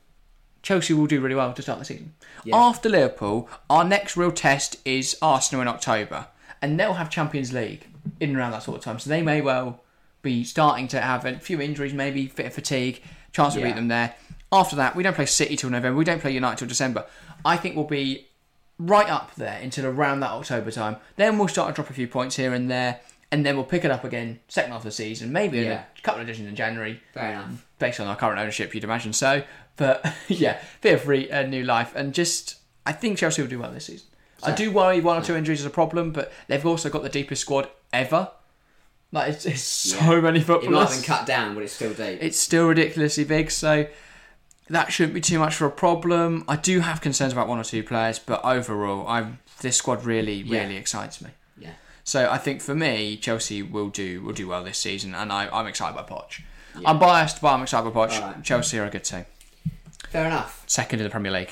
[0.62, 2.14] Chelsea will do really well to start the season.
[2.45, 2.57] Yeah.
[2.57, 6.29] After Liverpool, our next real test is Arsenal in October,
[6.62, 7.87] and they'll have Champions League
[8.21, 8.99] in and around that sort of time.
[9.01, 9.83] So they may well
[10.23, 13.03] be starting to have a few injuries, maybe fit of fatigue,
[13.33, 13.66] chance to Yeah.
[13.69, 14.14] beat them there.
[14.53, 15.97] After that, we don't play City till November.
[15.97, 17.07] We don't play United till December.
[17.45, 18.27] I think we'll be
[18.79, 20.97] right up there until around that October time.
[21.16, 23.01] Then we'll start to drop a few points here and there,
[23.31, 25.85] and then we'll pick it up again second half of the season, maybe Yeah.
[25.97, 27.66] a couple of editions in January Fair um, enough.
[27.79, 29.43] based on our current ownership, you'd imagine so.
[29.76, 32.57] But yeah, feel free a new life, and just
[32.87, 34.07] I think Chelsea will do well this season.
[34.43, 37.09] I do worry one or two injuries is a problem, but they've also got the
[37.09, 38.31] deepest squad ever.
[39.11, 40.95] Like it's, it's so many It might have footballers.
[40.97, 42.18] been cut down, but it's still deep.
[42.22, 43.87] It's still ridiculously big, so
[44.68, 46.45] that shouldn't be too much for a problem.
[46.47, 49.26] I do have concerns about one or two players, but overall, I
[49.61, 50.61] this squad really, Yeah.
[50.62, 51.31] really excites me.
[52.09, 52.27] Yeah.
[52.27, 55.49] So I think for me, Chelsea will do will do well this season, and I,
[55.49, 56.41] I'm excited by Poch.
[56.85, 58.21] I'm biased, but I'm excited by Poch.
[58.21, 58.45] Alright.
[58.45, 59.25] Chelsea are a good team.
[60.11, 60.65] Fair enough.
[60.67, 61.51] Second in the Premier League.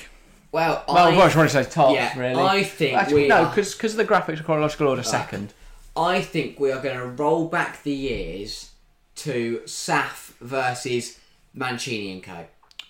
[0.51, 2.41] Well, Well, I, I trying to say top, yeah, really.
[2.41, 5.53] I think Actually, we no, because of the graphics of chronological order, second.
[5.95, 8.71] I think we are going to roll back the years
[9.17, 11.19] to Saf versus
[11.53, 12.45] Mancini and Co.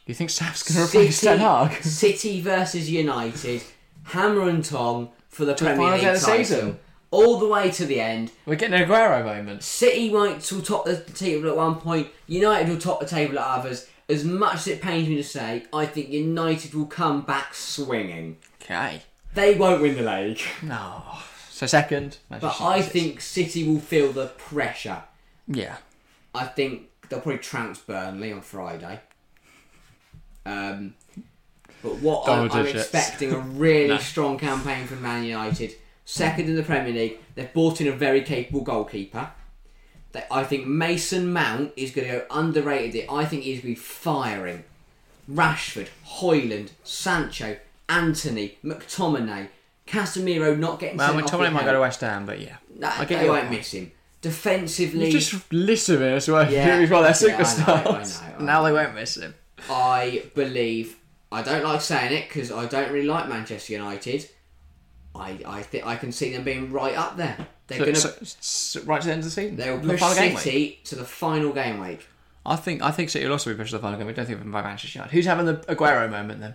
[0.06, 1.84] You think Saf's going to replace Ten Hag?
[1.84, 3.64] City versus United,
[4.04, 6.80] hammer and tong for the Premier League title, season.
[7.12, 8.32] All the way to the end.
[8.46, 9.64] We're getting an Aguero moment.
[9.64, 12.08] City might will top the table at one point.
[12.28, 13.88] United will top the table at others.
[14.10, 18.38] As much as it pains me to say, I think United will come back swinging.
[18.62, 19.02] Okay.
[19.34, 21.04] They won't win the league, No.
[21.50, 22.18] So second.
[22.30, 25.04] but I think City will feel the pressure.
[25.48, 25.78] Yeah.
[26.36, 29.00] I think they'll probably trounce Burnley on Friday.
[30.46, 30.94] Um,
[31.84, 33.98] but what I'm, I'm expecting a really No.
[33.98, 35.76] strong campaign from Man United.
[36.10, 39.30] Second in the Premier League, they've brought in a very capable goalkeeper.
[40.14, 42.96] They, I think Mason Mount is going to go underrated.
[42.96, 43.12] It.
[43.12, 44.64] I think he's going to be firing.
[45.30, 47.58] Rashford, Højlund, Sancho,
[47.90, 49.50] Antony, McTominay,
[49.86, 52.56] Casemiro not getting Well, McTominay might go to West Ham, but yeah.
[52.82, 53.92] I get they won't miss him.
[54.22, 56.50] Defensively, You just list it as well.
[56.50, 56.80] Yeah.
[56.80, 58.24] We've got their Yeah, I know, superstars.
[58.24, 59.36] I know, I now they won't miss him.
[59.70, 60.96] I believe
[61.34, 64.30] I don't like saying it because I don't really like Manchester United.
[65.18, 67.38] I I think I can see them being right up there.
[67.68, 69.56] They're So, gonna so- so right to the end of the season.
[69.58, 70.38] they will The push final game.
[70.38, 72.08] City to the final game week.
[72.46, 74.08] I think I think City will also be pushed to the final game.
[74.08, 75.14] We don't think by Manchester United.
[75.14, 76.54] Who's having the Aguero moment then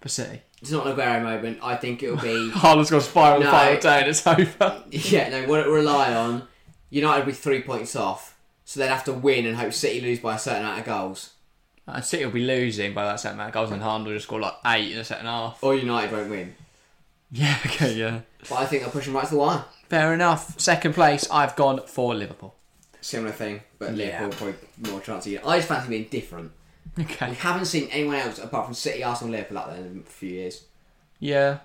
[0.00, 0.40] for City?
[0.62, 1.58] It's not an Aguero moment.
[1.62, 3.46] I think it'll be Haaland's got a spiral No.
[3.46, 4.82] the final day and it's over.
[4.90, 5.28] yeah.
[5.28, 6.48] No, what it will rely on.
[6.90, 10.18] United will be three points off, so they'd have to win and hope City lose
[10.20, 11.30] by a certain amount of goals,
[11.86, 14.24] And City will be losing by that set amount of goals and Haaland will just
[14.24, 15.62] score like eight in the second half.
[15.62, 16.54] or United won't win.
[17.32, 18.20] Yeah, okay, yeah.
[18.48, 19.64] But I think they'll push them right to the wire.
[19.90, 20.58] Fair enough.
[20.58, 22.54] Second place, I've gone for Liverpool.
[23.02, 24.22] Similar thing, but Yeah.
[24.22, 25.40] Liverpool probably more chance of you.
[25.44, 26.52] I just fancy being different.
[26.96, 27.34] We Okay.
[27.34, 30.64] haven't seen anyone else apart from City, Arsenal, Liverpool up there in a few years.
[31.20, 31.58] Yeah.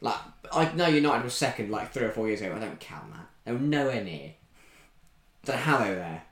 [0.00, 0.16] Like
[0.52, 2.50] I know United was second like three or four years ago.
[2.54, 3.26] But I don't count that.
[3.44, 4.32] They were nowhere near.
[5.44, 6.22] Don't know how they were there.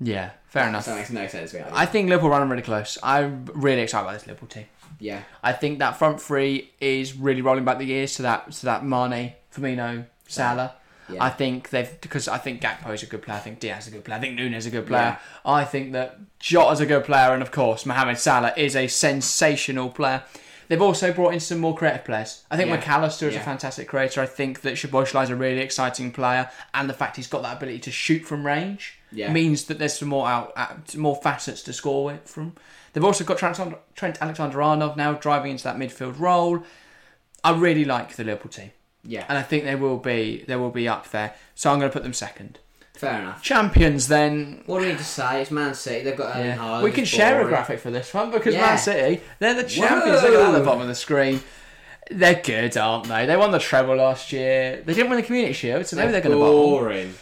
[0.00, 0.84] Yeah, fair enough.
[0.86, 1.64] So that makes no sense to me.
[1.72, 2.96] I think Liverpool run really close.
[3.02, 4.64] I'm really excited about this Liverpool team.
[5.00, 8.66] Yeah, I think that front three is really rolling back the years to that to
[8.66, 10.74] that Mane, Firmino, Salah.
[11.12, 11.24] Yeah.
[11.24, 13.36] I think they've because I think Gakpo is a good player.
[13.38, 14.18] I think Diaz is a good player.
[14.18, 15.18] I think Nunez is a good player.
[15.18, 15.50] Yeah.
[15.52, 19.88] I think that Jota's a good player, and of course Mohamed Salah is a sensational
[19.90, 20.22] player.
[20.68, 22.44] They've also brought in some more creative players.
[22.48, 22.76] I think Yeah.
[22.76, 23.40] Mac Allister is Yeah.
[23.40, 24.20] a fantastic creator.
[24.20, 27.56] I think that Szoboszlai is a really exciting player, and the fact he's got that
[27.56, 31.62] ability to shoot from range means that there's some more out, uh, out more facets
[31.62, 32.54] to score with from.
[32.92, 33.58] They've also got Trent,
[33.94, 36.64] Trent Alexander-Arnold now driving into that midfield role.
[37.44, 38.70] I really like the Liverpool team,
[39.04, 39.24] yeah.
[39.28, 41.34] and I think they will be they will be up there.
[41.54, 42.58] So I'm going to put them second.
[43.00, 43.42] Fair enough.
[43.42, 44.62] Champions then.
[44.66, 45.40] What do we need to say?
[45.40, 46.04] It's Man City.
[46.04, 46.82] They've got Erling Yeah.
[46.82, 48.66] We can share a graphic for this one because Yeah.
[48.66, 50.22] Man City, they're the champions.
[50.22, 51.40] Look at that at the bottom of the screen.
[52.10, 53.24] They're good, aren't they?
[53.24, 54.82] They won the treble last year.
[54.84, 57.14] They didn't win the Community Shield, so maybe they're, going to boring.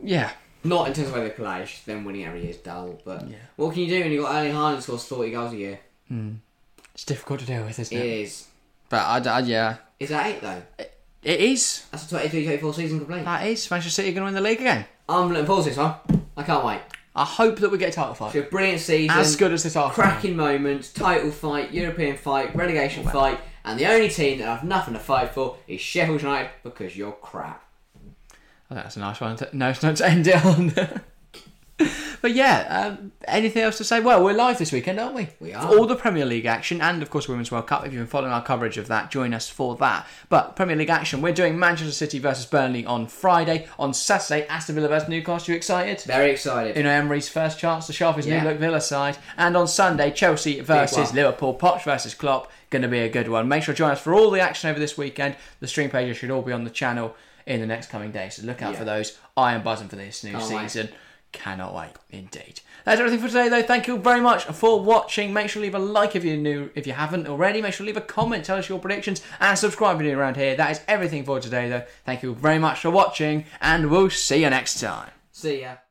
[0.00, 0.30] Yeah.
[0.64, 1.62] Not in terms of the way they play.
[1.62, 2.98] it's just Them winning every year is dull.
[3.04, 3.36] But Yeah.
[3.56, 5.80] what can you do when you've got Erling Haaland scores 40 goals a year?
[6.08, 6.30] Hmm.
[6.94, 8.20] It's difficult to deal with, isn't It it?
[8.22, 8.46] is.
[8.88, 10.62] But I, I- yeah, Is that it though?
[11.22, 11.84] it is.
[11.92, 13.24] That's a 23-24 season complete.
[13.24, 13.70] That is.
[13.70, 14.84] Manchester City going to win the league again.
[15.08, 15.94] I'm looking forward to this one.
[16.36, 16.80] I can't wait.
[17.14, 18.34] I hope that we get a title fight.
[18.34, 19.16] It's a brilliant season.
[19.18, 19.94] As good as this Arsenal.
[19.94, 24.94] cracking moments, title fight, European fight, relegation fight, and the only team that have nothing
[24.94, 27.64] to fight for is Sheffield United because you're crap.
[28.68, 29.36] Think that's a nice one.
[29.36, 30.72] To, nice note to end it on.
[32.20, 34.00] but yeah, um, anything else to say?
[34.00, 35.28] Well, we're live this weekend, aren't we?
[35.40, 35.78] We For are.
[35.78, 37.86] all the Premier League action and, of course, Women's World Cup.
[37.86, 40.06] If you've been following our coverage of that, join us for that.
[40.28, 43.68] But Premier League action, we're doing Manchester City versus Burnley on Friday.
[43.78, 45.52] On Saturday, Aston Villa versus Newcastle.
[45.52, 46.02] You excited?
[46.02, 46.76] Very excited.
[46.76, 48.42] Unai Emery's first chance to show off his Yeah.
[48.42, 49.16] new look Villa side.
[49.38, 51.14] And on Sunday, Chelsea versus.
[51.14, 51.54] Liverpool.
[51.54, 52.52] Poch versus Klopp.
[52.70, 53.48] Going to be a good one.
[53.48, 55.36] Make sure to join us for all the action over this weekend.
[55.60, 57.16] The stream pages should all be on the channel
[57.48, 58.34] in the next coming days.
[58.36, 58.78] So look out Yeah.
[58.78, 59.18] for those.
[59.36, 60.70] I am buzzing for this new Can't wait.
[60.70, 60.88] season.
[61.30, 62.60] Cannot wait, indeed.
[62.84, 63.62] That's everything for today, though.
[63.62, 65.32] Thank you very much for watching.
[65.32, 67.60] Make sure to leave a like if you're new, if you haven't already.
[67.60, 70.18] Make sure to leave a comment, tell us your predictions, and subscribe if you're new
[70.20, 70.56] around here.
[70.56, 71.84] That is everything for today, though.
[72.06, 75.10] Thank you very much for watching, and we'll see you next time.
[75.32, 75.87] See ya.